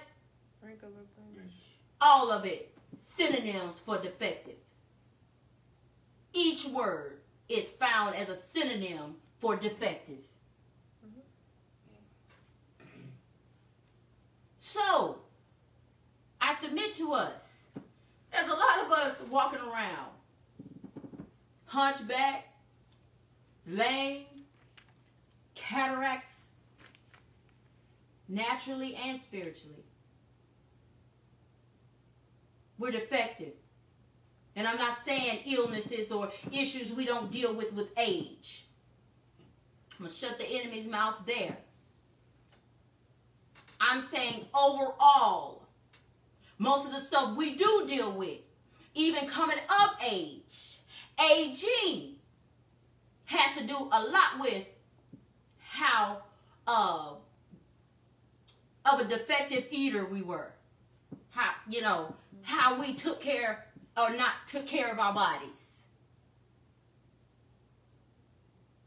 All 1.99 2.31
of 2.31 2.45
it. 2.45 2.71
Synonyms 2.97 3.79
for 3.79 3.97
defective. 3.97 4.55
Each 6.33 6.65
word 6.65 7.19
is 7.49 7.69
found 7.69 8.15
as 8.15 8.29
a 8.29 8.35
synonym 8.35 9.15
for 9.39 9.57
defective. 9.57 10.23
So, 14.59 15.17
I 16.39 16.55
submit 16.55 16.95
to 16.95 17.11
us, 17.11 17.63
there's 18.31 18.47
a 18.47 18.55
lot 18.55 18.85
of 18.85 18.91
us 18.93 19.21
walking 19.29 19.59
around 19.59 20.13
hunchback, 21.73 22.49
lame, 23.65 24.25
cataracts, 25.55 26.49
naturally 28.29 28.95
and 28.95 29.19
spiritually. 29.19 29.83
We're 32.77 32.91
defective. 32.91 33.53
And 34.55 34.67
I'm 34.67 34.77
not 34.77 34.99
saying 34.99 35.39
illnesses 35.47 36.11
or 36.11 36.31
issues 36.51 36.93
we 36.93 37.05
don't 37.05 37.31
deal 37.31 37.55
with 37.55 37.73
with 37.73 37.87
age. 37.97 38.65
I'm 39.93 40.05
going 40.05 40.11
to 40.11 40.15
shut 40.15 40.37
the 40.37 40.45
enemy's 40.45 40.85
mouth 40.85 41.15
there. 41.25 41.57
I'm 43.81 44.03
saying 44.03 44.45
overall, 44.53 45.63
most 46.59 46.85
of 46.85 46.91
the 46.91 46.99
stuff 46.99 47.35
we 47.35 47.55
do 47.55 47.85
deal 47.87 48.11
with, 48.11 48.41
even 48.93 49.27
coming 49.27 49.57
of 49.57 49.89
age, 50.07 50.72
aging, 51.19 52.15
has 53.25 53.57
to 53.57 53.65
do 53.65 53.75
a 53.75 54.03
lot 54.03 54.39
with 54.39 54.65
how 55.59 56.21
uh, 56.67 57.13
of 58.85 58.99
a 58.99 59.05
defective 59.05 59.65
eater 59.71 60.05
we 60.05 60.21
were. 60.21 60.51
How, 61.31 61.51
you 61.67 61.81
know, 61.81 62.13
how 62.43 62.79
we 62.79 62.93
took 62.93 63.21
care 63.21 63.65
or 63.97 64.11
not 64.11 64.33
took 64.47 64.67
care 64.67 64.91
of 64.91 64.99
our 64.99 65.13
bodies. 65.13 65.63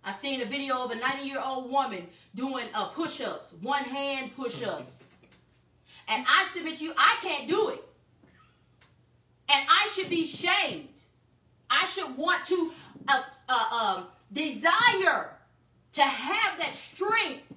I 0.05 0.13
seen 0.13 0.41
a 0.41 0.45
video 0.45 0.85
of 0.85 0.93
a 0.93 0.95
90 0.95 1.25
year 1.25 1.43
old 1.45 1.71
woman 1.71 2.07
doing 2.35 2.67
uh, 2.73 2.89
push 2.89 3.21
ups, 3.21 3.53
one 3.61 3.83
hand 3.83 4.37
push 4.37 4.63
ups. 4.63 5.05
And 6.09 6.25
I 6.29 6.49
submit 6.55 6.81
you, 6.81 6.93
I 6.97 7.17
can't 7.21 7.49
do 7.49 7.71
it. 7.71 7.83
And 9.49 9.67
I 9.69 9.89
should 9.93 10.09
be 10.09 10.25
shamed. 10.25 10.89
I 11.71 11.87
should 11.87 12.17
want 12.17 12.45
to 12.47 12.73
uh, 13.09 13.23
uh, 13.49 13.97
um, 13.97 14.07
desire 14.33 15.31
to 15.93 16.03
have 16.03 16.59
that 16.59 16.75
strength 16.75 17.53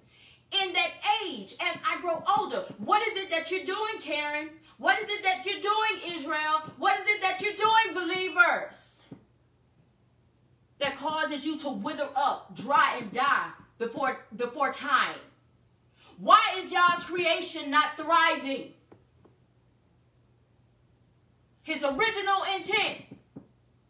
in 0.52 0.74
that 0.74 0.92
age 1.24 1.56
as 1.60 1.78
I 1.88 2.02
grow 2.02 2.24
older. 2.38 2.66
What 2.78 3.06
is 3.08 3.18
it 3.18 3.30
that 3.30 3.52
you're 3.52 3.66
doing, 3.66 4.02
Karen? 4.02 4.50
What 4.78 5.00
is 5.00 5.10
it 5.10 5.24
that 5.24 5.46
you're 5.46 5.62
doing, 5.62 6.16
Israel? 6.18 6.64
What 6.78 7.00
is 7.00 7.06
it 7.08 7.22
that 7.22 7.42
you're 7.42 7.54
doing, 7.54 7.94
believers? 7.94 8.90
that 10.80 10.98
causes 10.98 11.46
you 11.46 11.58
to 11.60 11.70
wither 11.70 12.10
up, 12.16 12.56
dry, 12.56 12.98
and 13.00 13.12
die 13.12 13.50
before, 13.78 14.26
before 14.36 14.72
time? 14.72 15.16
Why 16.18 16.42
is 16.58 16.72
y'all's 16.72 17.04
creation 17.04 17.70
not 17.70 17.98
thriving? 17.98 18.74
His 21.62 21.84
original 21.84 22.44
intent 22.56 23.02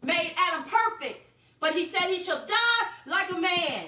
made 0.02 0.34
Adam 0.36 0.64
perfect, 0.64 1.30
but 1.60 1.74
he 1.74 1.84
said 1.84 2.08
he 2.08 2.18
shall 2.18 2.46
die 2.46 2.88
like 3.06 3.30
a 3.30 3.40
man. 3.40 3.86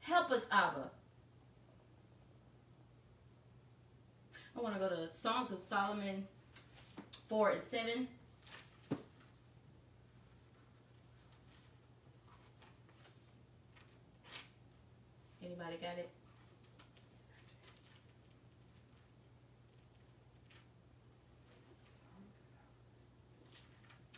Help 0.00 0.30
us, 0.30 0.46
Abba. 0.52 0.90
I 4.56 4.60
want 4.60 4.74
to 4.74 4.80
go 4.80 4.88
to 4.88 5.08
Songs 5.10 5.50
of 5.50 5.58
Solomon 5.58 6.26
4 7.28 7.50
and 7.50 7.62
7. 7.62 8.08
Anybody 15.42 15.76
got 15.76 15.98
it? 15.98 16.15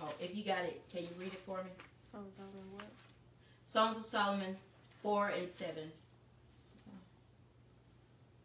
Oh, 0.01 0.13
if 0.21 0.35
you 0.35 0.45
got 0.45 0.65
it, 0.65 0.83
can 0.93 1.03
you 1.03 1.09
read 1.19 1.33
it 1.33 1.41
for 1.45 1.63
me? 1.63 1.71
Songs 2.11 2.29
of 2.29 2.37
Solomon 2.37 2.73
what? 2.73 2.87
Songs 3.67 3.97
of 3.99 4.05
Solomon 4.05 4.57
4 5.03 5.29
and 5.29 5.49
7. 5.49 5.93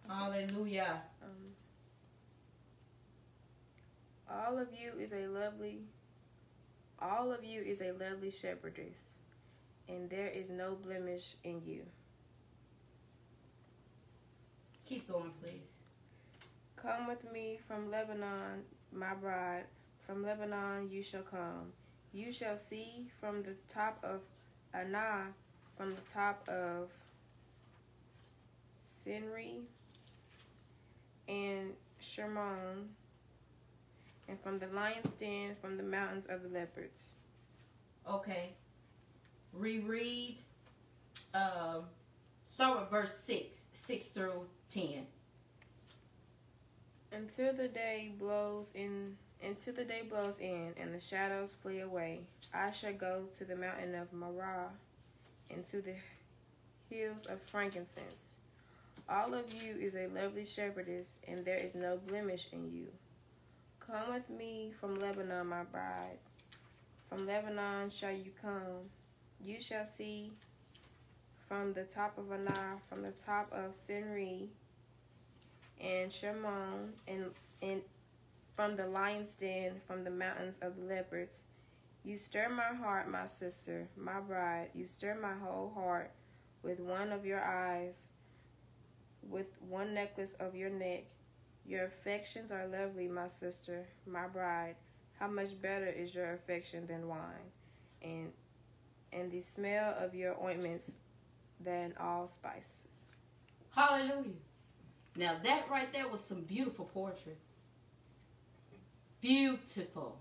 Hallelujah. 0.07 1.01
Um, 1.21 1.29
all 4.29 4.57
of 4.57 4.67
you 4.73 4.91
is 4.99 5.13
a 5.13 5.27
lovely, 5.27 5.79
all 6.99 7.31
of 7.31 7.43
you 7.43 7.61
is 7.61 7.81
a 7.81 7.91
lovely 7.93 8.31
shepherdess, 8.31 8.99
and 9.87 10.09
there 10.09 10.27
is 10.27 10.49
no 10.49 10.75
blemish 10.75 11.35
in 11.43 11.61
you. 11.65 11.83
Keep 14.85 15.09
going, 15.11 15.31
please. 15.41 15.61
Come 16.75 17.07
with 17.07 17.31
me 17.31 17.59
from 17.65 17.89
Lebanon, 17.89 18.63
my 18.91 19.13
bride. 19.13 19.63
From 20.05 20.23
Lebanon 20.23 20.89
you 20.91 21.01
shall 21.01 21.21
come. 21.21 21.71
You 22.13 22.31
shall 22.31 22.57
see 22.57 23.07
from 23.19 23.41
the 23.41 23.55
top 23.67 23.99
of 24.03 24.21
Anah, 24.73 25.27
from 25.77 25.95
the 25.95 26.01
top 26.11 26.47
of 26.47 26.89
Senir 28.85 29.61
and 31.27 31.73
Shermon, 32.01 32.89
and 34.27 34.39
from 34.41 34.59
the 34.59 34.67
lion's 34.67 35.13
den, 35.13 35.55
from 35.61 35.77
the 35.77 35.83
mountains 35.83 36.27
of 36.27 36.43
the 36.43 36.49
leopards. 36.49 37.07
Okay. 38.09 38.53
Reread. 39.53 40.37
Um, 41.33 41.85
start 42.47 42.79
with 42.81 42.89
verse 42.89 43.17
6, 43.19 43.65
6 43.71 44.07
through 44.07 44.45
10. 44.69 45.07
Until 47.11 47.53
the 47.53 47.67
day 47.67 48.11
blows 48.17 48.67
in 48.73 49.15
until 49.43 49.73
the 49.73 49.83
day 49.83 50.01
blows 50.09 50.39
in 50.39 50.73
and 50.79 50.93
the 50.93 50.99
shadows 50.99 51.55
flee 51.61 51.81
away, 51.81 52.21
I 52.53 52.71
shall 52.71 52.93
go 52.93 53.23
to 53.37 53.45
the 53.45 53.55
mountain 53.55 53.95
of 53.95 54.13
Marah 54.13 54.69
and 55.51 55.67
to 55.67 55.81
the 55.81 55.95
hills 56.89 57.25
of 57.25 57.41
frankincense. 57.41 58.33
All 59.09 59.33
of 59.33 59.53
you 59.53 59.75
is 59.75 59.95
a 59.95 60.07
lovely 60.07 60.45
shepherdess, 60.45 61.17
and 61.27 61.43
there 61.43 61.57
is 61.57 61.75
no 61.75 61.99
blemish 62.07 62.47
in 62.53 62.71
you. 62.71 62.87
Come 63.79 64.13
with 64.13 64.29
me 64.29 64.71
from 64.79 64.95
Lebanon, 64.95 65.47
my 65.47 65.63
bride. 65.63 66.19
From 67.09 67.27
Lebanon 67.27 67.89
shall 67.89 68.13
you 68.13 68.31
come. 68.41 68.89
You 69.43 69.59
shall 69.59 69.85
see 69.85 70.31
from 71.47 71.73
the 71.73 71.83
top 71.83 72.17
of 72.17 72.31
Anah, 72.31 72.77
from 72.87 73.01
the 73.01 73.11
top 73.11 73.51
of 73.51 73.75
Senir 73.75 74.47
and 75.81 76.11
Shermon, 76.11 76.93
and, 77.07 77.25
and 77.61 77.81
from 78.53 78.75
the 78.75 78.87
lion's 78.87 79.35
den, 79.35 79.81
from 79.87 80.03
the 80.03 80.11
mountains 80.11 80.59
of 80.61 80.77
the 80.77 80.85
leopards. 80.85 81.43
You 82.03 82.17
stir 82.17 82.49
my 82.49 82.75
heart, 82.75 83.09
my 83.09 83.25
sister, 83.25 83.87
my 83.95 84.19
bride. 84.19 84.69
You 84.73 84.85
stir 84.85 85.17
my 85.19 85.33
whole 85.33 85.71
heart 85.73 86.11
with 86.61 86.79
one 86.79 87.11
of 87.11 87.25
your 87.25 87.41
eyes, 87.41 88.07
with 89.29 89.47
one 89.67 89.93
necklace 89.93 90.33
of 90.39 90.55
your 90.55 90.69
neck. 90.69 91.05
Your 91.65 91.85
affections 91.85 92.51
are 92.51 92.67
lovely, 92.67 93.07
my 93.07 93.27
sister, 93.27 93.87
my 94.05 94.27
bride. 94.27 94.75
How 95.17 95.27
much 95.27 95.59
better 95.61 95.87
is 95.87 96.13
your 96.13 96.33
affection 96.33 96.85
than 96.87 97.07
wine, 97.07 97.51
and 98.01 98.31
and 99.13 99.31
the 99.31 99.41
smell 99.41 99.95
of 99.99 100.15
your 100.15 100.35
ointments 100.43 100.95
than 101.59 101.93
all 101.99 102.27
spices. 102.27 103.13
Hallelujah. 103.69 104.33
Now 105.15 105.37
that 105.43 105.69
right 105.69 105.91
there 105.93 106.09
was 106.09 106.21
some 106.21 106.41
beautiful 106.41 106.85
poetry. 106.85 107.37
Beautiful. 109.23 110.19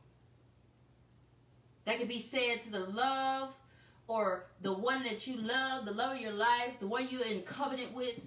That 1.86 1.98
could 1.98 2.06
be 2.06 2.20
said 2.20 2.62
to 2.62 2.70
the 2.70 2.78
love 2.78 3.52
or 4.06 4.44
the 4.60 4.72
one 4.72 5.02
that 5.02 5.26
you 5.26 5.36
love, 5.38 5.84
the 5.84 5.90
love 5.90 6.14
of 6.14 6.20
your 6.20 6.32
life, 6.32 6.78
the 6.78 6.86
one 6.86 7.08
you're 7.10 7.26
in 7.26 7.42
covenant 7.42 7.92
with, 7.96 8.20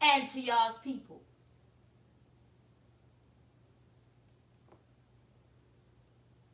and 0.00 0.30
to 0.30 0.40
Yah's 0.40 0.78
people. 0.84 1.20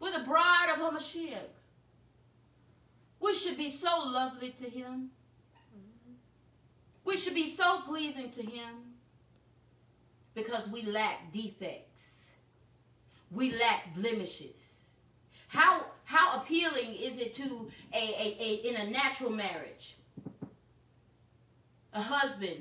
We're 0.00 0.18
the 0.18 0.24
bride 0.24 0.74
of 0.74 0.80
Hamashiach. 0.80 1.50
We 3.20 3.34
should 3.34 3.58
be 3.58 3.68
so 3.68 3.98
lovely 4.06 4.48
to 4.48 4.64
him. 4.64 5.10
We 7.04 7.18
should 7.18 7.34
be 7.34 7.54
so 7.54 7.82
pleasing 7.82 8.30
to 8.30 8.42
him 8.42 8.83
because 10.34 10.68
we 10.68 10.82
lack 10.82 11.32
defects. 11.32 12.30
We 13.30 13.52
lack 13.52 13.94
blemishes. 13.94 14.74
How 15.48 15.86
how 16.04 16.40
appealing 16.40 16.94
is 16.94 17.18
it 17.18 17.34
to 17.34 17.70
a, 17.92 17.96
a, 17.96 18.36
a 18.40 18.54
in 18.68 18.76
a 18.76 18.90
natural 18.90 19.30
marriage? 19.30 19.96
A 21.92 22.02
husband 22.02 22.60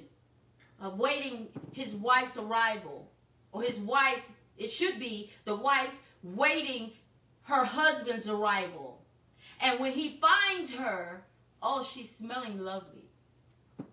uh, 0.82 0.88
awaiting 0.88 1.48
his 1.72 1.96
wife's 1.96 2.38
arrival, 2.38 3.10
or 3.52 3.64
his 3.64 3.78
wife, 3.78 4.22
it 4.58 4.68
should 4.68 5.00
be 5.00 5.32
the 5.46 5.56
wife 5.56 5.90
waiting 6.22 6.92
her 7.44 7.66
husband's 7.66 8.30
arrival. 8.30 9.02
And 9.60 9.80
when 9.80 9.94
he 9.94 10.20
finds 10.22 10.74
her, 10.76 11.24
oh, 11.62 11.84
she's 11.84 12.16
smelling 12.16 12.60
lovely. 12.60 13.06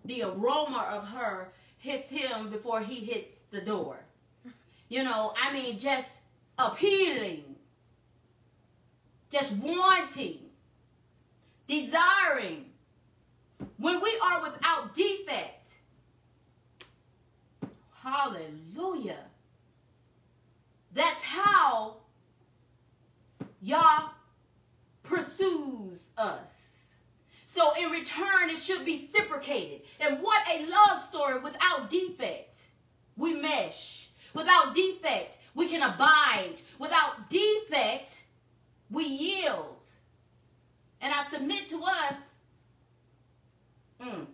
The 0.05 0.23
aroma 0.23 0.87
of 0.91 1.07
her 1.09 1.53
hits 1.77 2.09
him 2.09 2.49
before 2.49 2.81
he 2.81 2.95
hits 2.95 3.40
the 3.51 3.61
door. 3.61 3.99
You 4.89 5.03
know, 5.03 5.33
I 5.41 5.53
mean, 5.53 5.79
just 5.79 6.09
appealing, 6.57 7.43
just 9.29 9.53
wanting, 9.57 10.39
desiring. 11.67 12.65
When 13.77 14.01
we 14.01 14.19
are 14.23 14.41
without 14.41 14.93
defect, 14.95 15.77
hallelujah. 18.01 19.25
That's 20.93 21.23
how 21.23 21.97
Yah 23.61 24.09
pursues 25.03 26.09
us. 26.17 26.69
So 27.45 27.73
in 27.79 27.91
return, 27.91 28.49
it 28.49 28.57
should 28.57 28.85
be 28.85 28.93
reciprocated. 28.93 29.81
And 29.99 30.19
what 30.21 30.41
a 30.49 30.65
love 30.65 31.01
story 31.01 31.39
without 31.39 31.89
defect. 31.89 32.70
We 33.17 33.33
mesh. 33.33 34.09
Without 34.33 34.73
defect, 34.73 35.37
we 35.53 35.67
can 35.67 35.81
abide. 35.81 36.55
Without 36.79 37.29
defect, 37.29 38.23
we 38.89 39.05
yield. 39.05 39.87
And 41.01 41.13
I 41.13 41.23
submit 41.25 41.67
to 41.67 41.83
us, 41.83 42.15
mm, 44.01 44.25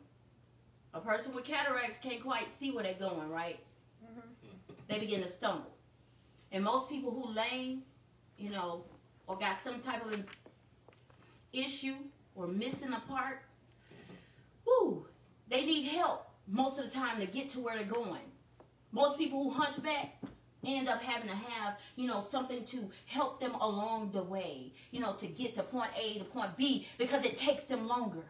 a 0.94 1.00
person 1.00 1.34
with 1.34 1.46
cataracts 1.46 1.98
can't 1.98 2.22
quite 2.22 2.50
see 2.60 2.72
where 2.72 2.84
they're 2.84 2.94
going, 2.94 3.30
right? 3.30 3.60
Mm-hmm. 4.04 4.74
They 4.88 5.00
begin 5.00 5.22
to 5.22 5.28
stumble. 5.28 5.72
And 6.52 6.64
most 6.64 6.90
people 6.90 7.12
who 7.12 7.34
lame, 7.34 7.84
you 8.38 8.50
know, 8.50 8.84
or 9.28 9.38
got 9.38 9.62
some 9.62 9.80
type 9.82 10.06
of 10.06 10.24
issue 11.54 11.96
or 12.36 12.48
missing 12.48 12.94
a 12.94 13.02
part, 13.12 13.42
whoo, 14.66 15.06
they 15.50 15.66
need 15.66 15.88
help 15.88 16.30
most 16.48 16.80
of 16.80 16.86
the 16.86 16.92
time 16.92 17.20
to 17.20 17.26
get 17.26 17.50
to 17.52 17.60
where 17.60 17.76
they're 17.76 17.86
going. 17.86 18.22
Most 18.98 19.20
people 19.20 19.44
who 19.44 19.52
hunchback 19.52 20.18
end 20.66 20.90
up 20.90 21.04
having 21.04 21.30
to 21.30 21.36
have, 21.36 21.78
you 21.96 22.08
know, 22.08 22.24
something 22.28 22.66
to 22.66 22.90
help 23.06 23.40
them 23.40 23.54
along 23.54 24.10
the 24.12 24.24
way, 24.24 24.74
you 24.90 25.00
know, 25.00 25.14
to 25.14 25.28
get 25.28 25.54
to 25.54 25.62
point 25.62 25.92
A 25.96 26.18
to 26.18 26.24
point 26.24 26.58
B 26.58 26.88
because 26.98 27.24
it 27.24 27.38
takes 27.38 27.66
them 27.66 27.88
longer. 27.88 28.24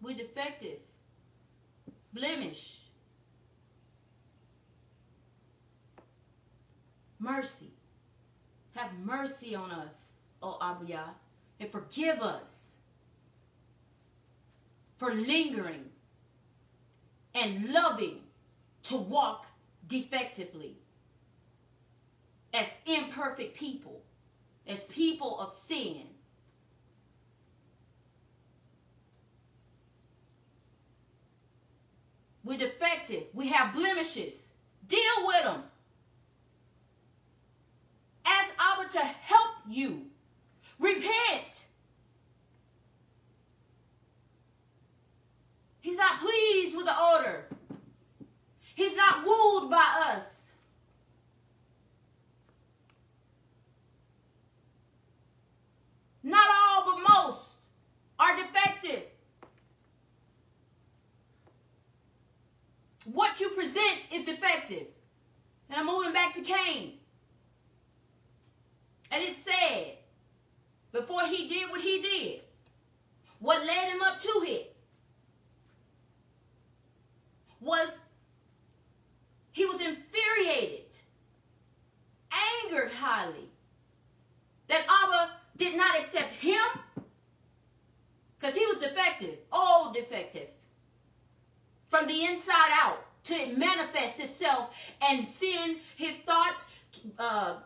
We're 0.00 0.16
defective. 0.16 0.78
Blemish. 2.12 2.82
Mercy. 7.18 7.72
Have 8.76 8.92
mercy 9.04 9.56
on 9.56 9.72
us, 9.72 10.12
O 10.40 10.56
Abiyah, 10.62 11.10
and 11.60 11.70
forgive 11.70 12.20
us 12.20 12.72
for 14.96 15.14
lingering 15.14 15.84
and 17.34 17.70
loving 17.70 18.20
to 18.84 18.96
walk 18.96 19.46
defectively 19.86 20.76
as 22.52 22.66
imperfect 22.86 23.54
people, 23.56 24.02
as 24.66 24.82
people 24.84 25.38
of 25.38 25.52
sin. 25.52 26.06
We're 32.42 32.58
defective. 32.58 33.24
We 33.34 33.48
have 33.48 33.74
blemishes. 33.74 34.50
Deal 34.88 35.00
with 35.24 35.44
them. 35.44 35.62
Ask 38.24 38.52
Abba 38.58 38.88
to 38.90 38.98
help 38.98 39.50
you. 39.68 40.09
Repent. 40.80 41.66
He's 45.80 45.98
not 45.98 46.20
pleased 46.20 46.76
with 46.76 46.86
the 46.86 46.94
odor. 46.96 47.44
He's 48.74 48.96
not 48.96 49.24
wooed 49.24 49.70
by 49.70 50.14
us. 50.14 50.48
Not 56.22 56.48
all, 56.48 56.84
but 56.86 57.08
most 57.08 57.56
are 58.18 58.36
defective. 58.36 59.02
What 63.04 63.40
you 63.40 63.50
present 63.50 63.98
is 64.12 64.24
defective. 64.24 64.86
And 65.68 65.78
I'm 65.78 65.86
moving 65.86 66.12
back 66.12 66.32
to 66.34 66.42
Cain. 66.42 66.94
And 69.10 69.22
it 69.22 69.34
said, 69.44 69.96
before 70.92 71.22
he 71.26 71.48
did 71.48 71.70
what 71.70 71.80
he 71.80 72.02
did, 72.02 72.40
what 73.38 73.64
led 73.64 73.88
him 73.88 74.02
up 74.02 74.20
to 74.20 74.42
it 74.46 74.74
was 77.60 77.90
he 79.52 79.64
was 79.64 79.80
infuriated, 79.80 80.86
angered 82.64 82.90
highly 82.92 83.48
that 84.68 84.84
Abba 84.88 85.32
did 85.56 85.76
not 85.76 85.98
accept 85.98 86.32
him 86.34 86.58
because 88.38 88.54
he 88.54 88.64
was 88.66 88.78
defective, 88.78 89.36
all 89.52 89.92
defective, 89.92 90.48
from 91.90 92.06
the 92.06 92.24
inside 92.24 92.70
out 92.72 93.04
to 93.24 93.46
manifest 93.56 94.18
itself 94.18 94.70
and 95.02 95.28
seeing 95.28 95.76
his 95.96 96.16
thoughts 96.18 96.64
uh, 97.18 97.56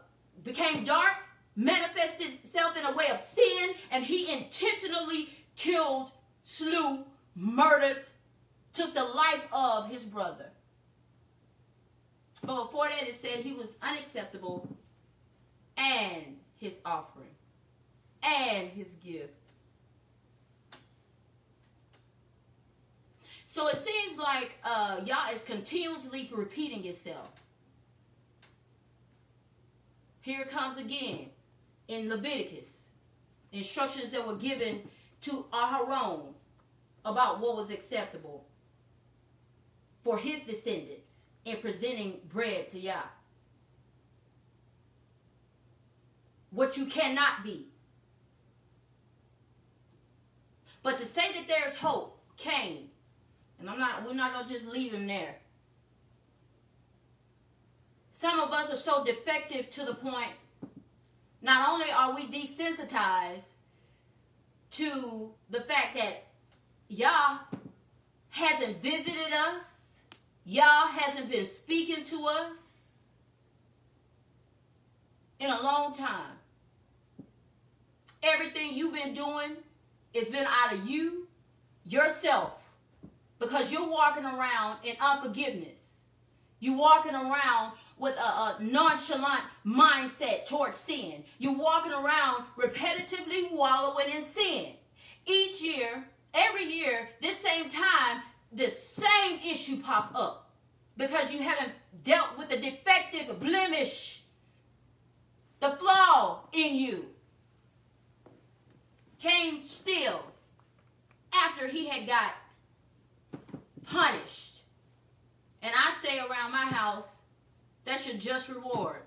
became 0.43 0.83
dark, 0.83 1.14
manifested 1.57 2.29
itself 2.43 2.77
in 2.77 2.85
a 2.85 2.95
way 2.95 3.07
of 3.09 3.21
sin, 3.21 3.71
and 3.91 4.05
he 4.05 4.33
intentionally 4.33 5.29
killed, 5.57 6.11
slew, 6.43 7.05
murdered, 7.35 8.07
took 8.73 8.95
the 8.95 9.05
life 9.05 9.47
of 9.53 9.89
his 9.89 10.03
brother. 10.03 10.51
But 12.43 12.65
before 12.65 12.89
that, 12.89 13.09
it 13.09 13.21
said 13.21 13.41
he 13.41 13.53
was 13.53 13.79
unacceptable 13.81 14.69
and 15.77 16.37
his 16.57 16.79
offering 16.85 17.31
and 18.23 18.69
his 18.71 18.89
gifts. 19.05 19.51
So 23.47 23.69
it 23.69 23.77
seems 23.77 24.19
like 24.19 24.53
uh, 24.65 25.01
Yah 25.05 25.31
is 25.33 25.45
continuously 25.45 26.29
repeating 26.35 26.85
itself. 26.87 27.31
Here 30.21 30.41
it 30.41 30.51
comes 30.51 30.77
again 30.77 31.29
in 31.89 32.09
Leviticus. 32.09 32.89
Instructions 33.53 34.11
that 34.11 34.26
were 34.26 34.37
given 34.37 34.80
to 35.22 35.47
Aharon 35.53 36.35
about 37.05 37.41
what 37.41 37.57
was 37.57 37.70
acceptable 37.70 38.47
for 40.03 40.18
his 40.18 40.41
descendants 40.41 41.26
in 41.45 41.57
presenting 41.59 42.20
bread 42.28 42.68
to 42.70 42.78
Yah. 42.78 43.03
What 46.51 46.76
you 46.76 46.87
cannot 46.87 47.43
be. 47.43 47.68
But 50.82 50.99
to 50.99 51.07
say 51.07 51.32
that 51.32 51.49
there's 51.49 51.76
hope, 51.76 52.20
Cain, 52.37 52.91
and 53.59 53.70
I'm 53.70 53.78
not 53.78 54.05
we're 54.05 54.14
not 54.14 54.32
gonna 54.32 54.49
just 54.49 54.66
leave 54.66 54.93
him 54.93 55.07
there. 55.07 55.37
Some 58.12 58.39
of 58.39 58.53
us 58.53 58.70
are 58.70 58.76
so 58.76 59.03
defective 59.03 59.70
to 59.70 59.85
the 59.85 59.95
point, 59.95 60.32
not 61.45 61.69
only 61.69 61.87
are 61.93 62.15
we 62.15 62.27
desensitized 62.27 63.51
to 64.73 65.31
the 65.51 65.61
fact 65.61 65.95
that 65.97 66.25
Yah 66.89 67.39
hasn't 68.31 68.83
visited 68.83 69.33
us, 69.33 70.01
Yah 70.45 70.89
hasn't 70.89 71.31
been 71.31 71.45
speaking 71.45 72.03
to 72.03 72.27
us 72.27 72.79
in 75.39 75.51
a 75.51 75.63
long 75.63 75.95
time. 75.95 76.33
Everything 78.23 78.71
you've 78.73 78.95
been 78.95 79.13
doing 79.15 79.57
it's 80.15 80.31
been 80.31 80.47
out 80.49 80.73
of 80.73 80.89
you, 80.89 81.27
yourself, 81.85 82.53
because 83.41 83.73
you're 83.73 83.89
walking 83.89 84.25
around 84.25 84.79
in 84.85 84.95
unforgiveness. 85.01 85.97
You're 86.61 86.79
walking 86.79 87.15
around 87.15 87.73
with 87.99 88.15
a, 88.17 88.21
a, 88.21 88.57
nonchalant 88.61 89.43
mindset 89.65 90.47
towards 90.47 90.77
sin. 90.79 91.25
You're 91.39 91.57
walking 91.57 91.93
around 91.93 92.45
repetitively 92.59 93.53
wallowing 93.53 94.09
in 94.15 94.25
sin. 94.25 94.73
Each 95.27 95.63
year, 95.63 96.05
every 96.33 96.65
year, 96.65 97.09
this 97.23 97.39
same 97.39 97.69
time, 97.69 98.23
the 98.53 98.69
same 98.69 99.39
issue 99.47 99.81
pop 99.81 100.11
up 100.15 100.51
because 100.97 101.33
you 101.33 101.43
haven't 101.43 101.73
dealt 102.03 102.37
with 102.37 102.51
the 102.51 102.57
defective 102.57 103.39
blemish, 103.41 104.23
the 105.61 105.71
flaw 105.71 106.41
in 106.53 106.75
you 106.75 107.07
Cain 109.25 109.63
still 109.63 110.21
after 111.33 111.67
he 111.67 111.87
had 111.89 112.07
got 112.07 112.35
punished. 113.87 114.65
And 115.63 115.73
I 115.75 115.95
say 115.95 116.19
around 116.19 116.53
my 116.53 116.67
house, 116.67 117.17
that's 117.85 118.07
your 118.07 118.16
just 118.16 118.49
reward. 118.49 119.03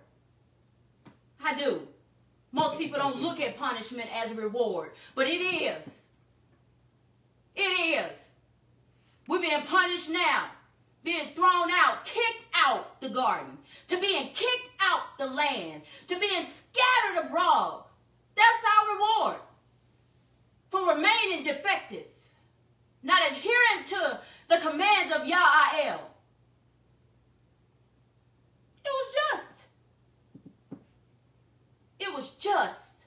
I 1.44 1.56
do. 1.56 1.88
Most 2.52 2.78
people 2.78 3.00
don't 3.00 3.22
look 3.22 3.40
at 3.40 3.58
punishment 3.58 4.10
as 4.16 4.32
a 4.32 4.36
reward, 4.36 4.92
but 5.16 5.28
it 5.28 5.42
is. 5.42 6.02
It 7.56 7.62
is. 7.62 8.30
We're 9.28 9.42
being 9.42 9.62
punished 9.64 10.10
now, 10.10 10.46
being 11.04 11.34
thrown 11.36 11.70
out, 11.72 12.06
kicked 12.06 12.46
out 12.56 13.02
the 13.02 13.10
garden, 13.10 13.58
to 13.88 14.00
being 14.00 14.28
kicked 14.34 14.70
out 14.80 15.18
the 15.18 15.26
land, 15.26 15.82
to 16.08 16.20
being 16.20 16.46
scattered 16.46 17.26
abroad. 17.26 17.84
That's 18.36 18.64
our 18.64 18.96
reward 18.96 19.42
for 20.70 20.94
remaining 20.94 21.44
defective, 21.44 22.06
not 23.04 23.22
adhering 23.32 23.86
to 23.86 24.20
the 24.50 24.58
commands 24.58 25.14
of 25.14 25.24
Yah'el. 25.24 26.00
It 28.86 28.92
was 28.92 29.14
just. 29.14 29.66
It 32.00 32.14
was 32.14 32.30
just. 32.40 33.06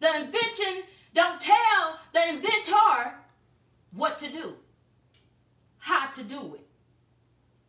The 0.00 0.20
invention 0.20 0.84
don't 1.14 1.40
tell 1.40 1.98
the 2.12 2.28
inventor 2.28 3.14
what 3.92 4.18
to 4.18 4.28
do, 4.30 4.56
how 5.78 6.10
to 6.10 6.22
do 6.22 6.54
it, 6.54 6.66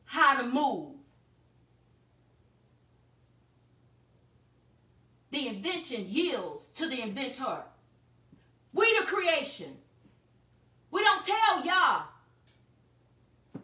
how 0.06 0.42
to 0.42 0.48
move. 0.48 0.96
the 5.36 5.50
invention 5.50 6.06
yields 6.08 6.70
to 6.70 6.88
the 6.88 7.02
inventor. 7.02 7.64
We 8.74 8.98
the 9.00 9.06
creation. 9.06 9.76
We 10.92 11.04
don't 11.04 11.26
tell 11.26 11.66
Yah 11.66 12.04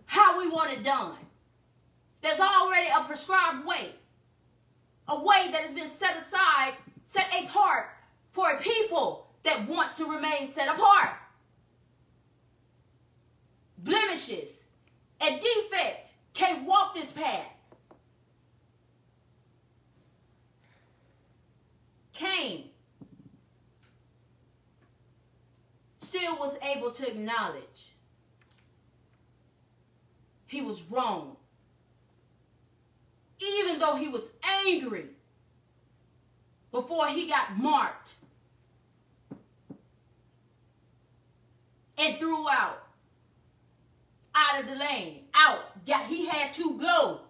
how 0.05 0.37
we 0.37 0.49
want 0.49 0.73
it 0.73 0.83
done. 0.83 1.15
There's 2.21 2.39
already 2.39 2.87
a 2.87 3.03
prescribed 3.03 3.65
way. 3.65 3.89
A 5.07 5.19
way 5.19 5.49
that 5.51 5.61
has 5.61 5.71
been 5.71 5.89
set 5.89 6.15
aside, 6.17 6.73
set 7.07 7.27
apart 7.43 7.89
for 8.31 8.51
a 8.51 8.57
people 8.57 9.27
that 9.43 9.67
wants 9.67 9.95
to 9.97 10.05
remain 10.05 10.47
set 10.47 10.67
apart. 10.67 11.09
Blemishes, 13.77 14.63
a 15.19 15.39
defect 15.39 16.13
can't 16.33 16.65
walk 16.65 16.93
this 16.93 17.11
path. 17.11 17.47
Cain 22.13 22.69
still 25.99 26.37
was 26.37 26.55
able 26.61 26.91
to 26.91 27.07
acknowledge 27.07 27.95
he 30.45 30.61
was 30.61 30.83
wrong, 30.83 31.37
even 33.41 33.79
though 33.79 33.95
he 33.95 34.07
was 34.07 34.31
angry 34.65 35.05
before 36.71 37.07
he 37.07 37.27
got 37.27 37.57
marked 37.57 38.13
and 41.97 42.17
threw 42.17 42.47
out 42.49 42.81
out 44.33 44.61
of 44.61 44.69
the 44.69 44.75
lane, 44.75 45.23
out. 45.33 45.85
Got, 45.85 46.05
he 46.05 46.25
had 46.25 46.53
to 46.53 46.77
go. 46.79 47.21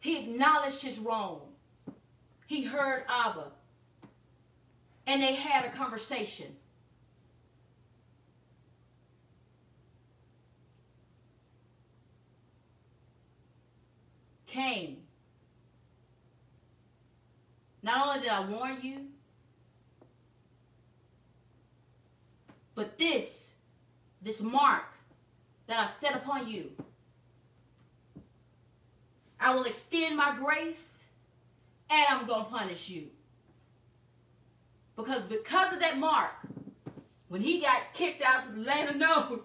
He 0.00 0.20
acknowledged 0.20 0.82
his 0.82 0.98
wrong. 0.98 1.42
He 2.46 2.64
heard 2.64 3.04
Abba. 3.08 3.48
And 5.06 5.22
they 5.22 5.34
had 5.34 5.64
a 5.64 5.70
conversation. 5.70 6.46
Cain. 14.50 14.98
Not 17.82 18.06
only 18.06 18.20
did 18.20 18.30
I 18.30 18.44
warn 18.44 18.76
you, 18.82 19.06
but 22.74 22.98
this, 22.98 23.52
this 24.20 24.40
mark 24.40 24.84
that 25.66 25.78
I 25.78 25.90
set 25.90 26.14
upon 26.14 26.48
you, 26.48 26.72
I 29.38 29.54
will 29.54 29.64
extend 29.64 30.16
my 30.16 30.36
grace 30.36 31.04
and 31.88 32.06
I'm 32.10 32.26
going 32.26 32.44
to 32.44 32.50
punish 32.50 32.88
you. 32.88 33.06
Because 34.96 35.22
because 35.22 35.72
of 35.72 35.80
that 35.80 35.96
mark, 35.96 36.32
when 37.28 37.40
he 37.40 37.60
got 37.60 37.94
kicked 37.94 38.22
out 38.22 38.44
to 38.44 38.52
the 38.52 38.60
land 38.60 38.90
of 38.90 38.96
Nod, 38.96 39.40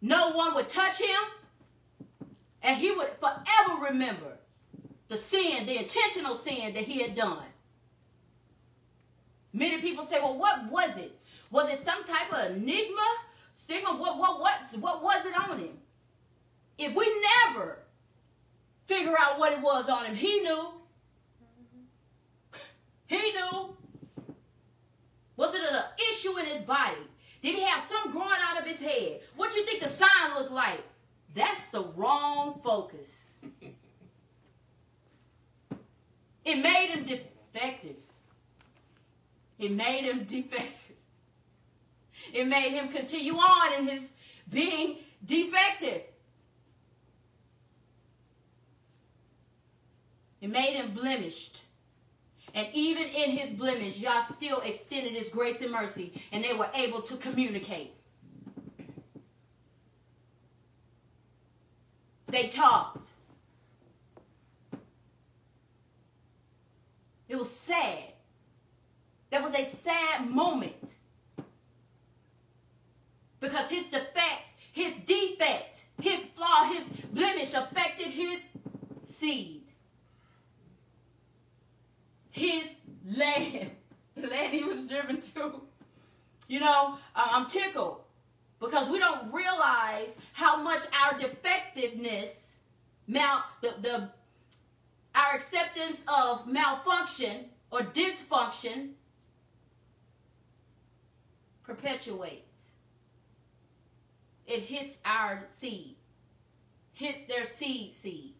no 0.00 0.30
one 0.30 0.54
would 0.54 0.68
touch 0.68 0.98
him, 1.00 1.18
and 2.62 2.76
he 2.76 2.90
would 2.90 3.10
forever 3.20 3.82
remember 3.90 4.38
the 5.08 5.16
sin, 5.16 5.66
the 5.66 5.78
intentional 5.78 6.34
sin 6.34 6.74
that 6.74 6.84
he 6.84 7.00
had 7.00 7.14
done. 7.14 7.44
Many 9.52 9.80
people 9.80 10.04
say, 10.04 10.20
well, 10.20 10.38
what 10.38 10.70
was 10.70 10.96
it? 10.96 11.18
Was 11.50 11.70
it 11.70 11.78
some 11.78 12.04
type 12.04 12.32
of 12.32 12.56
enigma? 12.56 13.06
Stigma? 13.54 13.94
What, 13.96 14.18
what, 14.18 14.40
what, 14.40 14.62
what 14.78 15.02
was 15.02 15.24
it 15.24 15.34
on 15.36 15.58
him? 15.58 15.78
If 16.76 16.94
we 16.94 17.22
never 17.46 17.78
figure 18.86 19.14
out 19.18 19.38
what 19.38 19.52
it 19.52 19.60
was 19.60 19.88
on 19.88 20.04
him, 20.04 20.14
he 20.14 20.40
knew. 20.40 20.72
He 23.06 23.32
knew. 23.32 23.76
Was 25.36 25.54
it 25.54 25.62
an 25.62 25.82
issue 26.10 26.36
in 26.38 26.46
his 26.46 26.60
body? 26.62 26.96
Did 27.40 27.54
he 27.54 27.62
have 27.62 27.84
some 27.84 28.12
growing 28.12 28.38
out 28.42 28.60
of 28.60 28.66
his 28.66 28.80
head? 28.80 29.20
What 29.36 29.52
do 29.52 29.58
you 29.58 29.64
think 29.64 29.80
the 29.80 29.88
sign 29.88 30.34
looked 30.36 30.52
like? 30.52 30.82
That's 31.34 31.68
the 31.68 31.84
wrong 31.96 32.60
focus. 32.62 33.34
It 36.48 36.62
made 36.62 36.86
him 36.86 37.04
defective. 37.04 37.96
It 39.58 39.70
made 39.70 40.04
him 40.04 40.24
defective. 40.28 40.96
It 42.32 42.46
made 42.46 42.70
him 42.70 42.88
continue 42.88 43.34
on 43.34 43.74
in 43.74 43.88
his 43.88 44.12
being 44.50 44.96
defective. 45.24 46.02
It 50.40 50.48
made 50.48 50.76
him 50.76 50.92
blemished. 50.92 51.64
And 52.54 52.68
even 52.72 53.04
in 53.04 53.30
his 53.32 53.50
blemish, 53.50 53.98
Yah 53.98 54.20
still 54.22 54.60
extended 54.60 55.12
his 55.12 55.28
grace 55.28 55.60
and 55.60 55.70
mercy, 55.70 56.12
and 56.32 56.42
they 56.42 56.54
were 56.54 56.70
able 56.74 57.02
to 57.02 57.16
communicate. 57.16 57.92
They 62.28 62.48
talked. 62.48 63.06
It 67.28 67.36
was 67.36 67.50
sad. 67.50 68.12
That 69.30 69.42
was 69.42 69.54
a 69.54 69.64
sad 69.64 70.30
moment. 70.30 70.94
Because 73.40 73.70
his 73.70 73.86
defect, 73.86 74.52
his 74.72 74.94
defect, 74.96 75.84
his 76.00 76.24
flaw, 76.24 76.64
his 76.64 76.84
blemish 77.12 77.54
affected 77.54 78.08
his 78.08 78.40
seed. 79.02 79.62
His 82.30 82.64
land, 83.04 83.70
the 84.16 84.28
land 84.28 84.52
he 84.52 84.64
was 84.64 84.86
driven 84.86 85.20
to. 85.20 85.62
You 86.46 86.60
know, 86.60 86.96
I'm 87.14 87.46
tickled 87.46 88.02
because 88.60 88.88
we 88.88 88.98
don't 88.98 89.32
realize 89.32 90.16
how 90.32 90.62
much 90.62 90.82
our 91.02 91.18
defectiveness, 91.18 92.56
mal, 93.06 93.44
the, 93.62 93.74
the 93.80 94.08
our 95.14 95.34
acceptance 95.34 96.04
of 96.06 96.46
malfunction 96.46 97.46
or 97.70 97.80
dysfunction 97.80 98.90
perpetuates. 101.64 102.44
It 104.46 104.60
hits 104.60 104.98
our 105.04 105.44
seed, 105.48 105.96
hits 106.94 107.24
their 107.26 107.44
seed 107.44 107.92
seed. 107.94 108.34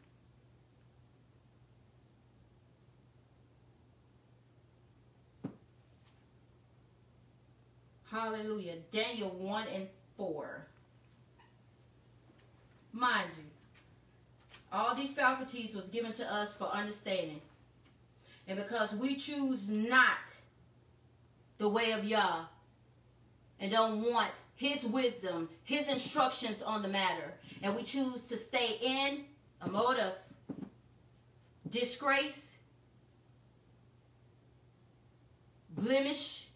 Hallelujah. 8.11 8.77
Daniel 8.90 9.28
1 9.28 9.65
and 9.74 9.86
4. 10.19 10.66
Mind 12.93 13.31
you, 13.39 13.45
all 14.70 14.95
these 14.95 15.12
faculties 15.12 15.74
was 15.74 15.89
given 15.89 16.12
to 16.15 16.31
us 16.31 16.55
for 16.55 16.65
understanding. 16.65 17.40
And 18.47 18.59
because 18.59 18.95
we 18.95 19.16
choose 19.16 19.69
not 19.69 20.35
the 21.59 21.69
way 21.69 21.93
of 21.93 22.05
Yah 22.05 22.47
and 23.61 23.73
don't 23.73 24.03
want 24.03 24.32
his 24.57 24.85
wisdom, 24.85 25.49
his 25.65 25.89
instructions 25.89 26.62
on 26.62 26.82
the 26.82 26.89
matter, 26.89 27.32
and 27.62 27.74
we 27.74 27.85
choose 27.85 28.27
to 28.28 28.36
stay 28.36 28.78
in 28.82 29.24
a 29.62 29.69
mode 29.69 29.99
of 29.99 30.12
disgrace, 31.70 32.57
blemish, 35.77 36.49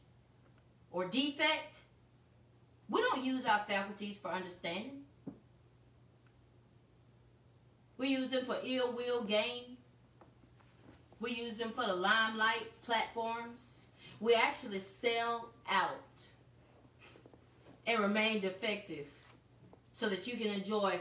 or 0.90 1.06
defect, 1.06 1.81
we 2.92 3.00
don't 3.00 3.24
use 3.24 3.46
our 3.46 3.60
faculties 3.66 4.18
for 4.18 4.28
understanding. 4.28 5.00
We 7.96 8.08
use 8.08 8.30
them 8.32 8.44
for 8.44 8.58
ill 8.62 8.92
will 8.92 9.24
gain. 9.24 9.78
We 11.18 11.32
use 11.32 11.56
them 11.56 11.70
for 11.70 11.86
the 11.86 11.94
limelight 11.94 12.70
platforms. 12.82 13.88
We 14.20 14.34
actually 14.34 14.80
sell 14.80 15.48
out 15.70 16.22
and 17.86 17.98
remain 18.00 18.42
defective 18.42 19.06
so 19.94 20.10
that 20.10 20.26
you 20.26 20.36
can 20.36 20.48
enjoy 20.48 21.00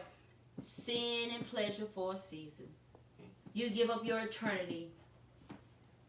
sin 0.61 1.31
and 1.35 1.45
pleasure 1.49 1.87
for 1.93 2.13
a 2.13 2.17
season. 2.17 2.67
You 3.53 3.69
give 3.69 3.89
up 3.89 4.05
your 4.05 4.19
eternity 4.19 4.91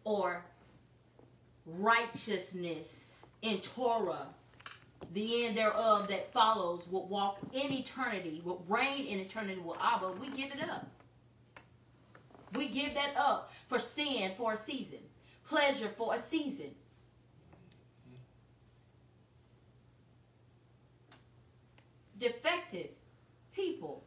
or 0.04 0.44
righteousness 1.66 3.24
in 3.42 3.58
Torah, 3.58 4.28
the 5.12 5.44
end 5.44 5.56
thereof 5.56 6.08
that 6.08 6.32
follows 6.32 6.88
will 6.88 7.06
walk 7.06 7.38
in 7.52 7.72
eternity, 7.72 8.40
will 8.44 8.64
reign 8.68 9.06
in 9.06 9.18
eternity 9.18 9.60
with 9.60 9.76
Abba. 9.80 10.12
We 10.12 10.30
give 10.30 10.50
it 10.52 10.62
up. 10.68 10.86
We 12.54 12.68
give 12.68 12.94
that 12.94 13.14
up 13.16 13.52
for 13.68 13.78
sin 13.78 14.32
for 14.36 14.52
a 14.52 14.56
season, 14.56 14.98
pleasure 15.48 15.90
for 15.96 16.14
a 16.14 16.18
season. 16.18 16.70
Defective 22.18 22.90
people, 23.54 24.04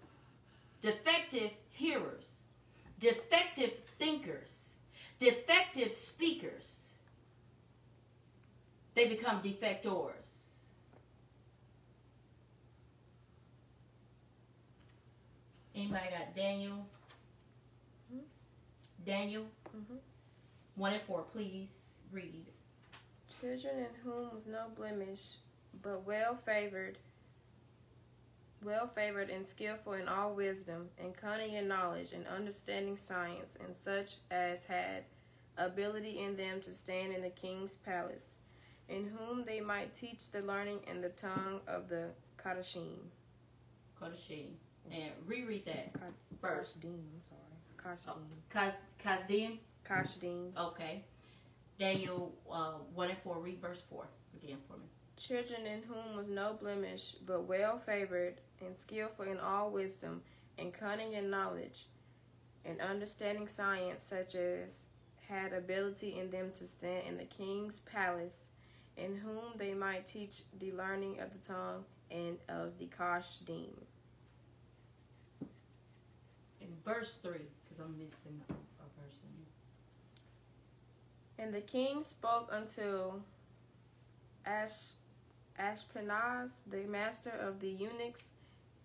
defective 0.81 1.51
hearers, 1.71 2.41
defective 2.99 3.71
thinkers, 3.99 4.69
defective 5.19 5.97
speakers, 5.97 6.91
they 8.93 9.07
become 9.07 9.41
defectors. 9.41 10.24
Anybody 15.75 16.09
got 16.09 16.35
Daniel? 16.35 16.87
Daniel 19.05 19.45
Mhm. 19.75 19.99
1 20.75 20.93
and 20.93 21.01
4, 21.03 21.23
please 21.23 21.69
read. 22.11 22.45
Children 23.39 23.79
in 23.79 23.93
whom 23.95 24.33
was 24.33 24.47
no 24.47 24.69
blemish, 24.69 25.35
but 25.83 25.99
well 26.05 26.35
favored, 26.37 26.97
well 28.63 28.87
favored 28.87 29.29
and 29.29 29.45
skillful 29.45 29.93
in 29.93 30.07
all 30.07 30.33
wisdom, 30.33 30.89
and 30.97 31.15
cunning 31.15 31.53
in 31.53 31.67
knowledge, 31.67 32.13
and 32.13 32.25
understanding 32.27 32.97
science, 32.97 33.55
and 33.57 33.75
such 33.75 34.17
as 34.31 34.65
had 34.65 35.05
ability 35.57 36.19
in 36.19 36.35
them 36.35 36.61
to 36.61 36.71
stand 36.71 37.13
in 37.13 37.21
the 37.21 37.29
king's 37.29 37.75
palace. 37.75 38.31
in 38.87 39.03
whom 39.07 39.43
they 39.45 39.59
might 39.59 39.95
teach 39.95 40.29
the 40.29 40.41
learning 40.43 40.79
and 40.87 41.03
the 41.03 41.09
tongue 41.09 41.59
of 41.65 41.89
the 41.89 42.13
Kadashim. 42.37 43.09
Kodashim. 43.99 44.55
And 44.91 45.11
reread 45.25 45.65
that 45.65 45.93
Ka- 45.93 45.99
first. 46.41 46.79
Kashdim, 46.79 46.93
I'm 46.93 47.21
sorry. 47.23 47.97
Kashdim. 47.97 48.21
Kas, 48.49 48.75
Kasdim. 49.03 49.57
Kashdim. 49.87 50.55
Okay. 50.57 51.03
Daniel 51.79 52.33
uh, 52.51 52.73
1 52.93 53.09
and 53.09 53.17
4. 53.19 53.39
Read 53.39 53.61
verse 53.61 53.81
4 53.89 54.05
again 54.41 54.57
for 54.67 54.77
me. 54.77 54.85
Children 55.17 55.65
in 55.65 55.81
whom 55.83 56.15
was 56.15 56.29
no 56.29 56.53
blemish, 56.59 57.15
but 57.25 57.43
well 57.47 57.79
favored, 57.79 58.35
and 58.65 58.77
skillful 58.77 59.25
in 59.25 59.39
all 59.39 59.69
wisdom, 59.71 60.21
and 60.57 60.73
cunning 60.73 61.13
in 61.13 61.29
knowledge, 61.29 61.85
and 62.65 62.81
understanding 62.81 63.47
science, 63.47 64.03
such 64.03 64.35
as 64.35 64.87
had 65.29 65.53
ability 65.53 66.19
in 66.19 66.29
them 66.29 66.51
to 66.53 66.65
stand 66.65 67.03
in 67.07 67.17
the 67.17 67.25
king's 67.25 67.79
palace, 67.79 68.49
in 68.97 69.15
whom 69.15 69.57
they 69.57 69.73
might 69.73 70.05
teach 70.05 70.41
the 70.59 70.71
learning 70.73 71.19
of 71.19 71.31
the 71.31 71.47
tongue 71.47 71.83
and 72.11 72.37
of 72.49 72.77
the 72.77 72.87
Kashdim. 72.87 73.69
Verse 76.85 77.15
3, 77.23 77.31
because 77.33 77.83
I'm 77.83 77.97
missing 77.97 78.41
a, 78.49 78.53
a 78.53 78.87
verse 79.01 79.19
in 79.23 79.29
here. 81.37 81.45
And 81.45 81.53
the 81.53 81.61
king 81.61 82.03
spoke 82.03 82.49
unto 82.51 83.13
Ash, 84.45 84.91
Ashpenaz, 85.59 86.59
the 86.67 86.83
master 86.85 87.31
of 87.31 87.59
the 87.59 87.69
eunuchs, 87.69 88.33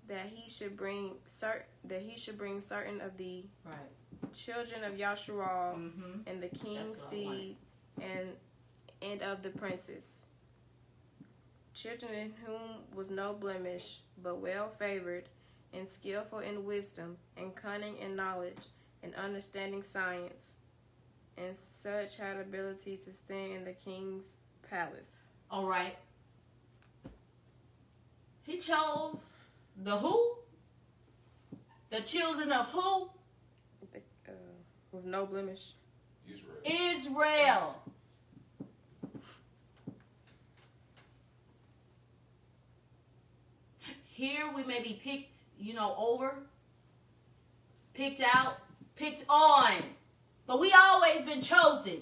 that 0.09 0.27
he 0.27 0.49
should 0.49 0.77
bring 0.77 1.13
cert, 1.27 1.63
that 1.85 2.01
he 2.03 2.17
should 2.17 2.39
bring 2.39 2.61
certain 2.61 3.01
of 3.01 3.17
the 3.17 3.45
Right. 3.65 4.33
children 4.33 4.83
of 4.85 4.95
Yasharal 4.95 5.75
Mm-hmm. 5.77 6.21
and 6.27 6.43
the 6.43 6.49
king's 6.49 6.89
That's 6.89 7.13
what 7.13 7.21
I 7.21 7.25
wanted. 7.25 7.39
seed 7.39 7.57
and 8.01 8.29
and 9.03 9.23
of 9.23 9.43
the 9.43 9.51
princes. 9.51 10.25
Children 11.75 12.13
in 12.15 12.33
whom 12.45 12.83
was 12.95 13.11
no 13.11 13.33
blemish, 13.33 14.01
but 14.23 14.39
well 14.39 14.69
favored, 14.69 15.29
and 15.73 15.89
skillful 15.89 16.41
in 16.41 16.65
wisdom, 16.65 17.17
and 17.37 17.55
cunning 17.55 17.97
in 17.99 18.17
knowledge, 18.17 18.67
and 19.03 19.15
understanding 19.15 19.83
science, 19.83 20.57
and 21.39 21.57
such 21.57 22.17
had 22.17 22.37
ability 22.37 22.97
to 22.97 23.13
stand 23.13 23.53
in 23.53 23.65
the 23.65 23.73
king's 23.73 24.37
palace. 24.69 25.11
All 25.51 25.67
right. 25.67 25.97
He 28.43 28.59
chose 28.59 29.31
the 29.77 29.97
who? 29.97 30.37
The 31.91 32.01
children 32.03 32.53
of 32.53 32.67
who? 32.67 33.11
Uh, 33.83 34.33
with 34.93 35.05
no 35.05 35.27
blemish. 35.27 35.73
Israel. 36.29 36.57
Israel. 36.65 37.83
Here 44.21 44.51
we 44.55 44.63
may 44.65 44.83
be 44.83 45.01
picked, 45.03 45.35
you 45.61 45.75
know, 45.75 45.95
over, 45.99 46.35
picked 47.93 48.23
out, 48.35 48.59
picked 48.97 49.25
on, 49.29 49.75
but 50.47 50.59
we 50.59 50.73
always 50.73 51.21
been 51.23 51.43
chosen 51.43 51.99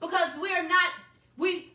because 0.00 0.38
we 0.40 0.52
are 0.52 0.62
not, 0.62 0.90
we 1.36 1.72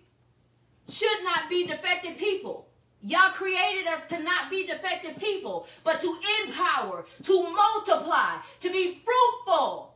should 0.90 1.24
not 1.24 1.50
be 1.50 1.68
defective 1.68 2.18
people. 2.18 2.68
Yah 3.02 3.30
created 3.30 3.88
us 3.88 4.10
to 4.10 4.22
not 4.22 4.50
be 4.50 4.66
defective 4.66 5.18
people, 5.20 5.68
but 5.84 6.02
to 6.02 6.18
empower, 6.44 7.06
to 7.24 7.44
multiply, 7.54 8.36
to 8.60 8.70
be 8.70 9.02
fruitful. 9.06 9.96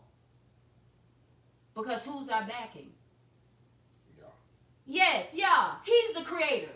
Because 1.75 2.05
who's 2.05 2.29
our 2.29 2.43
backing? 2.43 2.91
Yeah. 4.17 4.25
Yes, 4.85 5.31
yeah, 5.33 5.73
he's 5.83 6.13
the 6.13 6.21
creator. 6.21 6.69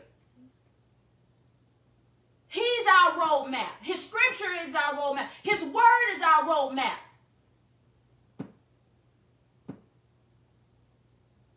He's 2.57 2.85
our 2.87 3.11
roadmap. 3.11 3.69
His 3.81 4.03
scripture 4.03 4.51
is 4.65 4.73
our 4.73 4.93
roadmap. 4.93 5.27
His 5.43 5.61
word 5.61 6.07
is 6.15 6.21
our 6.21 6.43
roadmap. 6.43 6.97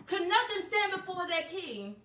Could 0.07 0.29
nothing 0.29 0.61
stand 0.61 0.93
before 0.93 1.27
that 1.29 1.49
king 1.51 1.97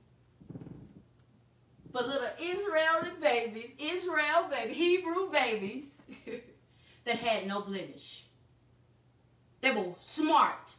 but 1.95 2.07
little 2.07 2.27
Israeli 2.37 3.11
babies, 3.21 3.69
Israel 3.79 4.47
baby, 4.49 4.73
Hebrew 4.73 5.31
babies 5.31 5.85
that 7.05 7.15
had 7.15 7.47
no 7.47 7.61
blemish. 7.61 8.25
They 9.61 9.71
were 9.71 9.93
smart. 10.01 10.73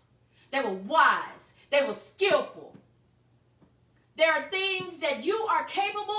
They 0.51 0.60
were 0.60 0.74
wise. 0.74 1.55
They 1.70 1.86
were 1.86 1.94
skillful. 1.94 2.76
There 4.18 4.30
are 4.30 4.51
things 4.51 4.98
that 4.98 5.24
you 5.24 5.36
are 5.51 5.64
capable 5.64 6.14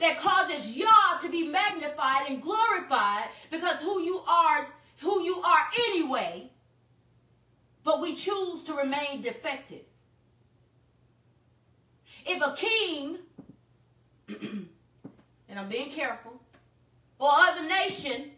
that 0.00 0.18
causes 0.18 0.76
Yah 0.76 1.18
to 1.20 1.28
be 1.28 1.48
magnified 1.48 2.28
and 2.28 2.42
glorified 2.42 3.24
because 3.50 3.80
who 3.80 4.00
you 4.00 4.18
are 4.26 4.64
who 4.98 5.22
you 5.22 5.40
are 5.42 5.68
anyway. 5.88 6.50
But 7.84 8.00
we 8.00 8.14
choose 8.14 8.64
to 8.64 8.74
remain 8.74 9.22
defective. 9.22 9.84
If 12.26 12.42
a 12.42 12.54
king 12.56 13.18
and 15.48 15.58
i'm 15.58 15.68
being 15.68 15.90
careful 15.90 16.40
or 17.18 17.30
other 17.32 17.66
nation 17.66 18.30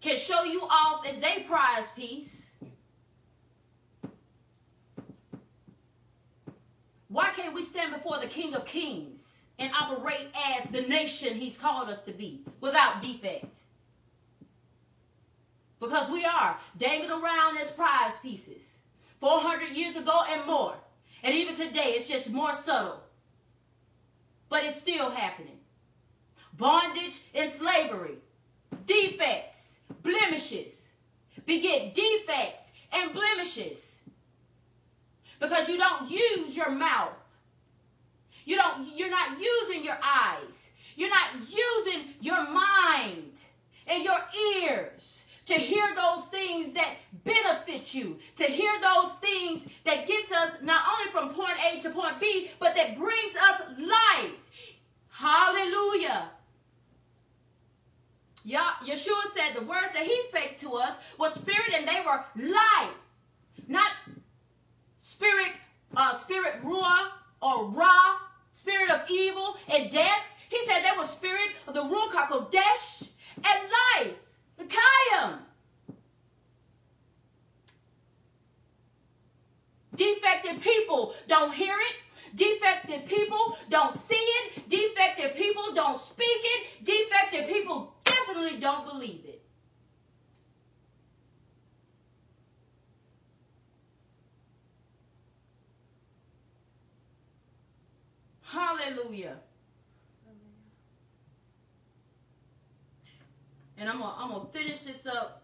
can 0.00 0.16
show 0.16 0.44
you 0.44 0.62
off 0.62 1.06
as 1.06 1.18
they 1.18 1.40
prize 1.40 1.86
piece 1.96 2.50
why 7.08 7.30
can't 7.30 7.52
we 7.54 7.62
stand 7.62 7.92
before 7.92 8.18
the 8.20 8.26
king 8.26 8.54
of 8.54 8.64
kings 8.64 9.23
and 9.58 9.72
operate 9.72 10.28
as 10.56 10.68
the 10.70 10.82
nation 10.82 11.34
he's 11.34 11.56
called 11.56 11.88
us 11.88 12.00
to 12.02 12.12
be 12.12 12.40
without 12.60 13.00
defect. 13.00 13.60
Because 15.80 16.10
we 16.10 16.24
are 16.24 16.58
dangled 16.78 17.22
around 17.22 17.58
as 17.58 17.70
prize 17.70 18.16
pieces 18.22 18.62
400 19.20 19.76
years 19.76 19.96
ago 19.96 20.22
and 20.30 20.46
more. 20.46 20.74
And 21.22 21.34
even 21.34 21.54
today, 21.54 21.94
it's 21.96 22.08
just 22.08 22.30
more 22.30 22.52
subtle. 22.52 23.00
But 24.48 24.64
it's 24.64 24.80
still 24.80 25.10
happening. 25.10 25.58
Bondage 26.56 27.20
and 27.34 27.50
slavery, 27.50 28.18
defects, 28.86 29.78
blemishes, 30.02 30.88
beget 31.46 31.94
defects 31.94 32.72
and 32.92 33.12
blemishes. 33.12 34.00
Because 35.40 35.68
you 35.68 35.78
don't 35.78 36.10
use 36.10 36.56
your 36.56 36.70
mouth 36.70 37.12
you 38.44 38.56
don't 38.56 38.96
you're 38.96 39.10
not 39.10 39.38
using 39.38 39.84
your 39.84 39.98
eyes. 40.02 40.68
You're 40.96 41.10
not 41.10 41.30
using 41.48 42.14
your 42.20 42.48
mind 42.48 43.40
and 43.86 44.04
your 44.04 44.18
ears 44.62 45.24
to 45.46 45.54
hear 45.54 45.94
those 45.94 46.26
things 46.26 46.72
that 46.72 46.94
benefit 47.24 47.92
you, 47.94 48.18
to 48.36 48.44
hear 48.44 48.72
those 48.80 49.12
things 49.14 49.66
that 49.84 50.06
gets 50.06 50.32
us 50.32 50.56
not 50.62 50.82
only 50.90 51.12
from 51.12 51.34
point 51.34 51.56
A 51.70 51.80
to 51.80 51.90
point 51.90 52.20
B, 52.20 52.50
but 52.58 52.74
that 52.76 52.96
brings 52.96 53.34
us 53.36 53.60
life. 53.78 54.32
Hallelujah. 55.10 56.30
Yeah, 58.44 58.70
Yeshua 58.84 59.22
said 59.34 59.54
the 59.54 59.64
words 59.64 59.92
that 59.94 60.04
he 60.04 60.22
spake 60.24 60.58
to 60.58 60.74
us 60.74 60.96
was 61.18 61.34
spirit 61.34 61.72
and 61.74 61.88
they 61.88 62.02
were 62.04 62.24
life. 62.36 62.94
Not 63.68 63.90
spirit, 64.98 65.52
uh, 65.96 66.14
spirit 66.14 66.62
ruah 66.62 67.08
or 67.40 67.66
ra, 67.68 68.16
spirit 68.64 68.90
of 68.90 69.02
evil 69.10 69.56
and 69.68 69.90
death. 69.90 70.22
He 70.48 70.58
said 70.64 70.82
there 70.82 70.96
was 70.96 71.10
spirit 71.10 71.50
of 71.68 71.74
the 71.74 71.82
Ruach 71.82 72.12
HaKodesh 72.12 73.08
and 73.36 73.70
life, 73.78 74.14
the 74.56 74.64
Kayam. 74.64 75.38
Defective 79.94 80.62
people 80.62 81.14
don't 81.28 81.52
hear 81.52 81.74
it. 81.74 81.96
Defective 82.34 83.04
people 83.06 83.58
don't 83.68 83.94
see 83.96 84.14
it. 84.14 84.66
Defective 84.68 85.36
people 85.36 85.74
don't 85.74 86.00
speak 86.00 86.26
it. 86.26 86.84
Defective 86.84 87.46
people 87.46 87.94
definitely 88.04 88.58
don't 88.58 88.86
believe 88.86 89.24
it. 89.26 89.43
Hallelujah. 98.54 99.36
And 103.76 103.88
I'm 103.88 103.98
gonna, 103.98 104.14
I'm 104.16 104.28
gonna 104.28 104.48
finish 104.52 104.84
this 104.84 105.06
up 105.06 105.42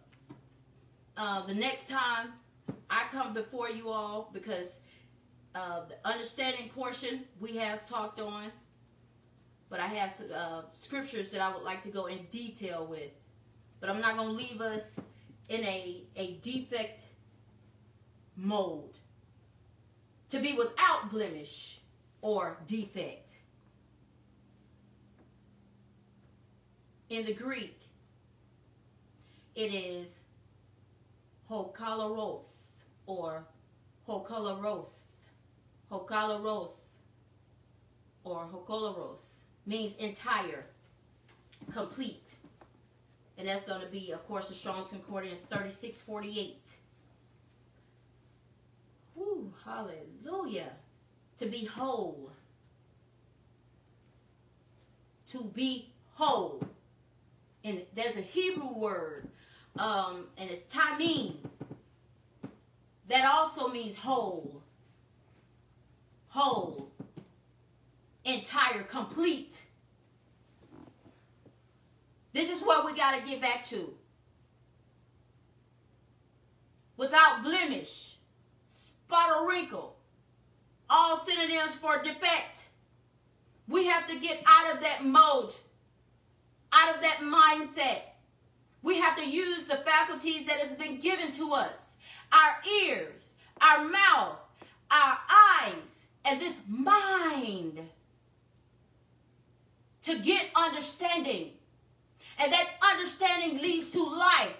uh, 1.16 1.44
the 1.44 1.54
next 1.54 1.88
time 1.88 2.28
I 2.88 3.06
come 3.10 3.34
before 3.34 3.68
you 3.68 3.88
all 3.88 4.30
because 4.32 4.78
uh, 5.56 5.80
the 5.88 6.08
understanding 6.08 6.68
portion 6.68 7.24
we 7.40 7.56
have 7.56 7.84
talked 7.84 8.20
on, 8.20 8.52
but 9.68 9.80
I 9.80 9.86
have 9.86 10.14
some, 10.14 10.28
uh, 10.32 10.62
scriptures 10.70 11.30
that 11.30 11.40
I 11.40 11.52
would 11.52 11.64
like 11.64 11.82
to 11.82 11.88
go 11.88 12.06
in 12.06 12.18
detail 12.30 12.86
with. 12.88 13.10
But 13.80 13.90
I'm 13.90 14.00
not 14.00 14.16
gonna 14.16 14.30
leave 14.30 14.60
us 14.60 15.00
in 15.48 15.64
a 15.64 16.04
a 16.14 16.34
defect 16.42 17.06
mold. 18.36 18.94
To 20.28 20.38
be 20.38 20.52
without 20.52 21.10
blemish 21.10 21.79
or 22.22 22.58
defect. 22.66 23.38
In 27.08 27.24
the 27.24 27.34
Greek, 27.34 27.80
it 29.54 29.74
is 29.74 30.20
hokalaros 31.50 32.44
or 33.06 33.44
hokalaros. 34.08 34.90
Hokalaros 35.90 36.70
or 38.22 38.46
hokalaros 38.46 39.22
means 39.66 39.96
entire, 39.96 40.66
complete. 41.72 42.36
And 43.38 43.48
that's 43.48 43.64
going 43.64 43.80
to 43.80 43.86
be, 43.88 44.12
of 44.12 44.24
course, 44.28 44.48
the 44.48 44.54
Strong's 44.54 44.90
Concordance 44.90 45.40
3648. 45.40 46.58
Whew, 49.14 49.52
hallelujah. 49.64 50.70
To 51.40 51.46
be 51.46 51.64
whole. 51.64 52.30
To 55.28 55.42
be 55.54 55.88
whole. 56.12 56.62
And 57.64 57.80
there's 57.96 58.16
a 58.16 58.20
Hebrew 58.20 58.74
word, 58.74 59.26
um, 59.78 60.26
and 60.36 60.50
it's 60.50 60.70
tamim. 60.70 61.36
That 63.08 63.24
also 63.24 63.68
means 63.68 63.96
whole. 63.96 64.62
Whole. 66.28 66.92
Entire, 68.26 68.82
complete. 68.82 69.64
This 72.34 72.50
is 72.50 72.60
what 72.60 72.84
we 72.84 72.94
got 72.94 73.18
to 73.18 73.26
get 73.26 73.40
back 73.40 73.64
to. 73.68 73.94
Without 76.98 77.42
blemish, 77.42 78.16
spot 78.68 79.30
or 79.30 79.48
wrinkle, 79.48 79.96
all 80.90 81.16
synonyms 81.18 81.74
for 81.74 82.02
defect. 82.02 82.68
We 83.68 83.86
have 83.86 84.06
to 84.08 84.18
get 84.18 84.42
out 84.46 84.74
of 84.74 84.82
that 84.82 85.04
mode, 85.04 85.54
out 86.72 86.94
of 86.94 87.02
that 87.02 87.18
mindset. 87.22 88.00
We 88.82 88.98
have 88.98 89.16
to 89.16 89.28
use 89.28 89.64
the 89.64 89.76
faculties 89.76 90.46
that 90.46 90.58
has 90.58 90.74
been 90.74 90.98
given 90.98 91.30
to 91.32 91.52
us. 91.54 91.96
Our 92.32 92.70
ears, 92.82 93.34
our 93.60 93.84
mouth, 93.84 94.38
our 94.90 95.18
eyes, 95.28 96.06
and 96.24 96.40
this 96.40 96.60
mind 96.68 97.80
to 100.02 100.18
get 100.18 100.46
understanding 100.56 101.50
and 102.40 102.52
that 102.52 102.68
understanding 102.82 103.60
leads 103.60 103.90
to 103.90 104.02
life. 104.02 104.56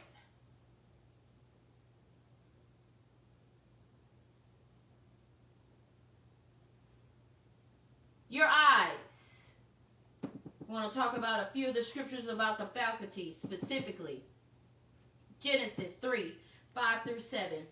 Your 8.31 8.47
eyes. 8.47 9.51
I 10.23 10.73
want 10.73 10.93
to 10.93 10.97
talk 10.97 11.17
about 11.17 11.41
a 11.43 11.47
few 11.53 11.67
of 11.67 11.75
the 11.75 11.83
scriptures 11.83 12.29
about 12.29 12.59
the 12.59 12.67
faculties 12.67 13.37
specifically. 13.37 14.23
Genesis 15.41 15.95
3 15.95 16.33
5 16.73 17.03
through 17.03 17.19
7. 17.19 17.67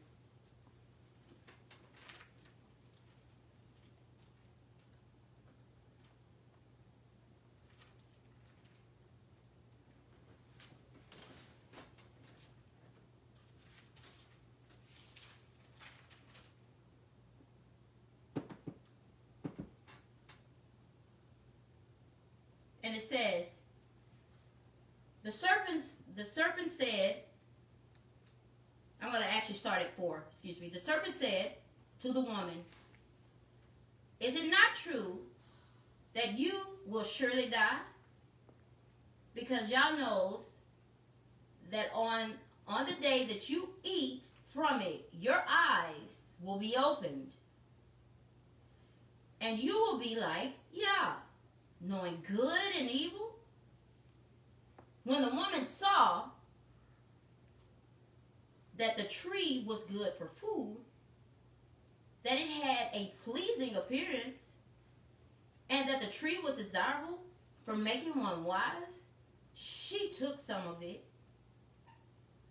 and 22.89 22.97
it 22.97 23.03
says, 23.03 23.45
the 25.23 25.31
serpent, 25.31 25.85
the 26.17 26.25
serpent 26.25 26.71
said, 26.71 27.17
I'm 29.03 29.11
going 29.11 29.23
to 29.23 29.31
actually 29.31 29.57
start 29.57 29.83
at 29.83 29.95
four, 29.95 30.25
excuse 30.33 30.59
me. 30.59 30.71
The 30.71 30.81
serpent 30.81 31.13
said 31.13 31.53
to 32.03 32.13
the 32.13 32.21
woman, 32.21 32.65
Is 34.21 34.35
it 34.35 34.51
not 34.51 34.75
true 34.75 35.19
that 36.15 36.39
you 36.39 36.61
will 36.87 37.05
surely 37.05 37.49
die? 37.49 37.79
Because 39.35 39.71
Yah 39.71 39.97
knows 39.97 40.51
that 41.71 41.91
on 41.95 42.33
on 42.67 42.87
the 42.87 43.01
day 43.01 43.27
that 43.27 43.49
you 43.49 43.69
eat 43.83 44.27
from 44.53 44.81
it, 44.81 45.09
your 45.13 45.43
eyes 45.49 46.21
will 46.43 46.59
be 46.59 46.77
opened. 46.77 47.33
And 49.41 49.59
you 49.59 49.73
will 49.73 49.99
be 49.99 50.17
like, 50.17 50.53
yeah, 50.73 51.13
knowing 51.81 52.23
good 52.29 52.77
and 52.79 52.91
evil? 52.91 53.37
When 55.05 55.23
the 55.23 55.29
woman 55.29 55.65
saw 55.65 56.25
that 58.77 58.97
the 58.97 59.05
tree 59.05 59.65
was 59.67 59.85
good 59.85 60.13
for 60.19 60.27
food, 60.27 60.77
that 62.25 62.35
it 62.35 62.49
had 62.63 62.89
a 62.93 63.13
pleasing 63.25 63.77
appearance, 63.77 64.55
and 65.71 65.89
that 65.89 66.01
the 66.01 66.07
tree 66.07 66.39
was 66.43 66.57
desirable 66.57 67.19
for 67.65 67.77
making 67.77 68.19
one 68.19 68.45
wise, 68.45 69.03
she 69.55 70.11
took 70.11 70.39
some 70.41 70.67
of 70.67 70.83
it. 70.83 71.05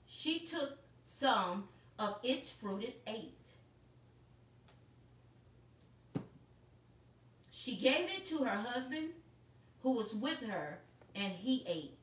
She 0.07 0.39
took 0.39 0.77
some 1.03 1.67
of 1.97 2.17
its 2.23 2.49
fruit 2.49 2.83
and 2.83 2.93
ate. 3.15 3.33
She 7.51 7.75
gave 7.75 8.09
it 8.09 8.25
to 8.27 8.43
her 8.43 8.57
husband 8.57 9.09
who 9.83 9.91
was 9.91 10.13
with 10.13 10.39
her, 10.41 10.79
and 11.15 11.33
he 11.33 11.65
ate. 11.67 11.97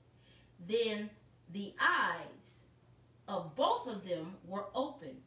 Then 0.69 1.11
the 1.53 1.73
eyes 1.81 2.61
of 3.29 3.55
both 3.55 3.87
of 3.87 4.07
them 4.07 4.35
were 4.47 4.67
open, 4.75 5.23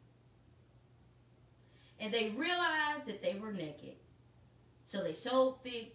and 1.99 2.13
they 2.13 2.29
realized 2.29 3.05
that 3.05 3.21
they 3.21 3.37
were 3.39 3.51
naked. 3.51 3.95
So 4.83 5.03
they 5.03 5.13
sewed 5.13 5.55
fig 5.63 5.91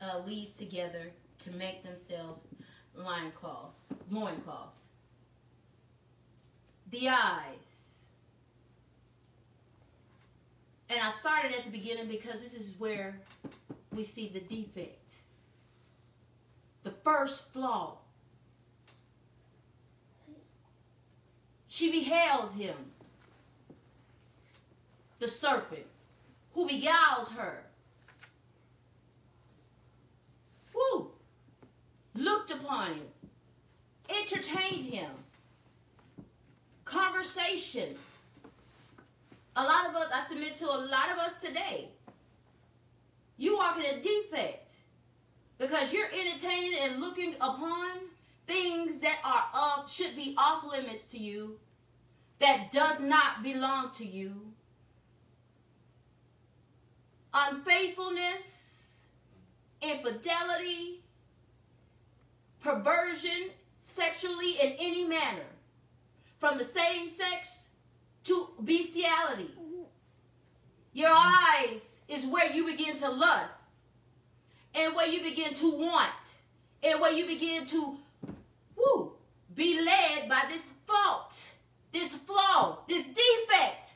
uh, 0.00 0.20
leaves 0.26 0.56
together 0.56 1.10
to 1.44 1.50
make 1.52 1.82
themselves 1.82 2.42
loincloths. 2.96 3.82
loincloths. 4.10 4.78
The 6.90 7.08
eyes. 7.08 7.72
And 10.90 11.00
I 11.00 11.10
started 11.10 11.54
at 11.54 11.64
the 11.64 11.70
beginning 11.70 12.08
because 12.08 12.42
this 12.42 12.54
is 12.54 12.74
where 12.78 13.18
we 13.94 14.04
see 14.04 14.28
the 14.28 14.40
defect. 14.40 15.14
The 16.82 16.90
first 16.90 17.50
flaw. 17.52 17.98
She 21.68 21.90
beheld 21.90 22.52
him, 22.52 22.74
the 25.22 25.28
serpent, 25.28 25.86
who 26.52 26.66
beguiled 26.66 27.28
her. 27.36 27.62
Who 30.74 31.12
looked 32.14 32.50
upon 32.50 32.94
him, 32.94 33.06
entertained 34.10 34.84
him, 34.84 35.10
conversation. 36.84 37.94
A 39.54 39.62
lot 39.62 39.90
of 39.90 39.94
us, 39.94 40.08
I 40.12 40.26
submit 40.26 40.56
to 40.56 40.66
a 40.66 40.80
lot 40.90 41.12
of 41.12 41.18
us 41.18 41.34
today, 41.40 41.88
you 43.36 43.56
walk 43.56 43.78
in 43.78 43.84
a 43.84 44.02
defect 44.02 44.72
because 45.58 45.92
you're 45.92 46.06
entertaining 46.06 46.80
and 46.80 47.00
looking 47.00 47.34
upon 47.36 47.90
things 48.48 48.98
that 48.98 49.18
are 49.24 49.44
off 49.54 49.92
should 49.92 50.16
be 50.16 50.34
off 50.36 50.64
limits 50.68 51.12
to 51.12 51.18
you 51.18 51.60
that 52.40 52.72
does 52.72 52.98
not 52.98 53.44
belong 53.44 53.92
to 53.92 54.04
you 54.04 54.51
unfaithfulness 57.34 58.52
infidelity 59.80 61.02
perversion 62.60 63.50
sexually 63.80 64.52
in 64.60 64.72
any 64.78 65.04
manner 65.04 65.46
from 66.38 66.58
the 66.58 66.64
same 66.64 67.08
sex 67.08 67.66
to 68.24 68.48
bestiality. 68.62 69.50
Your 70.92 71.10
eyes 71.10 72.02
is 72.08 72.26
where 72.26 72.52
you 72.52 72.66
begin 72.66 72.96
to 72.98 73.10
lust 73.10 73.56
and 74.74 74.94
where 74.94 75.06
you 75.06 75.22
begin 75.22 75.54
to 75.54 75.70
want 75.70 76.38
and 76.82 77.00
where 77.00 77.12
you 77.12 77.26
begin 77.26 77.66
to 77.66 77.96
woo, 78.76 79.12
be 79.54 79.80
led 79.80 80.28
by 80.28 80.42
this 80.48 80.70
fault, 80.86 81.50
this 81.92 82.14
flaw, 82.14 82.78
this 82.88 83.04
defect 83.06 83.94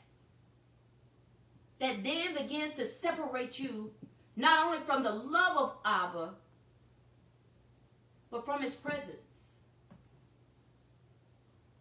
that 1.79 2.03
then 2.03 2.33
begins 2.33 2.75
to 2.75 2.85
separate 2.85 3.59
you 3.59 3.91
not 4.35 4.65
only 4.65 4.79
from 4.79 5.03
the 5.03 5.11
love 5.11 5.57
of 5.57 5.73
Abba, 5.83 6.33
but 8.29 8.45
from 8.45 8.61
his 8.61 8.75
presence. 8.75 9.15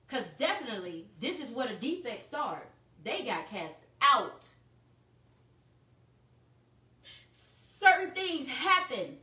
Because 0.07 0.27
definitely, 0.39 1.07
this 1.21 1.41
is 1.41 1.51
where 1.51 1.69
the 1.69 1.75
defect 1.75 2.25
starts. 2.25 2.73
They 3.05 3.23
got 3.23 3.49
cast 3.49 3.79
out. 4.01 4.45
Certain 7.31 8.13
things 8.13 8.49
happen 8.49 9.19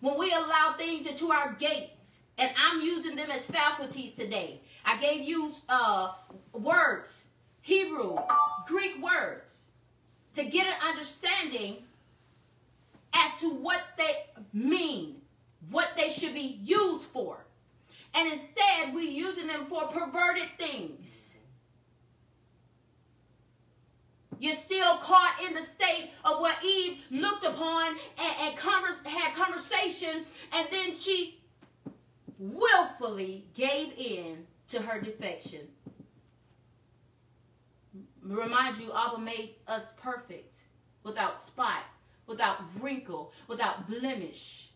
when 0.00 0.18
we 0.18 0.32
allow 0.32 0.74
things 0.76 1.06
into 1.06 1.30
our 1.30 1.52
gates, 1.54 2.20
and 2.38 2.50
I'm 2.56 2.80
using 2.80 3.16
them 3.16 3.30
as 3.30 3.46
faculties 3.46 4.14
today. 4.14 4.60
I 4.84 4.96
gave 4.98 5.22
you 5.22 5.52
uh, 5.68 6.12
words, 6.52 7.26
Hebrew, 7.62 8.16
Greek 8.66 9.02
words, 9.02 9.64
to 10.40 10.48
get 10.48 10.66
an 10.66 10.88
understanding 10.88 11.76
as 13.14 13.40
to 13.40 13.50
what 13.50 13.80
they 13.98 14.24
mean, 14.52 15.16
what 15.70 15.90
they 15.96 16.08
should 16.08 16.34
be 16.34 16.60
used 16.62 17.04
for. 17.06 17.44
And 18.14 18.32
instead, 18.32 18.94
we're 18.94 19.10
using 19.10 19.46
them 19.46 19.66
for 19.66 19.86
perverted 19.86 20.48
things. 20.58 21.34
You're 24.38 24.56
still 24.56 24.96
caught 24.96 25.36
in 25.46 25.54
the 25.54 25.60
state 25.60 26.10
of 26.24 26.40
what 26.40 26.56
Eve 26.64 27.04
looked 27.10 27.44
upon 27.44 27.88
and, 27.88 28.34
and 28.40 28.56
converse, 28.56 28.96
had 29.04 29.34
conversation, 29.34 30.24
and 30.52 30.66
then 30.70 30.94
she 30.94 31.40
willfully 32.38 33.44
gave 33.54 33.92
in 33.98 34.46
to 34.68 34.80
her 34.80 34.98
defection. 34.98 35.68
Remind 38.30 38.78
you, 38.78 38.92
Abba 38.94 39.18
made 39.18 39.56
us 39.66 39.82
perfect, 40.00 40.54
without 41.02 41.40
spot, 41.42 41.82
without 42.28 42.58
wrinkle, 42.80 43.32
without 43.48 43.88
blemish. 43.88 44.70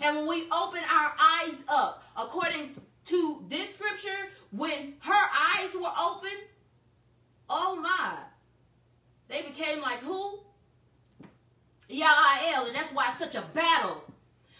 And 0.00 0.18
when 0.18 0.26
we 0.28 0.42
open 0.44 0.80
our 0.88 1.12
eyes 1.18 1.64
up, 1.66 2.04
according 2.16 2.76
to 3.06 3.44
this 3.48 3.74
scripture, 3.74 4.28
when 4.52 4.94
her 5.00 5.12
eyes 5.12 5.74
were 5.74 5.92
open, 6.00 6.30
oh 7.50 7.74
my, 7.76 8.14
they 9.28 9.42
became 9.42 9.80
like 9.80 9.98
who? 9.98 10.38
Yael, 11.90 12.68
and 12.68 12.76
that's 12.76 12.92
why 12.92 13.08
it's 13.08 13.18
such 13.18 13.34
a 13.34 13.44
battle 13.52 14.04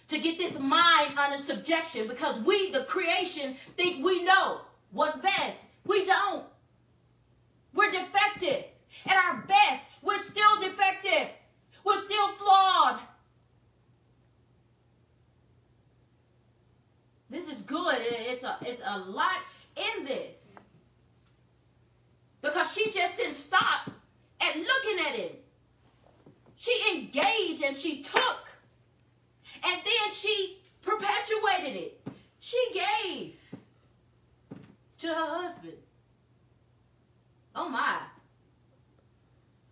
to 0.08 0.18
get 0.18 0.38
this 0.38 0.58
mind 0.58 1.16
under 1.16 1.38
subjection 1.38 2.08
because 2.08 2.40
we, 2.40 2.72
the 2.72 2.82
creation, 2.82 3.54
think 3.76 4.04
we 4.04 4.24
know 4.24 4.62
what's 4.90 5.16
best. 5.18 5.58
We 5.86 6.04
don't. 6.04 6.44
We're 7.74 7.90
defective. 7.90 8.64
At 9.06 9.16
our 9.16 9.44
best, 9.48 9.88
we're 10.02 10.18
still 10.18 10.60
defective. 10.60 11.28
We're 11.84 11.98
still 11.98 12.28
flawed. 12.32 13.00
This 17.28 17.48
is 17.48 17.62
good. 17.62 17.96
It's 17.98 18.44
a 18.44 18.56
it's 18.62 18.80
a 18.84 18.98
lot 18.98 19.38
in 19.76 20.04
this. 20.04 20.54
Because 22.40 22.72
she 22.72 22.92
just 22.92 23.16
didn't 23.16 23.34
stop 23.34 23.90
at 24.40 24.56
looking 24.56 24.98
at 25.00 25.14
him. 25.16 25.30
She 26.56 26.80
engaged 26.94 27.62
and 27.64 27.76
she 27.76 28.02
took. 28.02 28.48
And 29.64 29.80
then 29.84 30.12
she 30.12 30.58
perpetuated 30.82 31.76
it. 31.76 32.06
She 32.38 32.58
gave 32.72 33.34
to 34.98 35.08
her 35.08 35.42
husband. 35.42 35.83
Oh 37.54 37.68
my. 37.68 37.98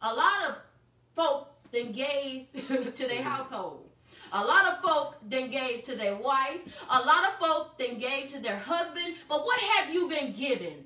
A 0.00 0.14
lot 0.14 0.48
of 0.48 0.56
folk 1.14 1.48
then 1.70 1.92
gave 1.92 2.46
to 2.94 3.06
their 3.06 3.22
household. 3.22 3.88
A 4.32 4.42
lot 4.44 4.66
of 4.66 4.80
folk 4.80 5.16
then 5.28 5.50
gave 5.50 5.82
to 5.84 5.96
their 5.96 6.16
wife. 6.16 6.82
A 6.88 7.00
lot 7.00 7.28
of 7.28 7.38
folk 7.38 7.78
then 7.78 7.98
gave 7.98 8.28
to 8.28 8.40
their 8.40 8.56
husband. 8.56 9.14
But 9.28 9.44
what 9.44 9.60
have 9.60 9.92
you 9.92 10.08
been 10.08 10.32
given? 10.32 10.84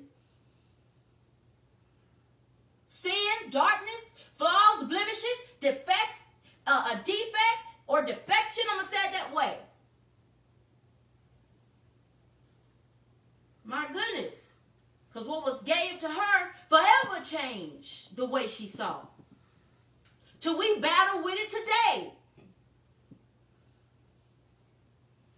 Sin, 2.89 3.13
darkness, 3.49 4.13
flaws, 4.37 4.83
blemishes, 4.83 5.43
defect, 5.61 6.19
uh, 6.65 6.93
a 6.93 6.97
defect, 6.97 7.77
or 7.87 8.01
defection. 8.01 8.63
I'm 8.69 8.79
going 8.79 8.87
to 8.89 8.95
say 8.95 9.07
it 9.07 9.13
that 9.13 9.33
way. 9.33 9.57
My 13.63 13.87
goodness. 13.91 14.51
Because 15.09 15.27
what 15.27 15.43
was 15.43 15.63
gave 15.63 15.99
to 15.99 16.07
her 16.07 16.51
forever 16.69 17.23
changed 17.23 18.03
the 18.17 18.25
way 18.25 18.47
she 18.47 18.67
saw. 18.67 18.97
Till 20.41 20.57
we 20.57 20.79
battle 20.79 21.23
with 21.23 21.35
it 21.37 21.49
today. 21.49 22.11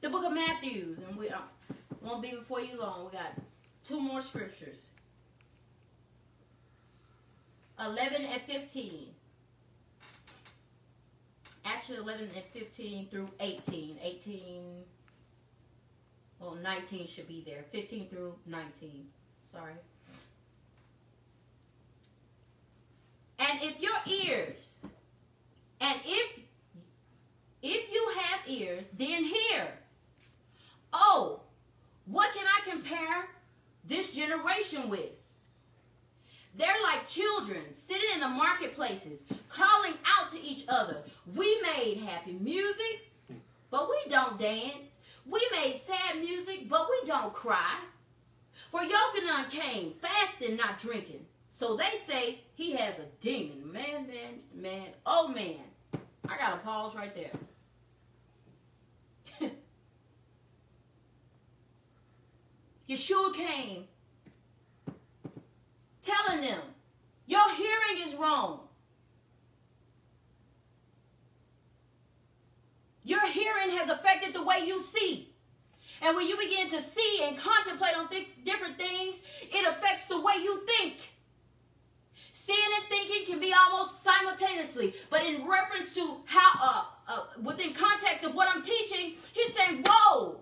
The 0.02 0.10
book 0.10 0.26
of 0.26 0.34
Matthew, 0.34 0.96
and 1.08 1.18
we 1.18 1.30
uh, 1.30 1.40
won't 2.02 2.22
be 2.22 2.32
before 2.32 2.62
you 2.62 2.80
long. 2.80 3.06
We 3.06 3.12
got 3.12 3.34
two 3.84 4.00
more 4.00 4.22
scriptures. 4.22 4.78
11 7.86 8.24
and 8.24 8.42
15. 8.42 9.08
Actually, 11.66 11.98
11 11.98 12.30
and 12.34 12.44
15 12.54 13.08
through 13.10 13.30
18. 13.42 13.98
18, 14.02 14.84
well, 16.40 16.56
19 16.56 17.08
should 17.08 17.28
be 17.28 17.44
there. 17.46 17.66
15 17.72 18.08
through 18.08 18.36
19. 18.46 19.06
Sorry. 19.52 19.74
And 23.40 23.60
if 23.64 23.80
your 23.80 23.98
ears, 24.06 24.80
and 25.80 26.00
if 26.06 26.40
if 27.62 27.92
you 27.92 28.12
have 28.18 28.40
ears, 28.48 28.88
then 28.98 29.24
hear. 29.24 29.68
Oh, 30.94 31.42
what 32.06 32.34
can 32.34 32.46
I 32.46 32.70
compare 32.70 33.30
this 33.86 34.14
generation 34.14 34.90
with? 34.90 35.10
They're 36.56 36.82
like 36.84 37.08
children 37.08 37.74
sitting 37.74 38.10
in 38.14 38.20
the 38.22 38.28
marketplaces, 38.28 39.24
calling 39.50 39.94
out 40.06 40.30
to 40.32 40.42
each 40.42 40.66
other. 40.68 41.04
We 41.36 41.62
made 41.62 42.02
happy 42.06 42.34
music, 42.34 43.12
but 43.70 43.90
we 43.90 44.10
don't 44.10 44.40
dance. 44.40 44.96
We 45.26 45.46
made 45.52 45.80
sad 45.86 46.20
music, 46.20 46.68
but 46.70 46.88
we 46.90 47.08
don't 47.08 47.34
cry. 47.34 47.80
For 48.72 48.82
Yochanan 48.82 49.50
came 49.50 49.94
fasting, 50.02 50.58
not 50.58 50.80
drinking. 50.80 51.26
So 51.60 51.76
they 51.76 51.98
say 52.08 52.40
he 52.54 52.72
has 52.72 52.98
a 53.00 53.06
demon. 53.20 53.70
Man, 53.70 54.08
man, 54.08 54.40
man, 54.56 54.88
oh 55.06 55.28
man. 55.28 55.58
I 56.26 56.38
got 56.38 56.52
to 56.52 56.58
pause 56.60 56.96
right 56.96 57.14
there. 57.14 57.32
Yeshua 62.90 63.34
came 63.34 63.84
telling 66.02 66.40
them, 66.40 66.62
Your 67.28 67.54
hearing 67.56 68.08
is 68.08 68.16
wrong. 68.16 68.62
Your 73.04 73.28
hearing 73.28 73.72
has 73.72 73.90
affected 73.90 74.34
the 74.34 74.44
way 74.44 74.64
you 74.66 74.82
see. 74.82 75.34
And 76.02 76.16
when 76.16 76.26
you 76.26 76.38
begin 76.38 76.70
to 76.70 76.82
see 76.82 77.20
and 77.22 77.38
contemplate 77.38 77.98
on 77.98 78.08
th- 78.08 78.30
different 78.46 78.78
things, 78.78 79.22
it 79.42 79.68
affects 79.68 80.06
the 80.06 80.22
way 80.22 80.36
you 80.42 80.66
think. 80.66 81.00
Seeing 82.50 82.74
and 82.80 82.86
thinking 82.90 83.26
can 83.28 83.40
be 83.40 83.54
almost 83.54 84.04
simultaneously, 84.04 84.96
but 85.12 85.24
in 85.24 85.48
reference 85.48 85.94
to 85.94 86.16
how, 86.26 86.50
uh, 86.60 86.84
uh, 87.08 87.24
within 87.44 87.74
context 87.76 88.26
of 88.26 88.34
what 88.34 88.50
I'm 88.52 88.64
teaching, 88.64 89.18
he's 89.34 89.54
saying, 89.54 89.84
Whoa, 89.86 90.40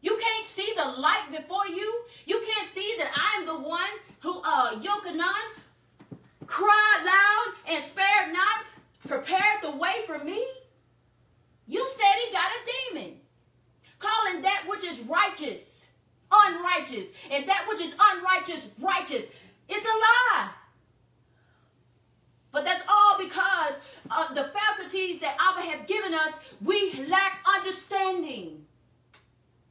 you 0.00 0.18
can't 0.20 0.44
see 0.44 0.72
the 0.76 0.84
light 0.84 1.30
before 1.30 1.68
you. 1.68 2.02
You 2.26 2.42
can't 2.44 2.68
see 2.72 2.96
that 2.98 3.12
I'm 3.14 3.46
the 3.46 3.54
one 3.54 3.94
who, 4.18 4.40
uh, 4.44 4.80
Yochanan, 4.80 6.18
cried 6.44 7.02
loud 7.06 7.54
and 7.68 7.84
spared 7.84 8.32
not, 8.32 8.64
prepared 9.06 9.62
the 9.62 9.76
way 9.76 10.02
for 10.08 10.18
me. 10.18 10.44
You 11.68 11.88
said 11.96 12.26
he 12.26 12.32
got 12.32 12.50
a 12.50 12.90
demon. 12.90 13.20
Calling 14.00 14.42
that 14.42 14.64
which 14.66 14.82
is 14.82 15.02
righteous 15.02 15.70
unrighteous, 16.32 17.06
and 17.30 17.46
that 17.48 17.64
which 17.68 17.80
is 17.80 17.94
unrighteous 17.96 18.70
righteous. 18.80 19.28
It's 19.68 19.86
a 19.86 19.88
lie. 19.88 20.48
But 22.54 22.64
that's 22.64 22.84
all 22.88 23.18
because 23.18 23.74
of 24.16 24.36
the 24.36 24.44
faculties 24.44 25.18
that 25.18 25.36
Abba 25.40 25.62
has 25.62 25.84
given 25.86 26.14
us, 26.14 26.38
we 26.62 27.04
lack 27.08 27.40
understanding 27.44 28.64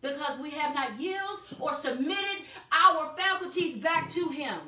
because 0.02 0.38
we 0.38 0.50
have 0.50 0.76
not 0.76 1.00
yielded 1.00 1.46
or 1.62 1.74
submitted 1.74 2.44
our 2.74 3.16
faculties 3.18 3.78
back 3.78 4.10
to 4.12 4.28
him. 4.28 4.60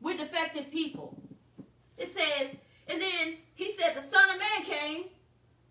We're 0.00 0.16
defective 0.16 0.70
people. 0.72 1.20
It 1.98 2.08
says, 2.08 2.56
and 2.88 3.02
then 3.02 3.34
he 3.54 3.70
said, 3.72 3.94
the 3.94 4.00
Son 4.00 4.30
of 4.30 4.38
Man 4.38 4.64
came 4.64 5.04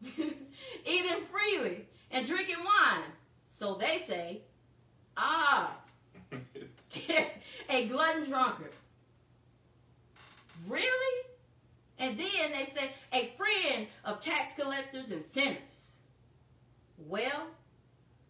eating 0.85 1.23
freely 1.31 1.87
and 2.11 2.27
drinking 2.27 2.59
wine. 2.59 3.09
So 3.47 3.73
they 3.73 3.97
say, 4.07 4.41
ah, 5.17 5.73
a 7.69 7.87
glutton 7.87 8.23
drunkard. 8.23 8.73
Really? 10.67 11.30
And 12.01 12.17
then 12.17 12.51
they 12.51 12.65
say, 12.65 12.89
a 13.13 13.31
friend 13.37 13.87
of 14.03 14.19
tax 14.19 14.55
collectors 14.55 15.11
and 15.11 15.23
sinners. 15.23 15.97
Well, 16.97 17.45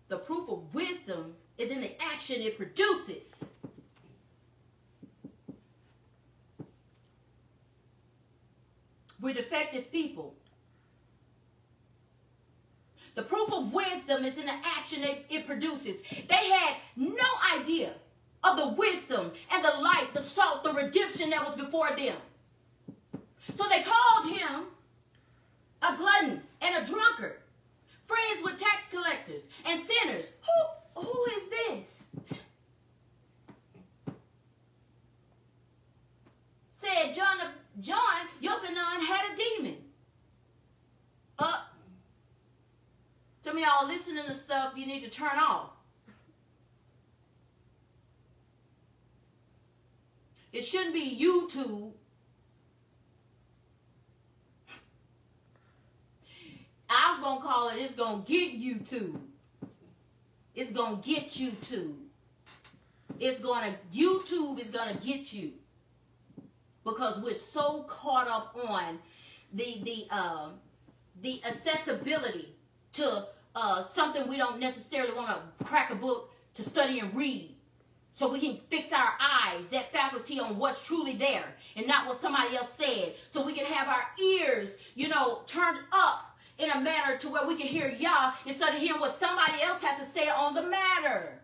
the 0.09 0.17
proof 0.17 0.49
of 0.49 0.73
wisdom 0.73 1.35
is 1.57 1.71
in 1.71 1.79
the 1.79 1.93
action 2.03 2.41
it 2.41 2.57
produces. 2.57 3.33
We're 9.21 9.33
defective 9.33 9.89
people. 9.89 10.35
The 13.15 13.23
proof 13.23 13.53
of 13.53 13.71
wisdom 13.71 14.25
is 14.25 14.37
in 14.37 14.47
the 14.47 14.55
action 14.65 15.03
it, 15.03 15.25
it 15.29 15.47
produces. 15.47 16.01
They 16.01 16.49
had 16.49 16.75
no 16.97 17.23
idea 17.57 17.93
of 18.43 18.57
the 18.57 18.67
wisdom 18.67 19.31
and 19.49 19.63
the 19.63 19.81
light, 19.81 20.09
the 20.13 20.21
salt, 20.21 20.65
the 20.65 20.73
redemption 20.73 21.29
that 21.29 21.45
was 21.45 21.55
before 21.55 21.95
them. 21.95 22.17
So 23.55 23.67
they 23.67 23.81
called 23.81 24.31
him 24.31 24.65
a 25.81 25.95
glutton 25.97 26.41
and 26.61 26.83
a 26.83 26.85
drunkard, 26.85 27.39
friends 28.05 28.43
with 28.43 28.57
tax 28.57 28.87
collectors 28.87 29.49
and 29.65 29.79
sinners. 29.79 30.31
Who, 30.95 31.01
who 31.01 31.25
is 31.31 31.49
this? 31.49 32.03
Said 36.77 37.13
John, 37.13 37.37
John 37.79 38.27
Yochanan 38.41 39.05
had 39.05 39.33
a 39.33 39.35
demon. 39.35 39.77
Uh, 41.37 41.61
some 43.43 43.57
of 43.57 43.63
y'all 43.63 43.87
listening 43.87 44.25
to 44.25 44.33
stuff 44.33 44.73
you 44.75 44.85
need 44.85 45.03
to 45.03 45.09
turn 45.09 45.37
off. 45.39 45.71
It 50.53 50.63
shouldn't 50.63 50.93
be 50.93 51.17
YouTube. 51.19 51.93
I'm 56.91 57.21
gonna 57.21 57.39
call 57.39 57.69
it. 57.69 57.77
It's 57.77 57.93
gonna 57.93 58.21
get 58.25 58.51
you 58.51 58.75
to. 58.79 59.19
It's 60.53 60.71
gonna 60.71 61.01
get 61.01 61.37
you 61.37 61.51
to. 61.51 61.95
It's 63.17 63.39
gonna 63.39 63.75
YouTube 63.93 64.59
is 64.59 64.71
gonna 64.71 64.95
get 64.95 65.31
you 65.31 65.53
because 66.83 67.17
we're 67.19 67.33
so 67.33 67.83
caught 67.83 68.27
up 68.27 68.57
on 68.67 68.99
the 69.53 69.81
the 69.83 70.07
uh, 70.09 70.49
the 71.21 71.41
accessibility 71.45 72.49
to 72.93 73.25
uh, 73.55 73.83
something 73.83 74.27
we 74.27 74.35
don't 74.35 74.59
necessarily 74.59 75.13
want 75.13 75.29
to 75.29 75.63
crack 75.63 75.91
a 75.91 75.95
book 75.95 76.33
to 76.55 76.63
study 76.63 76.99
and 76.99 77.15
read 77.15 77.55
so 78.11 78.29
we 78.29 78.39
can 78.39 78.59
fix 78.69 78.91
our 78.91 79.13
eyes, 79.21 79.69
that 79.71 79.93
faculty 79.93 80.39
on 80.39 80.57
what's 80.57 80.85
truly 80.85 81.13
there 81.13 81.55
and 81.77 81.87
not 81.87 82.05
what 82.07 82.19
somebody 82.19 82.57
else 82.57 82.73
said. 82.73 83.13
So 83.29 83.45
we 83.45 83.53
can 83.53 83.65
have 83.65 83.87
our 83.87 84.03
ears, 84.21 84.77
you 84.95 85.07
know, 85.07 85.43
turned 85.45 85.77
up 85.93 86.30
in 86.61 86.69
a 86.69 86.79
manner 86.79 87.17
to 87.17 87.27
where 87.27 87.47
we 87.47 87.55
can 87.55 87.65
hear 87.65 87.89
Yah 87.89 88.33
instead 88.45 88.75
of 88.75 88.79
hearing 88.79 89.01
what 89.01 89.15
somebody 89.15 89.61
else 89.63 89.81
has 89.81 89.99
to 89.99 90.05
say 90.05 90.29
on 90.29 90.53
the 90.53 90.61
matter. 90.61 91.39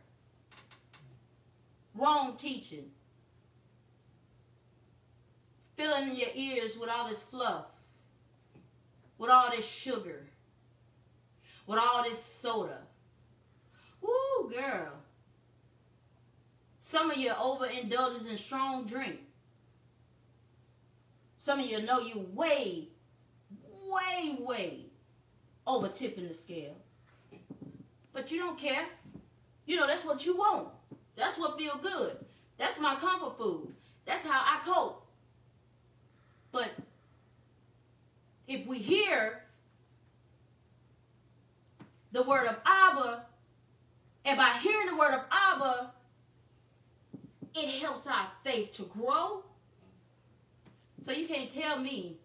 Wrong 1.95 2.37
teaching. 2.37 2.91
Filling 5.75 6.15
your 6.15 6.29
ears 6.35 6.77
with 6.77 6.89
all 6.89 7.09
this 7.09 7.23
fluff, 7.23 7.65
with 9.17 9.31
all 9.31 9.49
this 9.49 9.67
sugar, 9.67 10.27
with 11.65 11.79
all 11.79 12.03
this 12.03 12.21
soda. 12.21 12.79
Woo, 14.01 14.51
girl. 14.51 14.93
Some 16.79 17.09
of 17.09 17.17
you 17.17 17.31
overindulges 17.31 18.29
in 18.29 18.37
strong 18.37 18.85
drink. 18.85 19.19
Some 21.39 21.59
of 21.59 21.65
you 21.65 21.81
know 21.81 21.99
you 21.99 22.27
way, 22.33 22.89
way, 23.87 24.37
way 24.39 24.86
Oh, 25.67 25.79
over 25.79 25.89
tipping 25.89 26.27
the 26.29 26.33
scale. 26.33 26.75
But 28.13 28.31
you 28.31 28.39
don't 28.39 28.57
care. 28.57 28.85
You 29.65 29.75
know, 29.75 29.85
that's 29.85 30.05
what 30.05 30.25
you 30.25 30.37
want. 30.37 30.69
That's 31.17 31.37
what 31.37 31.59
feel 31.59 31.77
good. 31.77 32.17
That's 32.57 32.79
my 32.79 32.95
comfort 32.95 33.37
food. 33.37 33.73
That's 34.05 34.25
how 34.25 34.39
I 34.39 34.61
cope. 34.65 35.05
But 36.53 36.71
if 38.47 38.65
we 38.65 38.79
hear 38.79 39.43
the 42.13 42.23
word 42.23 42.47
of 42.47 42.55
Abba, 42.65 43.25
and 44.23 44.37
by 44.37 44.57
hearing 44.61 44.87
the 44.87 44.95
word 44.95 45.13
of 45.13 45.21
Abba, 45.29 45.91
it 47.53 47.81
helps 47.81 48.07
our 48.07 48.27
faith 48.43 48.73
to 48.75 48.83
grow. 48.83 49.43
So 51.01 51.11
you 51.11 51.27
can't 51.27 51.49
tell 51.49 51.77
me 51.77 52.17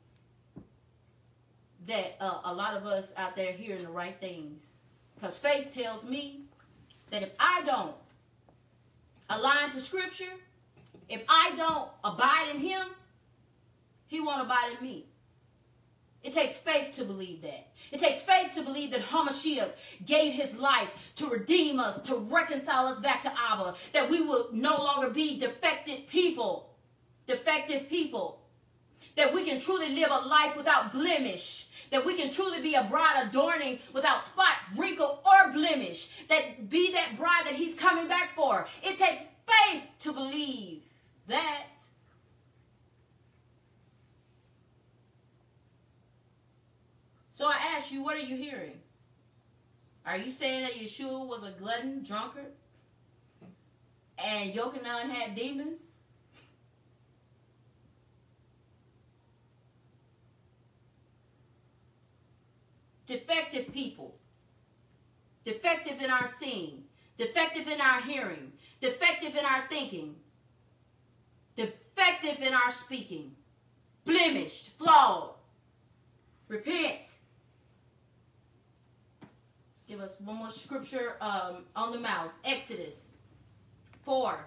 that 1.86 2.16
uh, 2.20 2.40
a 2.44 2.54
lot 2.54 2.76
of 2.76 2.86
us 2.86 3.12
out 3.16 3.36
there 3.36 3.52
hearing 3.52 3.82
the 3.82 3.90
right 3.90 4.16
things. 4.20 4.62
Because 5.14 5.36
faith 5.36 5.72
tells 5.74 6.04
me 6.04 6.42
that 7.10 7.22
if 7.22 7.30
I 7.38 7.62
don't 7.64 7.94
align 9.30 9.70
to 9.70 9.80
Scripture, 9.80 10.32
if 11.08 11.22
I 11.28 11.52
don't 11.56 11.88
abide 12.04 12.50
in 12.54 12.60
Him, 12.60 12.86
He 14.06 14.20
won't 14.20 14.42
abide 14.42 14.76
in 14.78 14.84
me. 14.84 15.06
It 16.22 16.32
takes 16.32 16.56
faith 16.56 16.92
to 16.92 17.04
believe 17.04 17.42
that. 17.42 17.66
It 17.90 17.98
takes 17.98 18.22
faith 18.22 18.52
to 18.54 18.62
believe 18.62 18.92
that 18.92 19.00
Hamashiach 19.00 19.70
gave 20.06 20.34
his 20.34 20.56
life 20.56 20.88
to 21.16 21.28
redeem 21.28 21.80
us, 21.80 22.00
to 22.02 22.16
reconcile 22.16 22.86
us 22.86 23.00
back 23.00 23.22
to 23.22 23.32
Abba, 23.36 23.74
that 23.92 24.08
we 24.08 24.20
will 24.22 24.48
no 24.52 24.76
longer 24.76 25.10
be 25.10 25.36
defected 25.38 26.06
people, 26.08 26.70
defective 27.26 27.88
people, 27.88 28.38
that 29.16 29.32
we 29.32 29.44
can 29.44 29.60
truly 29.60 29.90
live 29.90 30.10
a 30.10 30.26
life 30.26 30.56
without 30.56 30.92
blemish, 30.92 31.66
that 31.90 32.04
we 32.04 32.14
can 32.14 32.30
truly 32.30 32.60
be 32.60 32.74
a 32.74 32.84
bride 32.84 33.26
adorning 33.26 33.78
without 33.92 34.24
spot, 34.24 34.54
wrinkle, 34.76 35.20
or 35.24 35.52
blemish, 35.52 36.08
that 36.28 36.70
be 36.70 36.92
that 36.92 37.16
bride 37.18 37.42
that 37.44 37.54
he's 37.54 37.74
coming 37.74 38.08
back 38.08 38.34
for. 38.34 38.66
It 38.82 38.96
takes 38.96 39.22
faith 39.46 39.82
to 40.00 40.12
believe 40.12 40.82
that. 41.28 41.64
So 47.34 47.46
I 47.46 47.56
ask 47.76 47.90
you, 47.90 48.02
what 48.02 48.16
are 48.16 48.20
you 48.20 48.36
hearing? 48.36 48.78
Are 50.06 50.16
you 50.16 50.30
saying 50.30 50.62
that 50.62 50.72
Yeshua 50.74 51.26
was 51.26 51.42
a 51.44 51.50
glutton, 51.50 52.02
drunkard, 52.02 52.52
and 54.18 54.52
Yochanan 54.52 55.10
had 55.10 55.34
demons? 55.34 55.80
Defective 63.12 63.74
people. 63.74 64.14
Defective 65.44 66.00
in 66.00 66.10
our 66.10 66.26
seeing. 66.26 66.84
Defective 67.18 67.68
in 67.68 67.78
our 67.78 68.00
hearing. 68.00 68.52
Defective 68.80 69.36
in 69.36 69.44
our 69.44 69.66
thinking. 69.68 70.14
Defective 71.54 72.40
in 72.40 72.54
our 72.54 72.70
speaking. 72.70 73.32
Blemished, 74.06 74.70
flawed. 74.78 75.34
Repent 76.48 77.00
Let's 79.20 79.84
give 79.86 80.00
us 80.00 80.16
one 80.20 80.36
more 80.36 80.50
scripture 80.50 81.16
um, 81.20 81.64
on 81.76 81.92
the 81.92 82.00
mouth. 82.00 82.30
Exodus 82.46 83.08
4, 84.04 84.38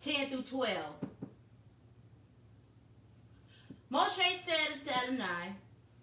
10 0.00 0.28
through 0.28 0.42
12. 0.42 0.76
Moshe 3.90 4.44
said 4.44 4.82
to 4.82 4.98
Adonai, 4.98 5.54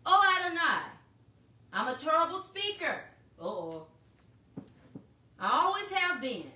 Oh 0.07 0.39
Adonai, 0.39 0.98
I'm 1.71 1.87
a 1.93 1.97
terrible 1.97 2.39
speaker. 2.39 3.01
Uh-oh. 3.41 3.85
I 5.39 5.49
always 5.51 5.89
have 5.91 6.21
been. 6.21 6.51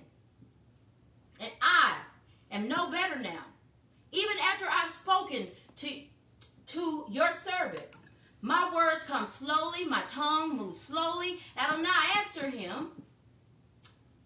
And 1.40 1.50
I 1.62 1.96
am 2.50 2.68
no 2.68 2.90
better 2.90 3.18
now. 3.18 3.44
Even 4.12 4.36
after 4.42 4.66
I've 4.70 4.92
spoken 4.92 5.48
to, 5.76 5.88
to 6.66 7.04
your 7.10 7.32
servant, 7.32 7.86
my 8.40 8.70
words 8.74 9.04
come 9.04 9.26
slowly, 9.26 9.86
my 9.86 10.02
tongue 10.06 10.56
moves 10.56 10.80
slowly, 10.80 11.40
and 11.56 11.72
I'm 11.72 11.82
not 11.82 12.16
answer 12.18 12.50
him. 12.50 12.88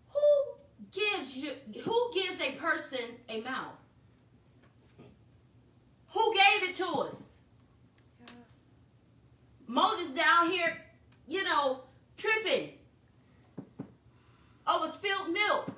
Who 0.08 0.54
gives 0.90 1.36
you 1.36 1.52
who 1.84 2.10
gives 2.12 2.40
a 2.40 2.52
person 2.52 2.98
a 3.28 3.40
mouth? 3.42 3.76
Who 6.08 6.34
gave 6.34 6.68
it 6.68 6.74
to 6.76 6.86
us? 6.86 7.27
Moses 9.68 10.08
down 10.08 10.50
here, 10.50 10.76
you 11.28 11.44
know, 11.44 11.82
tripping 12.16 12.70
over 14.66 14.88
spilled 14.88 15.30
milk. 15.30 15.70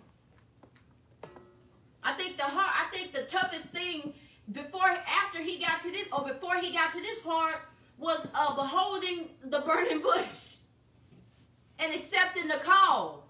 I 2.03 2.13
think 2.13 2.37
the 2.37 2.45
hard, 2.45 2.71
I 2.87 2.97
think 2.97 3.13
the 3.13 3.25
toughest 3.25 3.67
thing 3.67 4.15
before 4.53 4.89
after 4.89 5.43
he 5.43 5.59
got 5.59 5.83
to 5.83 5.91
this 5.91 6.07
or 6.13 6.25
before 6.25 6.57
he 6.57 6.73
got 6.73 6.93
to 6.95 7.01
this 7.01 7.19
part 7.19 7.57
was 7.99 8.27
uh, 8.33 8.55
beholding 8.55 9.29
the 9.45 9.61
burning 9.61 10.01
bush 10.03 10.57
and 11.79 11.93
accepting 11.93 12.49
the 12.49 12.59
call. 12.63 13.29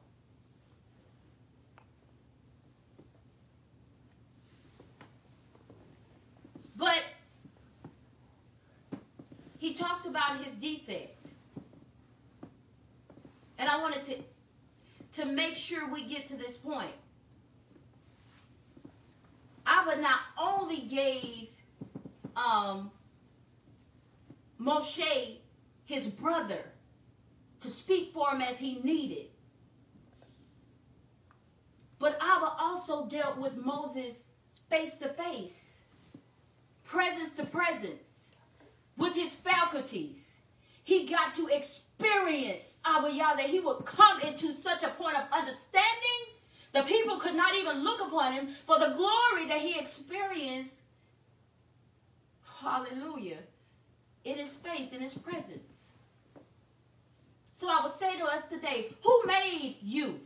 But 6.77 7.03
he 9.61 9.75
talks 9.75 10.07
about 10.07 10.43
his 10.43 10.55
defect. 10.55 11.27
And 13.59 13.69
I 13.69 13.79
wanted 13.79 14.03
to 14.05 14.17
to 15.13 15.27
make 15.27 15.57
sure 15.57 15.89
we 15.89 16.05
get 16.05 16.27
to 16.29 16.37
this 16.37 16.57
point. 16.57 16.95
Abba 19.67 20.01
not 20.01 20.21
only 20.39 20.81
gave 20.81 21.49
um, 22.37 22.91
Moshe, 24.59 25.37
his 25.85 26.07
brother, 26.07 26.65
to 27.61 27.69
speak 27.69 28.15
for 28.15 28.31
him 28.31 28.41
as 28.41 28.59
he 28.59 28.81
needed. 28.83 29.27
But 31.99 32.17
Abba 32.21 32.53
also 32.59 33.07
dealt 33.07 33.37
with 33.37 33.57
Moses 33.57 34.29
face 34.71 34.95
to 34.97 35.09
face, 35.09 35.81
presence 36.85 37.33
to 37.33 37.45
presence, 37.45 38.01
with 39.01 39.15
his 39.15 39.35
faculties. 39.35 40.37
He 40.85 41.07
got 41.07 41.35
to 41.35 41.49
experience 41.49 42.77
Abba 42.85 43.11
Yahweh. 43.13 43.47
He 43.47 43.59
would 43.59 43.85
come 43.85 44.21
into 44.21 44.53
such 44.53 44.83
a 44.83 44.91
point 44.91 45.17
of 45.17 45.25
understanding 45.33 46.21
the 46.73 46.83
people 46.83 47.17
could 47.17 47.35
not 47.35 47.57
even 47.57 47.83
look 47.83 48.01
upon 48.01 48.35
him 48.35 48.49
for 48.67 48.79
the 48.79 48.95
glory 48.97 49.49
that 49.49 49.61
he 49.61 49.79
experienced. 49.79 50.75
Hallelujah. 52.61 53.39
In 54.25 54.37
his 54.37 54.55
face, 54.55 54.93
in 54.93 55.01
his 55.01 55.15
presence. 55.15 55.93
So 57.53 57.69
I 57.69 57.81
would 57.83 57.95
say 57.95 58.19
to 58.19 58.25
us 58.25 58.45
today, 58.49 58.93
who 59.03 59.23
made 59.27 59.79
you? 59.83 60.21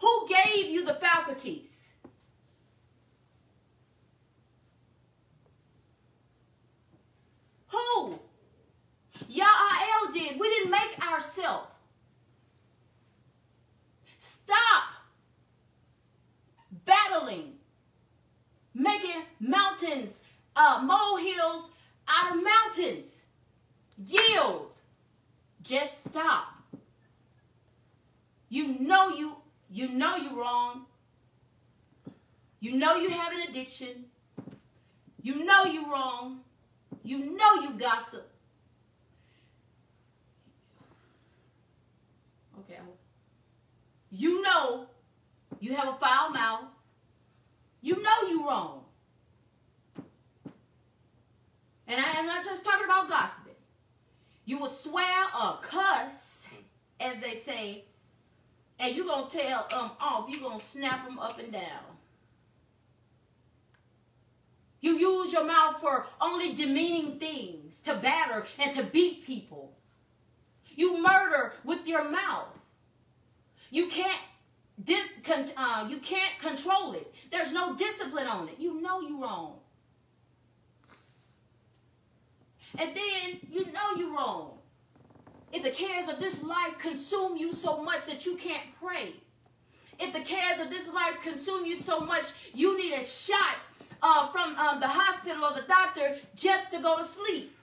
Who 0.00 0.28
gave 0.28 0.70
you 0.70 0.84
the 0.84 0.94
faculties? 0.94 1.79
Who? 7.70 8.18
Yah'el 9.28 10.12
did. 10.12 10.38
We 10.38 10.48
didn't 10.48 10.70
make 10.70 11.06
ourselves. 11.06 11.68
Stop 14.18 14.84
battling, 16.84 17.54
making 18.74 19.22
mountains, 19.38 20.20
uh, 20.56 20.80
molehills 20.84 21.70
out 22.08 22.36
of 22.36 22.42
mountains. 22.42 23.22
Yield. 24.04 24.72
Just 25.62 26.04
stop. 26.04 26.54
You 28.48 28.78
know 28.80 29.08
you 29.10 29.36
you 29.70 29.88
know 29.88 30.16
you're 30.16 30.34
wrong. 30.34 30.86
You 32.58 32.76
know 32.76 32.96
you 32.96 33.10
have 33.10 33.32
an 33.32 33.48
addiction. 33.48 34.06
You 35.22 35.44
know 35.44 35.64
you're 35.64 35.88
wrong. 35.88 36.40
You 37.10 37.36
know 37.36 37.54
you 37.56 37.70
gossip. 37.72 38.30
Okay. 42.60 42.78
You 44.12 44.42
know 44.42 44.86
you 45.58 45.74
have 45.74 45.88
a 45.88 45.94
foul 45.94 46.30
mouth. 46.30 46.66
You 47.82 48.00
know 48.00 48.28
you're 48.28 48.46
wrong. 48.46 48.84
And 51.88 52.00
I 52.00 52.20
am 52.20 52.26
not 52.26 52.44
just 52.44 52.64
talking 52.64 52.84
about 52.84 53.08
gossiping. 53.08 53.54
You 54.44 54.60
will 54.60 54.70
swear 54.70 55.24
or 55.34 55.58
cuss, 55.62 56.46
as 57.00 57.16
they 57.16 57.34
say, 57.34 57.86
and 58.78 58.94
you're 58.94 59.06
going 59.06 59.28
to 59.28 59.36
tell 59.36 59.66
them 59.68 59.90
off. 60.00 60.28
You're 60.30 60.48
going 60.48 60.60
to 60.60 60.64
snap 60.64 61.08
them 61.08 61.18
up 61.18 61.40
and 61.40 61.52
down. 61.52 61.89
You 64.80 64.92
use 64.92 65.32
your 65.32 65.44
mouth 65.44 65.80
for 65.80 66.06
only 66.20 66.54
demeaning 66.54 67.18
things, 67.18 67.80
to 67.80 67.94
batter 67.94 68.46
and 68.58 68.72
to 68.74 68.82
beat 68.82 69.26
people. 69.26 69.76
You 70.74 71.02
murder 71.02 71.54
with 71.64 71.86
your 71.86 72.08
mouth. 72.08 72.48
You 73.70 73.88
can't 73.88 74.20
dis, 74.82 75.12
uh, 75.56 75.86
you 75.88 75.98
can't 75.98 76.38
control 76.40 76.92
it. 76.94 77.12
There's 77.30 77.52
no 77.52 77.76
discipline 77.76 78.26
on 78.26 78.48
it. 78.48 78.58
You 78.58 78.80
know 78.80 79.00
you're 79.00 79.20
wrong. 79.20 79.58
And 82.78 82.96
then 82.96 83.40
you 83.50 83.66
know 83.72 83.96
you're 83.98 84.14
wrong. 84.14 84.58
If 85.52 85.64
the 85.64 85.70
cares 85.70 86.08
of 86.08 86.20
this 86.20 86.42
life 86.42 86.78
consume 86.78 87.36
you 87.36 87.52
so 87.52 87.82
much 87.82 88.06
that 88.06 88.24
you 88.24 88.36
can't 88.36 88.62
pray, 88.80 89.14
if 89.98 90.12
the 90.12 90.20
cares 90.20 90.60
of 90.60 90.70
this 90.70 90.92
life 90.92 91.20
consume 91.22 91.66
you 91.66 91.76
so 91.76 92.00
much 92.00 92.24
you 92.54 92.78
need 92.78 92.94
a 92.94 93.04
shot 93.04 93.58
uh, 94.02 94.28
from 94.28 94.56
um, 94.56 94.80
the 94.80 94.88
hospital 94.88 95.44
or 95.44 95.54
the 95.54 95.66
doctor 95.66 96.16
just 96.34 96.70
to 96.70 96.80
go 96.80 96.98
to 96.98 97.04
sleep 97.04 97.56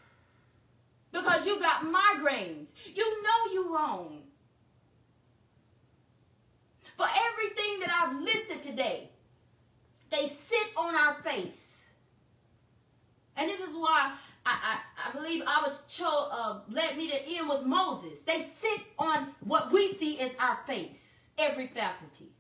because 1.12 1.46
you 1.46 1.60
got 1.60 1.84
migraines, 1.84 2.70
you 2.94 3.24
know 3.24 3.54
you're 3.54 3.72
wrong. 3.72 4.24
For 6.98 7.06
everything 7.06 7.80
that 7.82 7.92
I've 7.92 8.22
listed 8.22 8.62
today, 8.62 9.10
they 10.10 10.26
sit 10.26 10.68
on 10.76 10.96
our 10.96 11.16
face. 11.16 11.86
And 13.36 13.50
this 13.50 13.60
is 13.60 13.76
why 13.76 14.14
I, 14.46 14.80
I, 15.04 15.10
I 15.10 15.12
believe 15.12 15.44
our 15.46 15.72
cho, 15.88 16.30
uh, 16.32 16.60
led 16.70 16.98
me 16.98 17.10
to 17.10 17.22
end 17.28 17.50
with 17.50 17.64
Moses. 17.64 18.22
They 18.22 18.42
sit 18.42 18.82
on 18.98 19.28
what 19.42 19.72
we 19.72 19.94
see 19.94 20.20
as 20.20 20.32
our 20.40 20.58
face, 20.66 21.26
every 21.38 21.68
faculty. 21.68 22.32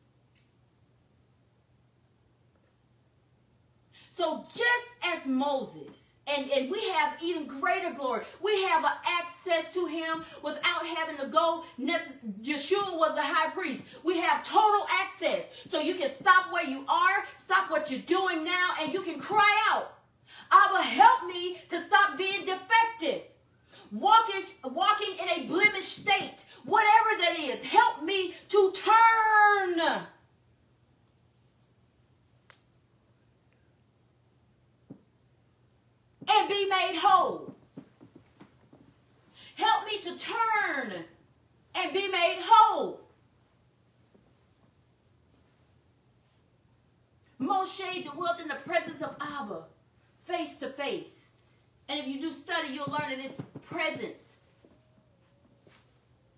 So 4.17 4.43
just 4.47 4.87
as 5.05 5.27
Moses, 5.27 6.13
and, 6.25 6.49
and 6.49 6.71
we 6.71 6.81
have 6.89 7.13
even 7.21 7.45
greater 7.45 7.91
glory. 7.91 8.23
We 8.41 8.63
have 8.63 8.83
access 9.05 9.71
to 9.75 9.85
him 9.85 10.23
without 10.41 10.87
having 10.87 11.17
to 11.17 11.27
go. 11.27 11.63
Yeshua 11.79 12.97
was 12.97 13.13
the 13.13 13.21
high 13.21 13.51
priest. 13.51 13.83
We 14.03 14.17
have 14.17 14.41
total 14.41 14.87
access. 14.91 15.51
So 15.67 15.79
you 15.79 15.93
can 15.93 16.09
stop 16.09 16.51
where 16.51 16.67
you 16.67 16.83
are, 16.89 17.25
stop 17.37 17.69
what 17.69 17.91
you're 17.91 17.99
doing 17.99 18.43
now, 18.43 18.71
and 18.81 18.91
you 18.91 19.03
can 19.03 19.19
cry 19.19 19.55
out. 19.69 19.93
Abba, 20.51 20.81
help 20.81 21.27
me 21.27 21.59
to 21.69 21.79
stop 21.79 22.17
being 22.17 22.43
defective. 22.43 23.21
Walking, 23.91 24.41
walking 24.63 25.13
in 25.21 25.29
a 25.29 25.45
blemished 25.45 25.99
state, 25.99 26.43
whatever 26.65 27.09
that 27.19 27.35
is, 27.37 27.63
help 27.63 28.03
me 28.03 28.33
to 28.49 28.73
turn. 28.73 30.07
And 36.29 36.49
be 36.49 36.67
made 36.67 36.97
whole. 36.97 37.55
Help 39.55 39.85
me 39.85 39.99
to 39.99 40.17
turn 40.17 40.93
and 41.73 41.93
be 41.93 42.07
made 42.09 42.39
whole. 42.41 43.01
Moshe 47.39 48.03
dwelt 48.11 48.39
in 48.39 48.47
the 48.47 48.55
presence 48.55 49.01
of 49.01 49.15
Abba 49.21 49.63
face 50.25 50.57
to 50.57 50.69
face. 50.69 51.29
And 51.87 51.99
if 51.99 52.07
you 52.07 52.19
do 52.19 52.31
study, 52.31 52.69
you'll 52.73 52.91
learn 52.91 53.09
that 53.09 53.19
it's 53.19 53.41
presence 53.65 54.33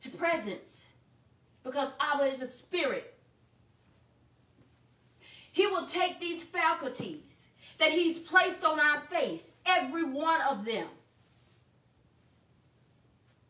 to 0.01 0.09
presence 0.09 0.85
because 1.63 1.89
Abba 1.99 2.25
is 2.25 2.41
a 2.41 2.47
spirit. 2.47 3.15
He 5.51 5.67
will 5.67 5.85
take 5.85 6.19
these 6.19 6.43
faculties 6.43 7.47
that 7.79 7.91
he's 7.91 8.19
placed 8.19 8.63
on 8.63 8.79
our 8.79 9.01
face, 9.01 9.43
every 9.65 10.03
one 10.03 10.41
of 10.41 10.65
them, 10.65 10.87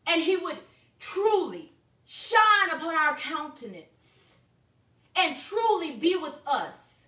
and 0.06 0.22
he 0.22 0.36
would 0.36 0.58
truly 0.98 1.72
shine 2.04 2.70
upon 2.72 2.94
our 2.94 3.16
countenance 3.16 4.34
and 5.16 5.36
truly 5.36 5.92
be 5.96 6.16
with 6.16 6.34
us 6.46 7.06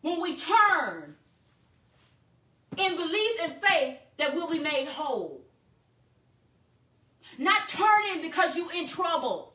when 0.00 0.20
we 0.20 0.36
turn 0.36 1.16
in 2.76 2.96
belief 2.96 3.32
and 3.42 3.54
faith 3.60 3.98
that 4.16 4.34
we'll 4.34 4.50
be 4.50 4.58
made 4.58 4.86
whole. 4.88 5.40
Not 7.38 7.68
turning 7.68 8.22
because 8.22 8.56
you're 8.56 8.72
in 8.72 8.86
trouble. 8.86 9.47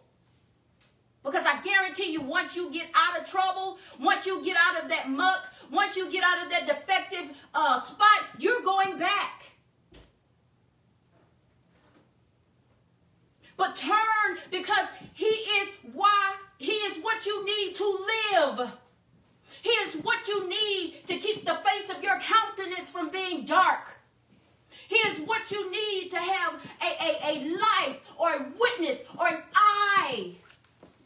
Because 1.24 1.46
I 1.46 1.62
guarantee 1.62 2.12
you, 2.12 2.22
once 2.22 2.56
you 2.56 2.70
get 2.70 2.88
out 2.94 3.20
of 3.20 3.30
trouble, 3.30 3.78
once 4.00 4.26
you 4.26 4.44
get 4.44 4.58
out 4.60 4.84
of 4.84 4.90
that 4.90 5.10
muck, 5.10 5.46
once 5.72 5.96
you 5.96 6.12
get 6.12 6.24
out 6.24 6.44
of 6.44 6.50
that 6.52 6.68
defective 6.68 7.36
uh, 7.54 7.80
spot, 7.80 8.26
you're 8.38 8.62
going 8.62 9.00
back. 9.00 9.44
But 13.56 13.76
turn 13.76 14.38
because 14.52 14.88
He 15.14 15.26
is 15.26 15.70
why 15.94 16.36
He 16.58 16.74
is 16.74 16.98
what 17.02 17.26
you 17.26 17.46
need 17.46 17.76
to 17.76 18.06
live. 18.34 18.72
He 19.62 19.70
is 19.70 19.96
what 20.04 20.28
you 20.28 20.50
need 20.50 21.08
to 21.08 21.16
keep 21.18 21.46
the 21.46 21.56
face 21.56 21.90
of 21.90 22.04
your 22.04 22.20
countenance 22.20 22.90
from 22.90 23.10
being 23.10 23.46
dark. 23.46 23.88
He 24.90 24.98
is 24.98 25.20
what 25.20 25.50
you 25.50 25.72
need 25.72 26.10
to 26.12 26.18
have 26.18 26.56
a, 26.82 26.86
a, 26.86 27.32
a 27.32 27.58
life 27.58 27.98
or 28.18 28.34
a 28.34 28.46
witness 28.60 29.04
or 29.18 29.28
an 29.30 29.42
eye. 29.56 30.36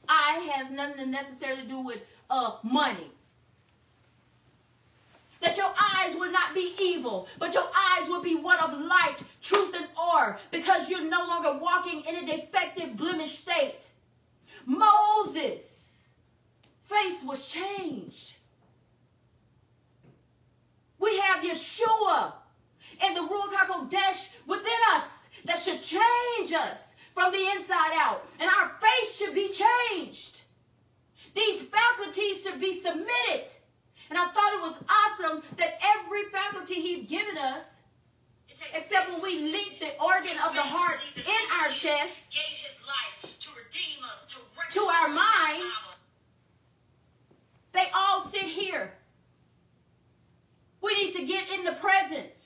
Eye 0.10 0.50
has 0.54 0.72
nothing 0.72 1.06
to 1.06 1.06
necessarily 1.06 1.64
do 1.64 1.80
with 1.80 2.00
uh, 2.30 2.58
money. 2.64 3.12
That 5.42 5.58
your 5.58 5.72
eyes 5.96 6.16
will 6.16 6.32
not 6.32 6.56
be 6.56 6.74
evil, 6.80 7.28
but 7.38 7.54
your 7.54 7.70
eyes 7.76 8.10
will 8.10 8.22
be 8.22 8.36
one 8.36 8.60
of 8.60 8.80
light, 8.80 9.24
truth, 9.42 9.76
and 9.76 9.88
order, 10.14 10.38
because 10.52 10.90
you're 10.90 11.08
no 11.08 11.26
longer 11.28 11.60
walking 11.62 12.02
in 12.02 12.16
a 12.16 12.26
defective, 12.26 12.98
blemished 12.98 13.42
state. 13.42 13.90
Moses' 14.66 16.10
face 16.84 17.24
was 17.24 17.48
changed. 17.48 18.34
We 21.00 21.18
have 21.20 21.44
Yeshua. 21.44 22.34
and 23.02 23.16
the 23.16 23.22
Ruach 23.22 23.54
HaKodesh 23.54 24.30
within 24.48 24.80
us 24.96 25.30
that 25.46 25.60
should 25.60 25.82
change 25.84 26.52
us 26.54 26.96
from 27.18 27.32
the 27.32 27.50
inside 27.56 27.94
out. 27.96 28.24
And 28.40 28.48
our 28.48 28.74
face 28.80 29.18
should 29.18 29.34
be 29.34 29.50
changed. 29.50 30.42
These 31.36 31.64
faculties 31.64 32.44
should 32.44 32.62
be 32.62 32.80
submitted. 32.80 33.50
And 34.12 34.20
I 34.20 34.28
thought 34.28 34.54
it 34.54 34.62
was 34.62 34.78
awesome 34.88 35.42
that 35.58 35.80
every 35.84 36.26
faculty 36.32 36.76
he's 36.76 37.10
given 37.10 37.36
us, 37.40 37.82
except 38.76 39.12
when 39.12 39.22
we 39.24 39.52
link 39.52 39.80
the 39.80 40.00
organ 40.00 40.38
of 40.46 40.54
the 40.54 40.62
heart 40.62 41.00
in 41.16 41.44
our 41.60 41.70
chest 41.70 42.18
to 44.72 44.82
our 44.82 45.08
mind, 45.08 45.64
they 47.74 47.88
all 47.96 48.22
sit 48.22 48.44
here. 48.44 48.94
We 50.82 50.94
need 51.04 51.14
to 51.14 51.26
get 51.26 51.50
in 51.50 51.66
the 51.66 51.74
presence. 51.74 52.37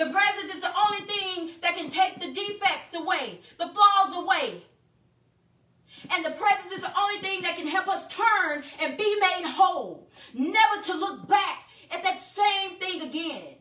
The 0.00 0.06
presence 0.06 0.54
is 0.54 0.62
the 0.62 0.72
only 0.74 1.02
thing 1.02 1.50
that 1.60 1.76
can 1.76 1.90
take 1.90 2.18
the 2.18 2.32
defects 2.32 2.94
away, 2.94 3.40
the 3.58 3.68
flaws 3.68 4.16
away. 4.16 4.62
And 6.10 6.24
the 6.24 6.30
presence 6.30 6.72
is 6.72 6.80
the 6.80 6.98
only 6.98 7.20
thing 7.20 7.42
that 7.42 7.56
can 7.56 7.66
help 7.66 7.86
us 7.86 8.08
turn 8.08 8.64
and 8.80 8.96
be 8.96 9.20
made 9.20 9.44
whole. 9.44 10.08
Never 10.32 10.82
to 10.84 10.94
look 10.94 11.28
back 11.28 11.68
at 11.90 12.02
that 12.02 12.22
same 12.22 12.76
thing 12.78 13.02
again. 13.02 13.56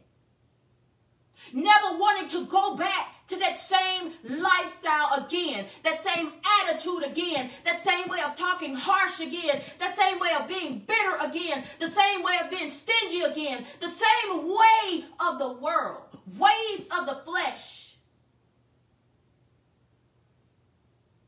Never 1.51 1.97
wanting 1.97 2.29
to 2.29 2.45
go 2.45 2.77
back 2.77 3.15
to 3.29 3.37
that 3.37 3.57
same 3.57 4.11
lifestyle 4.23 5.23
again, 5.23 5.65
that 5.83 6.03
same 6.03 6.33
attitude 6.61 7.03
again, 7.03 7.49
that 7.63 7.79
same 7.79 8.07
way 8.09 8.19
of 8.21 8.35
talking 8.35 8.75
harsh 8.75 9.19
again, 9.19 9.61
that 9.79 9.95
same 9.95 10.19
way 10.19 10.31
of 10.39 10.47
being 10.47 10.79
bitter 10.79 11.15
again, 11.21 11.63
the 11.79 11.87
same 11.87 12.23
way 12.23 12.37
of 12.43 12.49
being 12.49 12.69
stingy 12.69 13.21
again, 13.21 13.63
the 13.79 13.87
same 13.87 14.47
way 14.47 15.05
of 15.19 15.37
the 15.37 15.51
world, 15.53 16.01
ways 16.37 16.87
of 16.97 17.05
the 17.05 17.21
flesh. 17.23 17.97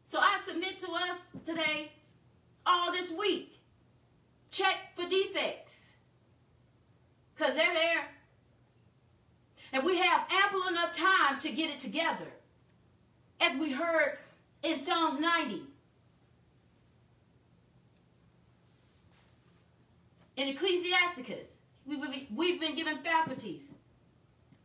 So 0.05 0.19
I 0.19 0.41
submit 0.45 0.79
to 0.79 0.91
us 0.91 1.25
today, 1.45 1.91
all 2.65 2.91
this 2.91 3.11
week, 3.11 3.53
check 4.49 4.75
for 4.95 5.07
defects. 5.07 5.95
Because 7.35 7.55
they're 7.55 7.73
there. 7.73 8.07
And 9.73 9.83
we 9.83 9.97
have 9.97 10.27
ample 10.29 10.67
enough 10.67 10.91
time 10.95 11.39
to 11.39 11.51
get 11.51 11.69
it 11.69 11.79
together. 11.79 12.27
As 13.39 13.57
we 13.57 13.71
heard 13.71 14.17
in 14.63 14.79
Psalms 14.79 15.19
90. 15.19 15.63
In 20.37 20.47
Ecclesiasticus, 20.47 21.57
we've 21.85 22.59
been 22.59 22.75
given 22.75 22.97
faculties 22.99 23.67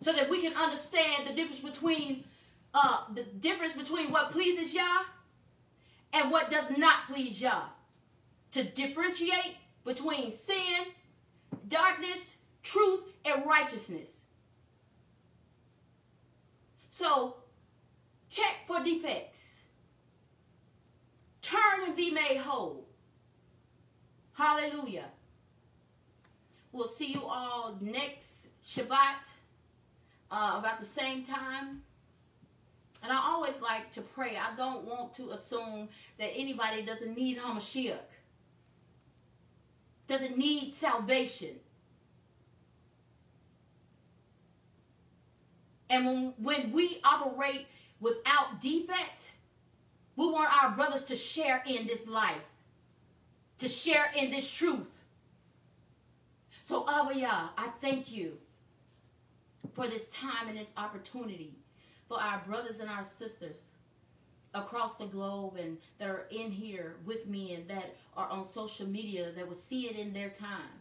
so 0.00 0.12
that 0.12 0.28
we 0.28 0.40
can 0.40 0.54
understand 0.54 1.26
the 1.26 1.34
difference 1.34 1.60
between 1.60 2.24
uh, 2.74 3.04
the 3.14 3.22
difference 3.22 3.72
between 3.72 4.10
what 4.10 4.30
pleases 4.30 4.74
Yah 4.74 5.04
and 6.12 6.30
what 6.30 6.50
does 6.50 6.76
not 6.76 7.06
please 7.06 7.40
Yah. 7.40 7.62
To 8.52 8.64
differentiate 8.64 9.56
between 9.84 10.30
sin, 10.30 10.86
darkness, 11.68 12.36
truth, 12.62 13.00
and 13.24 13.46
righteousness. 13.46 14.22
So 16.98 17.34
check 18.30 18.66
for 18.66 18.82
defects. 18.82 19.60
Turn 21.42 21.82
and 21.84 21.94
be 21.94 22.10
made 22.10 22.38
whole. 22.38 22.86
Hallelujah. 24.32 25.04
We'll 26.72 26.88
see 26.88 27.12
you 27.12 27.22
all 27.22 27.76
next 27.82 28.46
Shabbat 28.64 29.34
uh, 30.30 30.54
about 30.58 30.80
the 30.80 30.86
same 30.86 31.22
time. 31.22 31.82
And 33.02 33.12
I 33.12 33.20
always 33.26 33.60
like 33.60 33.92
to 33.92 34.00
pray. 34.00 34.38
I 34.38 34.56
don't 34.56 34.84
want 34.84 35.12
to 35.16 35.32
assume 35.32 35.90
that 36.16 36.30
anybody 36.34 36.82
doesn't 36.82 37.14
need 37.14 37.36
Hamashiach, 37.36 38.08
doesn't 40.08 40.38
need 40.38 40.72
salvation. 40.72 41.56
And 45.88 46.06
when, 46.06 46.34
when 46.38 46.72
we 46.72 47.00
operate 47.04 47.66
without 48.00 48.60
defect, 48.60 49.32
we 50.16 50.30
want 50.30 50.50
our 50.62 50.70
brothers 50.70 51.04
to 51.04 51.16
share 51.16 51.62
in 51.66 51.86
this 51.86 52.08
life, 52.08 52.42
to 53.58 53.68
share 53.68 54.10
in 54.16 54.30
this 54.30 54.50
truth. 54.50 54.98
So, 56.62 56.84
Abba 56.88 57.12
I 57.56 57.68
thank 57.80 58.10
you 58.10 58.38
for 59.74 59.86
this 59.86 60.08
time 60.08 60.48
and 60.48 60.56
this 60.56 60.72
opportunity 60.76 61.54
for 62.08 62.20
our 62.20 62.42
brothers 62.46 62.80
and 62.80 62.90
our 62.90 63.04
sisters 63.04 63.66
across 64.54 64.96
the 64.96 65.06
globe 65.06 65.56
and 65.60 65.76
that 65.98 66.08
are 66.08 66.26
in 66.30 66.50
here 66.50 66.96
with 67.04 67.26
me 67.26 67.54
and 67.54 67.68
that 67.68 67.94
are 68.16 68.28
on 68.28 68.44
social 68.44 68.86
media 68.86 69.30
that 69.32 69.46
will 69.46 69.54
see 69.54 69.86
it 69.86 69.96
in 69.96 70.12
their 70.12 70.30
time, 70.30 70.80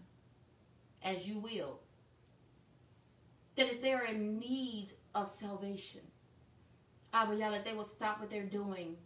as 1.03 1.27
you 1.27 1.37
will 1.37 1.79
that 3.55 3.67
if 3.67 3.81
they're 3.81 4.05
in 4.05 4.39
need 4.39 4.91
of 5.13 5.29
salvation, 5.29 6.01
Abba 7.13 7.35
Yah, 7.35 7.51
that 7.51 7.65
they 7.65 7.73
will 7.73 7.85
stop 7.85 8.19
what 8.19 8.29
they're 8.29 8.43
doing 8.43 8.97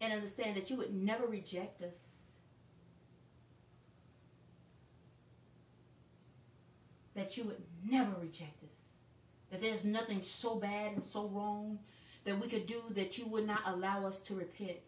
and 0.00 0.12
understand 0.12 0.56
that 0.56 0.68
you 0.68 0.76
would 0.76 0.94
never 0.94 1.26
reject 1.26 1.82
us. 1.82 2.32
That 7.14 7.36
you 7.36 7.44
would 7.44 7.62
never 7.88 8.12
reject 8.20 8.62
us. 8.64 8.76
That 9.50 9.62
there's 9.62 9.84
nothing 9.84 10.22
so 10.22 10.56
bad 10.56 10.92
and 10.92 11.04
so 11.04 11.28
wrong 11.28 11.78
that 12.24 12.38
we 12.38 12.48
could 12.48 12.66
do 12.66 12.80
that 12.90 13.18
you 13.18 13.26
would 13.26 13.46
not 13.46 13.60
allow 13.66 14.06
us 14.06 14.18
to 14.20 14.34
repent. 14.34 14.78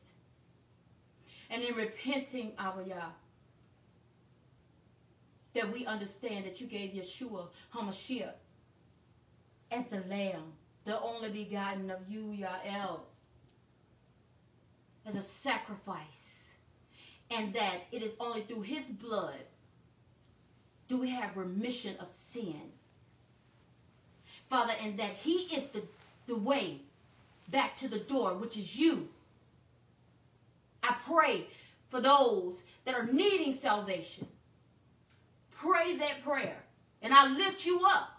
And 1.51 1.63
in 1.63 1.75
repenting, 1.75 2.53
Abba 2.59 2.89
Yah, 2.89 3.11
that 5.55 5.73
we 5.73 5.87
understand 5.87 6.45
that 6.45 6.61
you 6.61 6.67
gave 6.67 6.91
Yeshua 6.91 7.47
HaMashiach 7.75 8.35
as 9.71 9.87
the 9.87 10.03
Lamb, 10.09 10.53
the 10.85 11.01
only 11.01 11.31
begotten 11.31 11.91
of 11.91 12.09
you, 12.09 12.37
Yael, 12.39 13.01
as 15.07 15.17
a 15.17 15.21
sacrifice. 15.21 16.55
And 17.31 17.55
that 17.55 17.85
it 17.91 18.03
is 18.03 18.17
only 18.21 18.43
through 18.43 18.63
his 18.63 18.91
blood 18.91 19.41
do 20.89 20.99
we 20.99 21.09
have 21.09 21.37
remission 21.37 21.97
of 21.99 22.11
sin. 22.11 22.61
Father, 24.51 24.75
and 24.83 24.99
that 24.99 25.13
he 25.13 25.49
is 25.57 25.69
the, 25.69 25.83
the 26.27 26.37
way 26.37 26.81
back 27.49 27.75
to 27.77 27.89
the 27.89 27.99
door, 27.99 28.35
which 28.35 28.57
is 28.59 28.79
you. 28.79 29.09
I 30.83 30.95
pray 31.07 31.47
for 31.89 32.01
those 32.01 32.65
that 32.85 32.95
are 32.95 33.07
needing 33.07 33.55
salvation 33.55 34.29
pray 35.65 35.97
that 35.97 36.23
prayer 36.23 36.57
and 37.03 37.13
I 37.13 37.29
lift 37.29 37.65
you 37.65 37.85
up. 37.87 38.11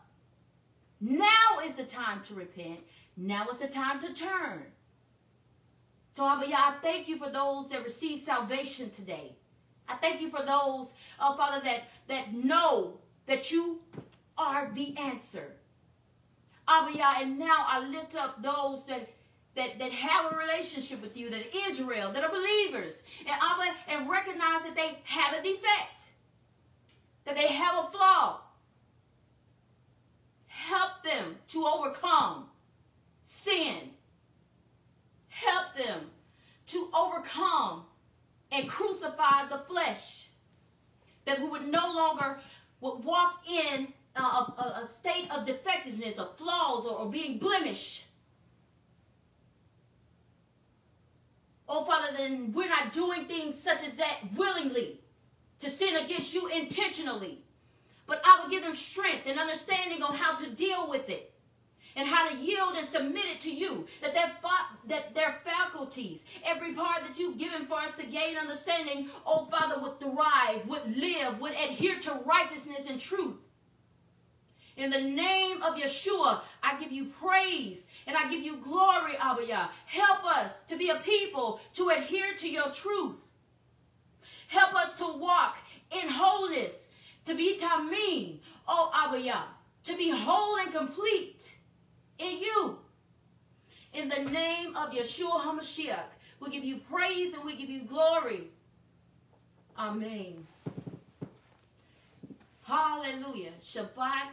Now 1.00 1.60
is 1.64 1.76
the 1.76 1.84
time 1.84 2.22
to 2.24 2.34
repent. 2.34 2.80
Now 3.18 3.48
is 3.48 3.58
the 3.58 3.68
time 3.68 4.00
to 4.00 4.14
turn. 4.14 4.64
So, 6.14 6.28
Abba 6.28 6.48
Yah, 6.48 6.58
I 6.58 6.74
thank 6.82 7.08
you 7.08 7.18
for 7.18 7.30
those 7.30 7.70
that 7.70 7.84
receive 7.84 8.20
salvation 8.20 8.90
today. 8.90 9.36
I 9.88 9.96
thank 9.96 10.22
you 10.22 10.30
for 10.30 10.44
those, 10.44 10.94
oh 11.20 11.36
Father, 11.36 11.62
that, 11.64 11.84
that 12.08 12.34
know 12.34 13.00
that 13.28 13.52
you 13.52 13.80
are 14.38 14.72
the 14.74 14.98
answer. 14.98 15.54
Abba 16.68 16.98
Yah, 16.98 17.16
and 17.22 17.38
now 17.38 17.66
I 17.68 17.86
lift 17.86 18.16
up 18.16 18.42
those 18.42 18.86
that 18.88 19.10
that, 19.56 19.80
that 19.80 19.92
have 19.94 20.34
a 20.34 20.36
relationship 20.36 21.02
with 21.02 21.16
you, 21.16 21.30
that 21.30 21.56
Israel, 21.56 22.12
that 22.12 22.26
are 22.26 22.30
believers, 22.30 23.04
and 23.22 23.30
Abba, 23.42 23.72
and 23.88 24.10
recognize 24.10 24.64
that 24.64 24.76
they 24.76 24.98
have 25.06 25.34
a 25.34 25.42
defect 25.42 26.10
that 27.26 27.36
they 27.36 27.48
have 27.48 27.86
a 27.86 27.92
flaw. 27.92 28.40
Help 30.48 31.04
them 31.04 31.36
to 31.50 31.66
overcome 31.66 32.46
sin. 33.24 33.90
Help 35.28 35.76
them 35.76 36.02
to 36.68 36.90
overcome 36.94 37.84
and 38.52 38.70
crucify 38.70 39.48
the 39.50 39.60
flesh. 39.68 40.30
That 41.26 41.42
we 41.42 41.50
would 41.50 41.68
no 41.68 41.92
longer 41.94 42.40
walk 42.80 43.42
in 43.50 43.88
a, 44.16 44.22
a, 44.22 44.82
a 44.84 44.88
state 44.88 45.28
of 45.32 45.46
defectiveness, 45.46 46.20
of 46.20 46.38
flaws, 46.38 46.86
or, 46.86 47.00
or 47.00 47.10
being 47.10 47.38
blemished. 47.38 48.06
Oh, 51.68 51.84
Father, 51.84 52.16
then 52.16 52.54
we're 52.54 52.70
not 52.70 52.94
doing 52.94 53.26
things 53.26 53.62
such 53.62 53.84
as 53.84 53.96
that 53.96 54.20
willingly 54.36 55.00
to 55.60 55.70
sin 55.70 55.96
against 55.96 56.34
you 56.34 56.48
intentionally. 56.48 57.40
But 58.08 58.22
I 58.24 58.40
will 58.42 58.50
give 58.50 58.64
them 58.64 58.76
strength 58.76 59.26
and 59.26 59.40
understanding 59.40 60.04
on 60.04 60.14
how 60.14 60.36
to 60.36 60.50
deal 60.50 60.90
with 60.90 61.10
it 61.10 61.34
and 61.96 62.08
how 62.08 62.30
to 62.30 62.38
yield 62.38 62.76
and 62.76 62.88
submit 62.88 63.26
it 63.26 63.40
to 63.42 63.54
you. 63.54 63.88
That 64.02 64.14
their, 64.14 64.32
that 64.88 65.16
their 65.16 65.38
faculties, 65.44 66.24
every 66.44 66.74
part 66.74 67.04
that 67.06 67.18
you've 67.18 67.38
given 67.38 67.66
for 67.66 67.76
us 67.76 67.94
to 67.98 68.06
gain 68.06 68.38
understanding, 68.38 69.10
oh 69.26 69.46
Father, 69.46 69.82
would 69.82 70.00
thrive, 70.00 70.68
would 70.68 70.98
live, 70.98 71.40
would 71.40 71.54
adhere 71.54 72.00
to 72.02 72.20
righteousness 72.26 72.86
and 72.90 73.00
truth. 73.00 73.38
In 74.78 74.90
the 74.90 75.02
name 75.02 75.64
of 75.64 75.76
Yeshua, 75.76 76.42
I 76.62 76.78
give 76.80 76.92
you 76.92 77.06
praise 77.06 77.86
and 78.08 78.18
I 78.18 78.30
give 78.30 78.44
you 78.44 78.58
glory, 78.58 79.16
Abba 79.18 79.46
Yah. 79.46 79.68
Help 79.86 80.26
us 80.26 80.52
to 80.68 80.78
be 80.78 80.90
a 80.90 80.96
people 80.96 81.62
to 81.74 81.90
adhere 81.90 82.34
to 82.36 82.50
your 82.50 82.70
truth. 82.72 83.25
Help 84.48 84.76
us 84.76 84.98
to 84.98 85.08
walk 85.08 85.58
in 85.92 86.08
wholeness, 86.08 86.90
to 87.26 87.36
be 87.36 87.58
tamim, 87.58 88.38
O 88.68 88.92
Abba 88.94 89.22
Yah, 89.22 89.44
to 89.84 89.98
be 89.98 90.10
whole 90.10 90.58
and 90.58 90.74
complete 90.74 91.56
in 92.20 92.40
you. 92.40 92.80
In 93.94 94.10
the 94.10 94.24
name 94.30 94.76
of 94.76 94.92
Yeshua 94.92 95.42
HaMashiach, 95.42 96.04
we 96.40 96.50
give 96.50 96.64
you 96.64 96.78
praise 96.92 97.34
and 97.34 97.44
we 97.44 97.56
give 97.56 97.70
you 97.70 97.82
glory. 97.82 98.50
Amen. 99.78 100.46
Hallelujah. 102.64 103.52
Shabbat, 103.64 104.30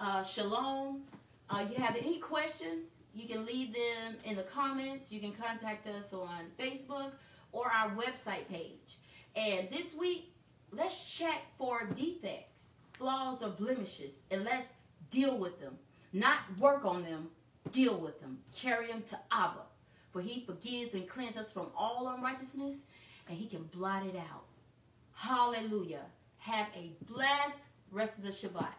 uh, 0.00 0.24
shalom. 0.24 1.02
Uh, 1.50 1.66
you 1.70 1.76
have 1.76 1.96
any 1.96 2.18
questions, 2.18 2.96
you 3.14 3.28
can 3.28 3.46
leave 3.46 3.72
them 3.72 4.16
in 4.24 4.36
the 4.36 4.42
comments. 4.42 5.12
You 5.12 5.20
can 5.20 5.32
contact 5.32 5.86
us 5.86 6.12
on 6.12 6.46
Facebook 6.58 7.12
or 7.52 7.70
our 7.70 7.90
website 7.90 8.48
page. 8.48 8.98
And 9.36 9.68
this 9.70 9.94
week, 9.94 10.32
let's 10.70 11.04
check 11.04 11.42
for 11.58 11.86
defects, 11.94 12.62
flaws, 12.98 13.42
or 13.42 13.50
blemishes, 13.50 14.20
and 14.30 14.44
let's 14.44 14.72
deal 15.10 15.36
with 15.36 15.60
them. 15.60 15.76
Not 16.12 16.38
work 16.58 16.84
on 16.84 17.02
them, 17.02 17.28
deal 17.72 17.98
with 17.98 18.20
them. 18.20 18.38
Carry 18.54 18.86
them 18.86 19.02
to 19.06 19.18
Abba. 19.32 19.62
For 20.12 20.20
he 20.20 20.44
forgives 20.46 20.94
and 20.94 21.08
cleanses 21.08 21.46
us 21.46 21.52
from 21.52 21.66
all 21.76 22.08
unrighteousness, 22.08 22.82
and 23.28 23.36
he 23.36 23.46
can 23.46 23.64
blot 23.64 24.06
it 24.06 24.16
out. 24.16 24.44
Hallelujah. 25.14 26.04
Have 26.38 26.68
a 26.76 26.92
blessed 27.10 27.58
rest 27.90 28.18
of 28.18 28.22
the 28.24 28.30
Shabbat. 28.30 28.74